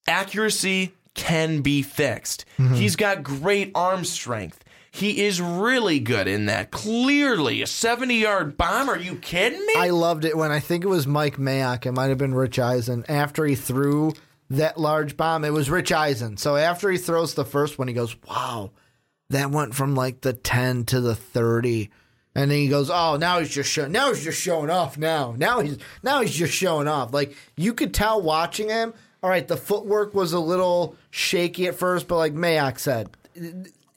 [0.08, 2.46] accuracy can be fixed.
[2.58, 2.76] Mm-hmm.
[2.76, 4.64] He's got great arm strength.
[4.96, 6.72] He is really good in that.
[6.72, 8.90] Clearly, a 70 yard bomb.
[8.90, 9.74] Are you kidding me?
[9.76, 11.86] I loved it when I think it was Mike Mayock.
[11.86, 13.04] It might have been Rich Eisen.
[13.10, 14.14] After he threw
[14.50, 16.38] that large bomb, it was Rich Eisen.
[16.38, 18.72] So after he throws the first one, he goes, "Wow,
[19.30, 21.90] that went from like the ten to the 30.
[22.34, 23.92] And then he goes, "Oh, now he's just showing.
[23.92, 24.98] Now he's just showing off.
[24.98, 27.14] Now, now he's now he's just showing off.
[27.14, 28.94] Like you could tell watching him.
[29.22, 33.10] All right, the footwork was a little shaky at first, but like Mayock said,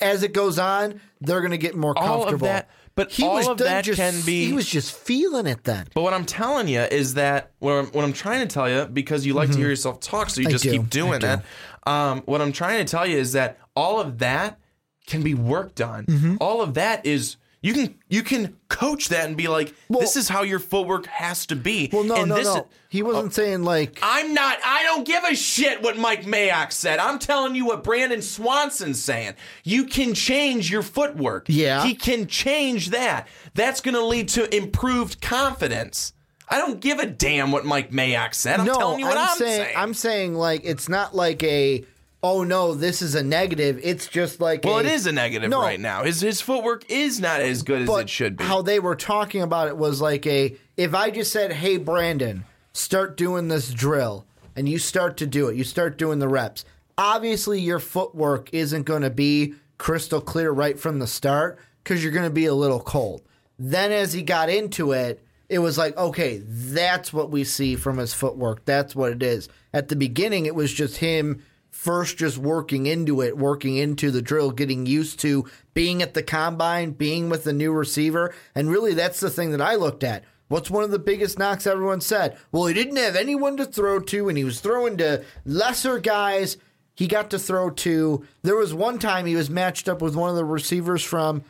[0.00, 2.46] as it goes on, they're going to get more All of comfortable.
[2.48, 5.62] that- but he all was of that just, can be- He was just feeling it
[5.62, 5.86] then.
[5.94, 8.86] but what I'm telling you is that what I'm, what I'm trying to tell you,
[8.86, 10.50] because you like to hear yourself talk, so you Mm-hmm.
[10.50, 10.70] I just do.
[10.72, 11.26] keep doing do.
[11.28, 11.44] that.
[11.86, 14.58] Um, what I'm trying to tell you is that all of that
[15.06, 16.06] can be worked on.
[16.06, 16.36] Mm-hmm.
[16.40, 17.36] All of that is.
[17.60, 21.47] You can you can coach that and be like, this is how your footwork has
[21.47, 21.90] to be.
[21.93, 22.68] Well, no, and no, this no.
[22.89, 23.30] He wasn't oh.
[23.30, 24.59] saying like I'm not.
[24.64, 27.01] I don't give a shit what Mike Mayock said.
[27.01, 29.35] I'm telling you what Brandon Swanson's saying.
[29.64, 31.47] You can change your footwork.
[31.48, 31.85] Yeah.
[31.85, 33.26] he can change that.
[33.55, 36.12] That's going to lead to improved confidence.
[36.48, 38.60] I don't give a damn what Mike Mayock said.
[38.60, 38.78] I'm no.
[38.78, 39.76] telling you what I'm, saying, saying.
[39.76, 41.85] I'm saying like it's not like a
[42.22, 43.80] oh no, this is a negative.
[43.82, 45.60] It's just like well, a, it is a negative No.
[45.60, 46.04] right now.
[46.04, 48.44] His his footwork is not as good as it should be.
[48.44, 52.44] How they were talking about it was like a if I just said, "Hey, Brandon,
[52.72, 54.26] start doing this drill,"
[54.56, 56.64] and you start to do it, you start doing the reps.
[56.96, 62.12] Obviously, your footwork isn't going to be crystal clear right from the start because you're
[62.12, 63.22] going to be a little cold.
[63.58, 67.98] Then, as he got into it, it was like, okay, that's what we see from
[67.98, 68.64] his footwork.
[68.64, 69.48] That's what it is.
[69.72, 71.42] At the beginning, it was just him
[71.78, 76.24] first just working into it, working into the drill, getting used to being at the
[76.24, 78.34] combine, being with the new receiver.
[78.52, 80.24] And really, that's the thing that I looked at.
[80.48, 82.36] What's one of the biggest knocks everyone said?
[82.50, 86.56] Well, he didn't have anyone to throw to, and he was throwing to lesser guys.
[86.96, 88.26] He got to throw to.
[88.42, 91.44] There was one time he was matched up with one of the receivers from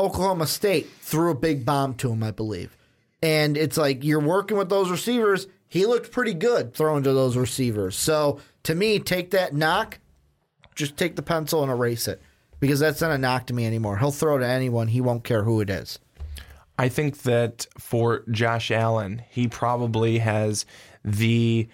[0.00, 2.74] Oklahoma State, threw a big bomb to him, I believe.
[3.22, 5.46] And it's like you're working with those receivers.
[5.68, 7.96] He looked pretty good throwing to those receivers.
[7.96, 9.98] So to me, take that knock,
[10.74, 12.20] just take the pencil and erase it
[12.60, 13.98] because that's not a knock to me anymore.
[13.98, 14.88] He'll throw to anyone.
[14.88, 15.98] He won't care who it is.
[16.78, 20.66] I think that for Josh Allen, he probably has
[21.04, 21.68] the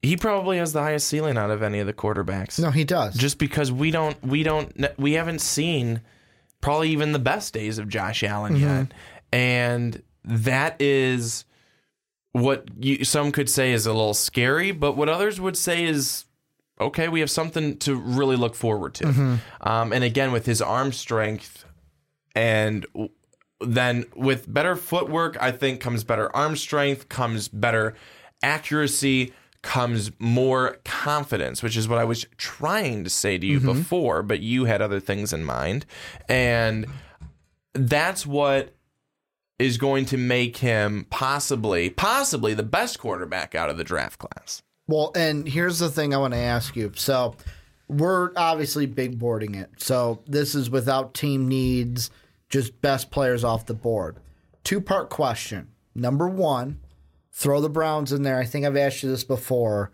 [0.00, 2.58] he probably has the highest ceiling out of any of the quarterbacks.
[2.58, 3.14] No, he does.
[3.14, 6.00] just because we don't we don't we haven't seen
[6.60, 8.62] probably even the best days of Josh Allen mm-hmm.
[8.62, 8.94] yet,
[9.32, 11.44] and that is
[12.34, 16.24] what you, some could say is a little scary, but what others would say is
[16.80, 17.08] okay.
[17.08, 21.64] We have something to really look forward to, um, and again with his arm strength,
[22.34, 22.84] and
[23.60, 27.94] then with better footwork, I think comes better arm strength, comes better
[28.42, 29.32] accuracy,
[29.62, 34.40] comes more confidence, which is what I was trying to say to you before, but
[34.40, 35.86] you had other things in mind.
[36.28, 36.86] And
[37.74, 38.74] that's what
[39.58, 44.62] is going to make him possibly, possibly the best quarterback out of the draft class.
[44.86, 46.92] Well, and here's the thing I want to ask you.
[46.96, 47.36] So,
[47.88, 49.70] we're obviously big boarding it.
[49.78, 52.10] So, this is without team needs,
[52.48, 54.18] just best players off the board.
[54.64, 55.68] Two part question.
[55.94, 56.80] Number one,
[57.32, 58.38] throw the Browns in there.
[58.38, 59.92] I think I've asked you this before.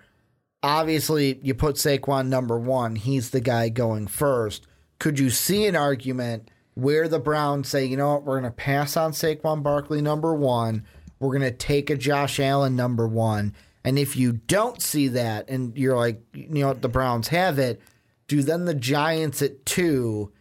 [0.63, 4.67] Obviously, you put Saquon number one, he's the guy going first.
[4.99, 6.51] Could you see an argument
[6.81, 10.35] where the Browns say, you know what, we're going to pass on Saquon Barkley number
[10.35, 10.85] one,
[11.19, 13.55] we're going to take a Josh Allen number one?
[13.85, 17.59] And if you don't see that and you're like, you know what, the Browns have
[17.59, 17.81] it,
[18.29, 20.33] do then the Giants at two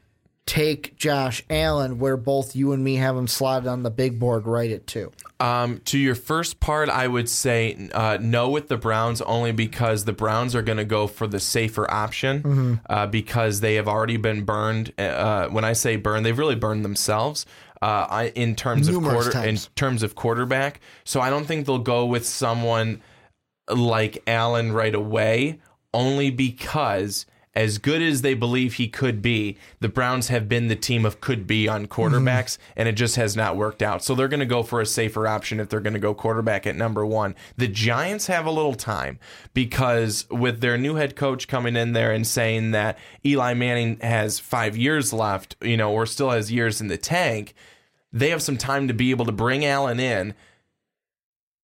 [0.50, 4.48] take Josh Allen where both you and me have him slotted on the big board
[4.48, 5.12] right at two?
[5.40, 10.06] Um, to your first part, I would say uh, no with the Browns only because
[10.06, 12.74] the Browns are going to go for the safer option Mm-hmm.
[12.90, 14.92] uh, because they have already been burned.
[15.00, 17.46] Uh, when I say burned, they've really burned themselves.
[17.82, 21.68] Uh, I, in terms Numerous of quarter, in terms of quarterback, so I don't think
[21.68, 23.02] they'll go with someone
[23.70, 25.60] like Allen right away,
[25.94, 30.76] only because as good as they believe he could be, the Browns have been the
[30.76, 32.74] team of could be on quarterbacks, mm-hmm.
[32.78, 34.04] and it just has not worked out.
[34.04, 36.68] So they're going to go for a safer option if they're going to go quarterback
[36.68, 37.36] at number one.
[37.58, 39.20] The Giants have a little time
[39.54, 44.40] because with their new head coach coming in there and saying that Eli Manning has
[44.40, 47.56] five years left, you know, or still has years in the tank,
[48.14, 50.34] they have some time to be able to bring Allen in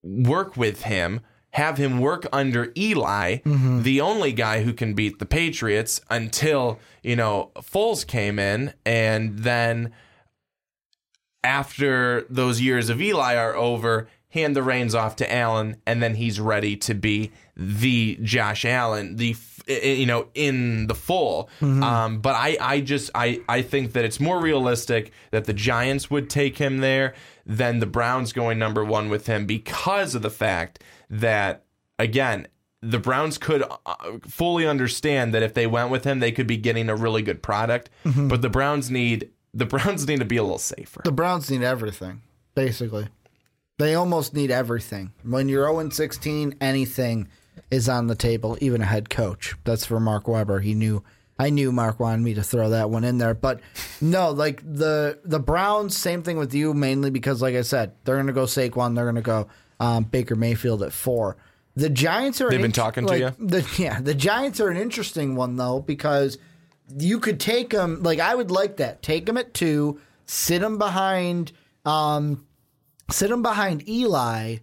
[0.06, 1.22] work with him,
[1.56, 3.82] have him work under Eli, mm-hmm.
[3.84, 9.40] the only guy who can beat the Patriots until, you know, Foles came in and
[9.40, 9.94] then
[11.45, 16.14] after those years of Eli are over, hand the reins off to Allen and then
[16.16, 19.36] he's ready to be the Josh Allen, the
[19.68, 21.49] you know, in the full.
[21.62, 26.12] Um, but I, I just I, I think that it's more realistic that the Giants
[26.12, 27.16] would take him there
[27.48, 31.64] than the Browns going number one with him because of the fact that
[31.98, 32.48] again
[32.82, 33.95] the Browns could uh,
[34.28, 37.41] fully understand that if they went with him, they could be getting a really good
[37.41, 37.90] product.
[38.03, 41.02] But the Browns need the Browns need to be a little safer.
[41.03, 42.22] The Browns need everything,
[42.53, 43.07] basically.
[43.77, 45.11] They almost need everything.
[45.23, 47.27] When you're 0 16, anything
[47.69, 49.56] is on the table, even a head coach.
[49.64, 50.60] That's for Mark Weber.
[50.60, 51.03] He knew
[51.38, 53.34] I knew Mark wanted me to throw that one in there.
[53.34, 53.60] But
[53.99, 58.15] no, like the the Browns, same thing with you, mainly because like I said, they're
[58.15, 59.47] gonna go Saquon, they're gonna go
[59.80, 61.38] um, Baker Mayfield at four.
[61.76, 63.31] The Giants are They've been talking to you?
[63.38, 66.38] The, yeah, the Giants are an interesting one though because
[66.97, 68.02] you could take them.
[68.02, 69.03] Like I would like that.
[69.03, 71.52] Take them at two, sit them behind,
[71.84, 72.44] um,
[73.10, 74.57] sit him behind Eli.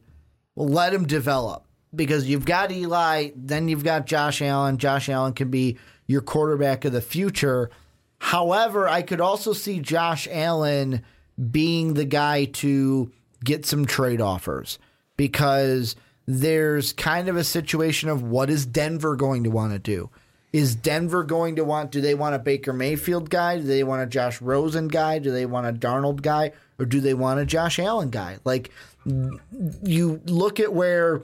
[0.54, 4.78] Let him develop because you've got Eli, then you've got Josh Allen.
[4.78, 7.70] Josh Allen can be your quarterback of the future.
[8.18, 11.02] However, I could also see Josh Allen
[11.50, 13.10] being the guy to
[13.44, 14.78] get some trade offers
[15.16, 15.96] because
[16.26, 20.10] there's kind of a situation of what is Denver going to want to do?
[20.52, 23.56] Is Denver going to want, do they want a Baker Mayfield guy?
[23.56, 25.18] Do they want a Josh Rosen guy?
[25.18, 26.52] Do they want a Darnold guy?
[26.78, 28.38] Or do they want a Josh Allen guy?
[28.44, 28.70] Like,
[29.04, 31.22] you look at where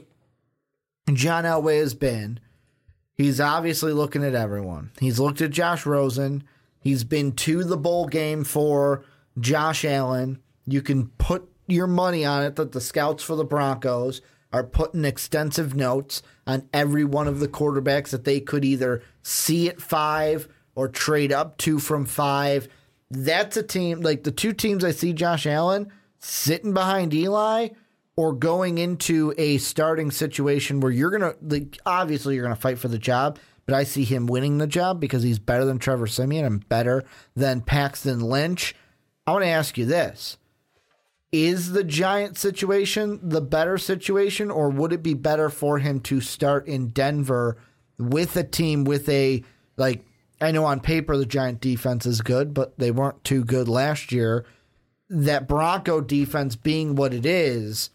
[1.13, 2.41] John Elway has been.
[3.15, 4.93] He's obviously looking at everyone.
[4.99, 6.45] He's looked at Josh Rosen.
[6.81, 9.05] He's been to the bowl game for
[9.39, 10.39] Josh Allen.
[10.67, 14.23] You can put your money on it that the scouts for the Broncos
[14.53, 19.69] are putting extensive notes on every one of the quarterbacks that they could either see
[19.69, 22.69] at five or trade up to from five.
[23.11, 27.69] That's a team like the two teams I see Josh Allen sitting behind Eli
[28.17, 32.89] or going into a starting situation where you're gonna like obviously you're gonna fight for
[32.89, 36.45] the job, but I see him winning the job because he's better than Trevor Siemian
[36.45, 37.05] and better
[37.37, 38.75] than Paxton Lynch.
[39.27, 40.39] I want to ask you this.
[41.31, 46.23] Is the Giant situation the better situation, or would it be better for him to
[46.23, 47.59] start in Denver
[47.99, 49.43] with a team with a
[49.77, 50.05] like
[50.41, 54.12] I know on paper the Giant defense is good, but they weren't too good last
[54.12, 54.45] year.
[55.11, 57.91] That Bronco defense being what it is,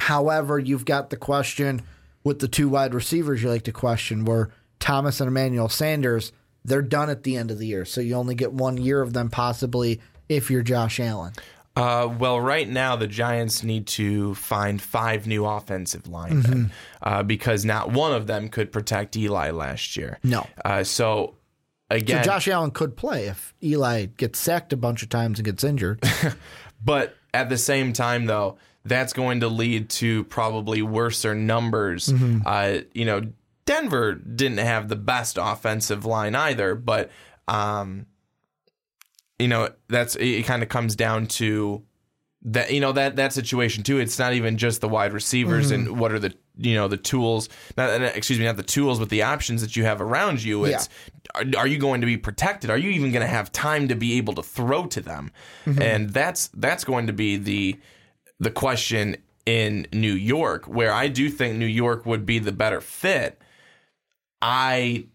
[0.00, 1.82] However, you've got the question
[2.24, 6.32] with the two wide receivers you like to question, where Thomas and Emmanuel Sanders,
[6.64, 7.84] they're done at the end of the year.
[7.84, 11.32] So you only get one year of them possibly if you're Josh Allen.
[11.78, 16.72] Uh, well, right now the Giants need to find five new offensive linemen
[17.02, 20.18] uh, because not one of them could protect Eli last year.
[20.24, 20.46] No.
[20.64, 21.36] Uh, so
[21.88, 25.44] again, So Josh Allen could play if Eli gets sacked a bunch of times and
[25.46, 26.02] gets injured.
[26.84, 32.12] But at the same time, though, that's going to lead to probably worser numbers.
[32.46, 33.22] Uh, you know,
[33.66, 37.10] Denver didn't have the best offensive line either, but
[37.48, 38.06] um,
[39.38, 40.44] you know that's it.
[40.46, 41.82] Kind of comes down to
[42.42, 43.98] that you know that that situation too.
[43.98, 45.88] It's not even just the wide receivers Mm-hmm.
[45.88, 47.48] and what are the you know the tools.
[47.76, 50.64] Not excuse me, not the tools, but the options that you have around you.
[50.64, 50.88] It's
[51.34, 52.70] are, are you going to be protected?
[52.70, 55.30] Are you even going to have time to be able to throw to them?
[55.66, 55.82] Mm-hmm.
[55.82, 57.78] And that's that's going to be the
[58.40, 59.16] the question
[59.46, 63.40] in New York, where I do think New York would be the better fit.
[64.40, 65.06] I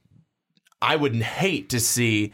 [0.81, 2.33] I wouldn't hate to see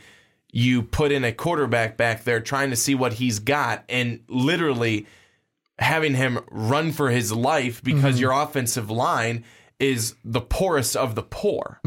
[0.51, 5.05] you put in a quarterback back there trying to see what he's got and literally
[5.77, 9.43] having him run for his life because your offensive line
[9.79, 11.79] is the poorest of the poor.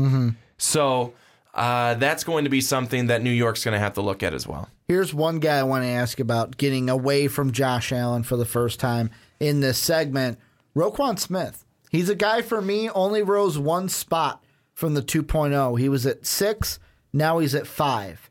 [0.57, 1.13] So
[1.55, 4.33] uh, that's going to be something that New York's going to have to look at
[4.33, 4.69] as well.
[4.89, 8.45] Here's one guy I want to ask about getting away from Josh Allen for the
[8.45, 9.11] first time
[9.41, 10.39] in this segment.
[10.75, 11.65] Roquan Smith.
[11.91, 15.79] He's a guy for me, only rose one spot from the 2.0.
[15.79, 16.79] He was at six,
[17.13, 18.31] now he's at five.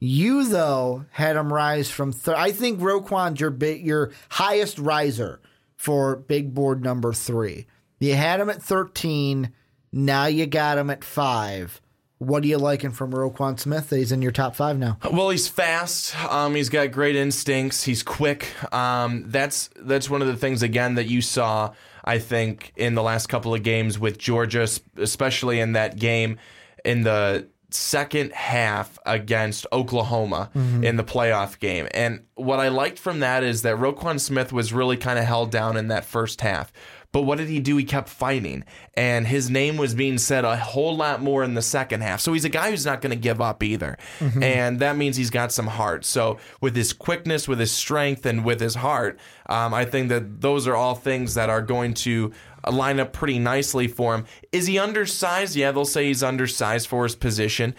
[0.00, 2.14] You, though, had him rise from.
[2.26, 5.40] I think Roquan's your, big, your highest riser
[5.76, 7.66] for big board number three.
[8.00, 9.52] You had him at 13,
[9.92, 11.82] now you got him at five.
[12.16, 14.98] What are you liking from Roquan Smith that he's in your top five now?
[15.10, 16.14] Well, he's fast.
[16.24, 17.82] Um, he's got great instincts.
[17.84, 18.46] He's quick.
[18.74, 21.72] Um, that's that's one of the things again that you saw.
[22.04, 26.38] I think in the last couple of games with Georgia, especially in that game
[26.84, 31.88] in the second half against Oklahoma in the playoff game.
[31.92, 35.50] And what I liked from that is that Roquan Smith was really kind of held
[35.50, 36.72] down in that first half.
[37.12, 37.76] But what did he do?
[37.76, 38.62] He kept fighting,
[38.94, 42.20] and his name was being said a whole lot more in the second half.
[42.20, 43.98] So he's a guy who's not going to give up either,
[44.40, 46.04] and that means he's got some heart.
[46.04, 50.40] So with his quickness, with his strength, and with his heart, um, I think that
[50.40, 52.30] those are all things that are going to
[52.64, 54.26] Uh, line up pretty nicely for him.
[54.52, 55.56] Is he undersized?
[55.56, 57.74] Yeah, they'll say he's undersized for his position.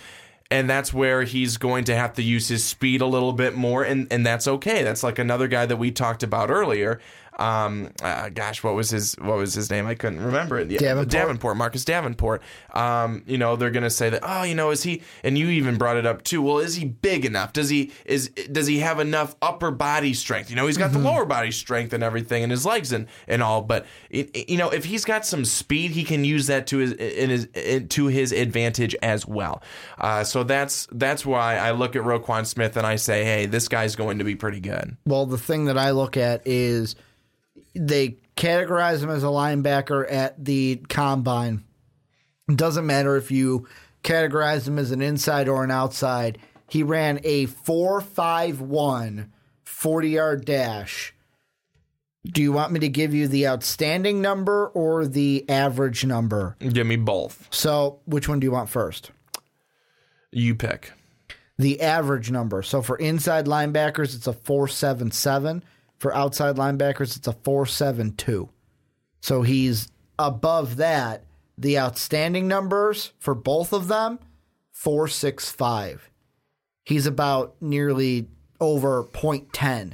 [0.50, 3.84] And that's where he's going to have to use his speed a little bit more,
[3.84, 4.84] and, and that's okay.
[4.84, 7.00] That's like another guy that we talked about earlier.
[7.38, 9.88] Um, uh, gosh, what was his what was his name?
[9.88, 10.70] I couldn't remember it.
[10.70, 11.10] Yeah, Davenport?
[11.10, 12.42] Davenport, Marcus Davenport.
[12.74, 14.22] Um, you know, they're gonna say that.
[14.24, 15.02] Oh, you know, is he?
[15.24, 16.42] And you even brought it up too.
[16.42, 17.54] Well, is he big enough?
[17.54, 20.50] Does he is does he have enough upper body strength?
[20.50, 23.42] You know, he's got the lower body strength and everything, and his legs and and
[23.42, 23.62] all.
[23.62, 26.92] But it, you know, if he's got some speed, he can use that to his
[26.94, 29.64] in his in, to his advantage as well.
[29.98, 33.68] Uh, so that's that's why I look at Roquan Smith and I say, hey, this
[33.68, 34.98] guy's going to be pretty good.
[35.06, 36.96] Well, the thing that I look at is
[37.76, 41.64] they categorize him as a linebacker at the combine.
[42.50, 43.68] It doesn't matter if you
[44.04, 46.38] categorize him as an inside or an outside.
[46.68, 49.32] He ran a 451
[49.64, 51.14] 40 yard dash.
[52.26, 56.56] Do you want me to give you the outstanding number or the average number?
[56.60, 57.48] Give me both.
[57.50, 59.10] So, which one do you want first?
[60.32, 60.92] You pick.
[61.58, 62.64] the average number.
[62.64, 65.64] So for inside linebackers, it's a 477.
[66.02, 68.50] For outside linebackers, it's a 472.
[69.20, 71.26] So he's above that.
[71.60, 74.18] The outstanding numbers for both of them,
[74.72, 76.10] 465.
[76.84, 78.30] He's about nearly
[78.60, 79.94] over 0.10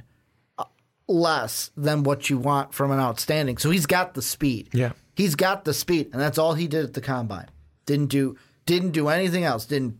[0.57, 0.63] uh,
[1.09, 3.57] less than what you want from an outstanding.
[3.57, 4.69] So he's got the speed.
[4.71, 4.93] Yeah.
[5.13, 7.49] He's got the speed, and that's all he did at the combine.
[7.85, 9.65] Didn't do didn't do anything else.
[9.65, 9.99] Didn't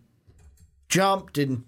[0.88, 1.66] jump, didn't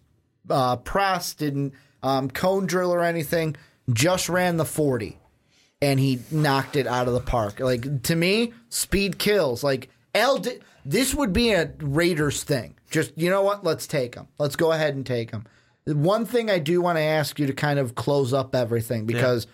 [0.50, 3.58] uh, press, didn't um, cone drill or anything.
[3.94, 5.18] Just ran the 40
[5.82, 7.60] and he knocked it out of the park.
[7.60, 9.64] Like to me, speed kills.
[9.64, 10.44] Like L,
[10.86, 12.76] this would be a Raiders thing.
[12.90, 13.64] Just you know what?
[13.64, 14.28] Let's take him.
[14.38, 15.46] Let's go ahead and take him.
[15.86, 19.48] One thing I do want to ask you to kind of close up everything because,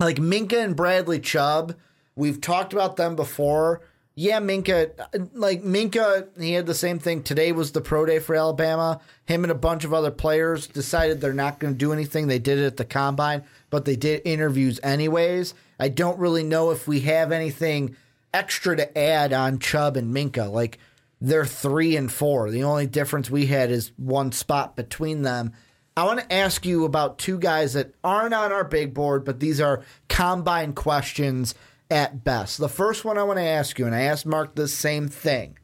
[0.00, 1.76] like Minkah and Bradley Chubb,
[2.16, 3.82] we've talked about them before.
[4.18, 7.22] Yeah, Minkah, like Minkah, he had the same thing.
[7.22, 9.02] Today was the pro day for Alabama.
[9.26, 12.26] Him and a bunch of other players decided they're not going to do anything.
[12.26, 15.52] They did it at the combine, but they did interviews anyways.
[15.78, 17.94] I don't really know if we have anything
[18.32, 20.50] extra to add on Chubb and Minkah.
[20.50, 20.78] Like
[21.20, 22.50] they're three and four.
[22.50, 25.52] The only difference we had is one spot between them.
[25.94, 29.40] I want to ask you about two guys that aren't on our big board, but
[29.40, 31.54] these are combine questions
[31.90, 32.58] at best.
[32.58, 35.58] The first one I want to ask you, and I asked Mark the same thing.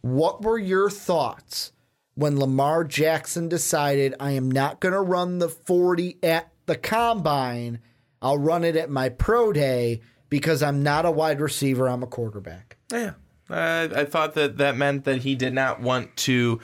[0.00, 1.72] What were your thoughts
[2.14, 7.80] when Lamar Jackson decided I am not going to run the 40 at the combine?
[8.22, 12.06] I'll run it at my pro day because I'm not a wide receiver, I'm a
[12.06, 12.76] quarterback.
[12.92, 13.12] Yeah.
[13.48, 16.60] Uh, I thought that that meant that he did not want to.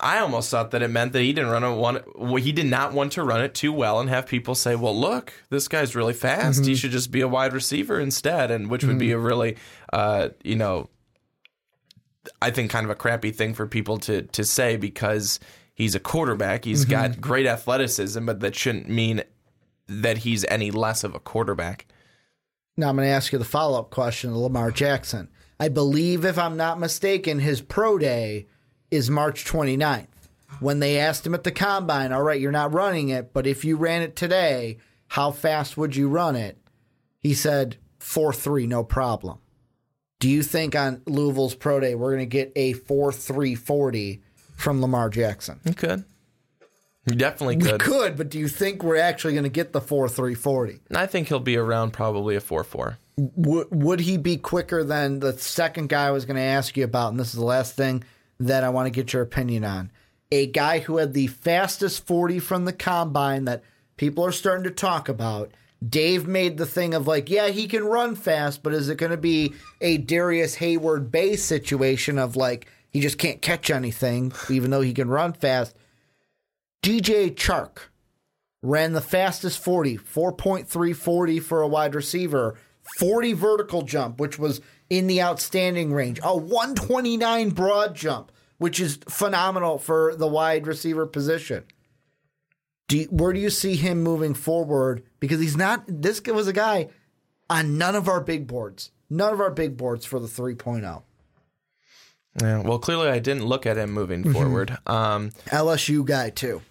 [0.00, 2.02] I almost thought that it meant that he didn't run it one.
[2.14, 4.98] Well, he did not want to run it too well and have people say, "Well,
[4.98, 6.64] look, this guy's really fast.
[6.64, 6.76] He mm-hmm.
[6.76, 9.20] should just be a wide receiver instead," and which would be mm-hmm.
[9.20, 9.56] a really,
[9.92, 10.88] uh, you know,
[12.40, 15.40] I think kind of a crappy thing for people to to say because
[15.74, 16.64] he's a quarterback.
[16.64, 17.20] He's got mm-hmm.
[17.20, 19.22] great athleticism, but that shouldn't mean
[19.88, 21.86] that he's any less of a quarterback.
[22.76, 25.28] Now I'm going to ask you the follow up question to Lamar Jackson.
[25.60, 28.46] I believe, if I'm not mistaken, his pro day
[28.92, 30.06] is March 29th.
[30.60, 33.64] When they asked him at the combine, all right, you're not running it, but if
[33.64, 34.78] you ran it today,
[35.08, 36.58] how fast would you run it?
[37.18, 39.38] He said 4 3, no problem.
[40.20, 44.22] Do you think on Louisville's pro day we're going to get a 4 3 40
[44.56, 45.58] from Lamar Jackson?
[45.64, 46.04] You could.
[47.06, 47.80] You definitely We could.
[47.80, 50.80] could, but do you think we're actually going to get the 4 3 40?
[50.94, 52.98] I think he'll be around probably a 4 4.
[53.16, 56.84] would would he be quicker than the second guy I was going to ask you
[56.84, 57.10] about?
[57.10, 58.04] And this is the last thing
[58.46, 59.90] that I want to get your opinion on.
[60.30, 63.62] A guy who had the fastest 40 from the combine that
[63.96, 65.50] people are starting to talk about.
[65.86, 69.10] Dave made the thing of like, yeah, he can run fast, but is it going
[69.10, 74.80] to be a Darrius Heyward-Bey's situation of like, he just can't catch anything, even though
[74.80, 75.76] he can run fast?
[76.82, 77.88] DJ Chark
[78.62, 82.56] ran the fastest 40, 4.340 for a wide receiver,
[82.98, 84.60] 40 vertical jump, which was
[84.90, 88.31] in the outstanding range, a 129 broad jump,
[88.62, 91.64] which is phenomenal for the wide receiver position.
[92.88, 95.02] Do you, where do you see him moving forward?
[95.18, 96.88] Because he's not, this was a guy
[97.50, 101.02] on none of our big boards, none of our big boards for the 3.0.
[102.40, 104.32] Yeah, well, clearly I didn't look at him moving Mm-hmm.
[104.32, 104.78] forward.
[104.86, 106.62] Um, LSU guy, too.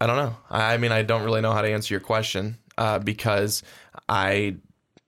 [0.00, 0.36] I don't know.
[0.50, 3.62] I I mean, I don't really know how to answer your question uh, because
[4.08, 4.56] I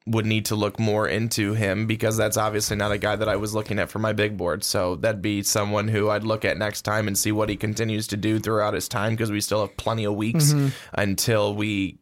[0.07, 3.37] would need to look more into him because that's obviously not a guy that I
[3.37, 4.63] was looking at for my big board.
[4.63, 8.07] So that'd be someone who I'd look at next time and see what he continues
[8.09, 10.53] to do throughout his time because we still have plenty of weeks
[10.95, 11.99] until we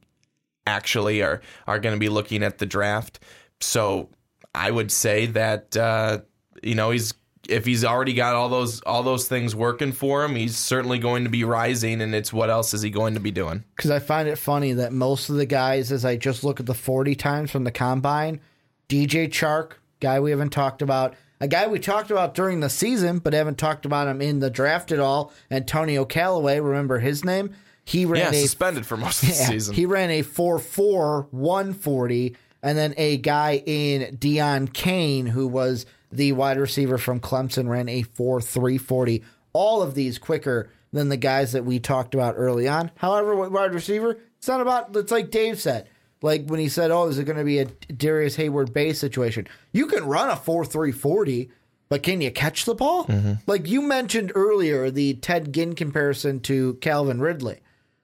[0.67, 3.21] actually are are going to be looking at the draft.
[3.61, 4.11] So
[4.55, 6.21] I would say that uh,
[6.63, 7.15] you know he's
[7.49, 11.25] if he's already got all those all those things working for him, he's certainly going
[11.25, 12.01] to be rising.
[12.01, 13.65] And it's what else is he going to be doing?
[13.77, 16.67] because I find it funny that most of the guys, as I just look at
[16.67, 18.41] the 40 times from the combine,
[18.89, 23.19] DJ Chark, guy we haven't talked about, a guy we talked about during the season,
[23.19, 27.55] but haven't talked about him in the draft at all, Antonio Callaway, remember his name?
[27.85, 29.75] He ran Yeah, a suspended for most of the yeah, season.
[29.75, 35.85] He ran a 4 4 140, and then a guy in Deon Cain, who was
[36.17, 39.23] the wide receiver from Clemson, ran a 4 3 40.
[39.53, 42.91] All of these quicker than the guys that we talked about early on.
[42.97, 45.89] However, with wide receiver, it's not about, it's like Dave said.
[46.23, 49.47] Like when he said, Oh, is it going to be a Darrius Heyward-Bey's situation?
[49.73, 51.51] You can run a 4 3 40.
[51.91, 53.05] But can you catch the ball?
[53.05, 53.35] Mm-hmm.
[53.47, 57.61] Like you mentioned earlier, the Ted Ginn comparison to Calvin Ridley.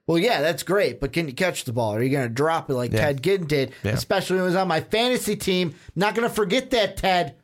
[0.07, 1.95] Well, yeah, that's great, but can you catch the ball?
[1.95, 4.67] Are you going to drop it like Ted Ginn did, especially when he was on
[4.69, 5.75] my fantasy team?
[5.95, 7.37] Not going to forget that, Ted.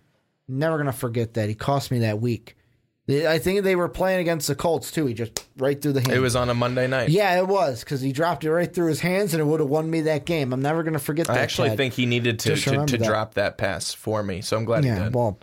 [0.48, 1.48] Never to forget that.
[1.48, 2.56] He cost me that week.
[3.08, 5.06] I think they were playing against the Colts, too.
[5.06, 6.12] He just right through the hand.
[6.12, 7.08] it was on a Monday night.
[7.08, 9.68] yeah, it was because he dropped it right through his hands and it would have
[9.68, 10.52] won me that game.
[10.52, 11.36] I'm never going to forget that.
[11.36, 11.76] I actually Ted.
[11.76, 13.06] think he needed to to, to that.
[13.06, 14.40] drop that pass for me.
[14.40, 15.14] So I'm glad he Yeah, did.
[15.14, 15.38] well,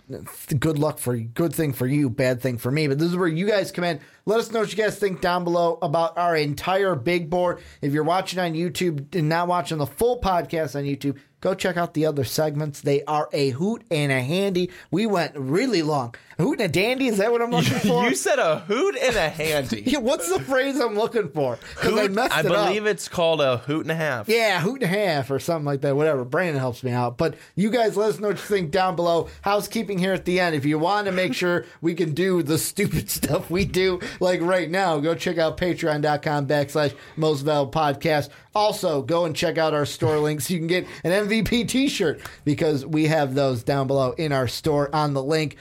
[0.60, 1.16] good luck for.
[1.16, 2.86] Good thing for you, bad thing for me.
[2.86, 3.98] But this is where you guys come in.
[4.26, 7.62] Let us know what you guys think down below about our entire big board.
[7.80, 11.76] If you're watching on YouTube and not watching the full podcast on YouTube, go check
[11.76, 12.80] out the other segments.
[12.80, 14.70] They are a hoot and a handy.
[14.90, 16.14] We went really long.
[16.38, 18.04] Hoot and a dandy, is that what I'm looking for?
[18.08, 19.82] you said a hoot and a handy.
[19.94, 21.58] Yeah, What's the phrase I'm looking for?
[21.76, 22.66] Because I messed I it up.
[22.68, 24.28] believe it's called a hoot and a half.
[24.28, 25.94] Yeah, hoot and a half or something like that.
[25.96, 26.24] Whatever.
[26.24, 27.16] Brandon helps me out.
[27.16, 29.28] But you guys let us know what you think down below.
[29.42, 30.56] Housekeeping here at the end.
[30.56, 34.40] If you want to make sure we can do the stupid stuff we do, like
[34.40, 38.30] right now, go check out patreon.com backslash most valuable podcast.
[38.54, 40.48] Also, go and check out our store links.
[40.48, 44.46] You can get an MVP t shirt because we have those down below in our
[44.46, 45.56] store on the link.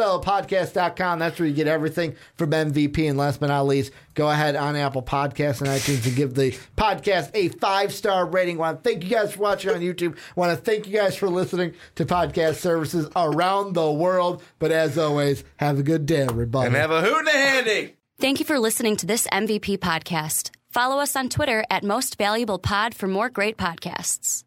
[0.00, 1.18] Mostvaluablepodcast.com.
[1.18, 3.08] That's where you get everything from MVP.
[3.08, 6.52] And last but not least, go ahead on Apple Podcasts and iTunes and give the
[6.76, 8.58] podcast a five star rating.
[8.58, 10.16] want to thank you guys for watching on YouTube.
[10.16, 14.42] I want to thank you guys for listening to podcast services around the world.
[14.58, 16.68] But as always, have a good day, everybody.
[16.68, 17.96] And have a hoot and a handy.
[18.18, 20.50] Thank you for listening to this MVP podcast.
[20.70, 24.44] Follow us on Twitter at Most Valuable Pod for more great podcasts.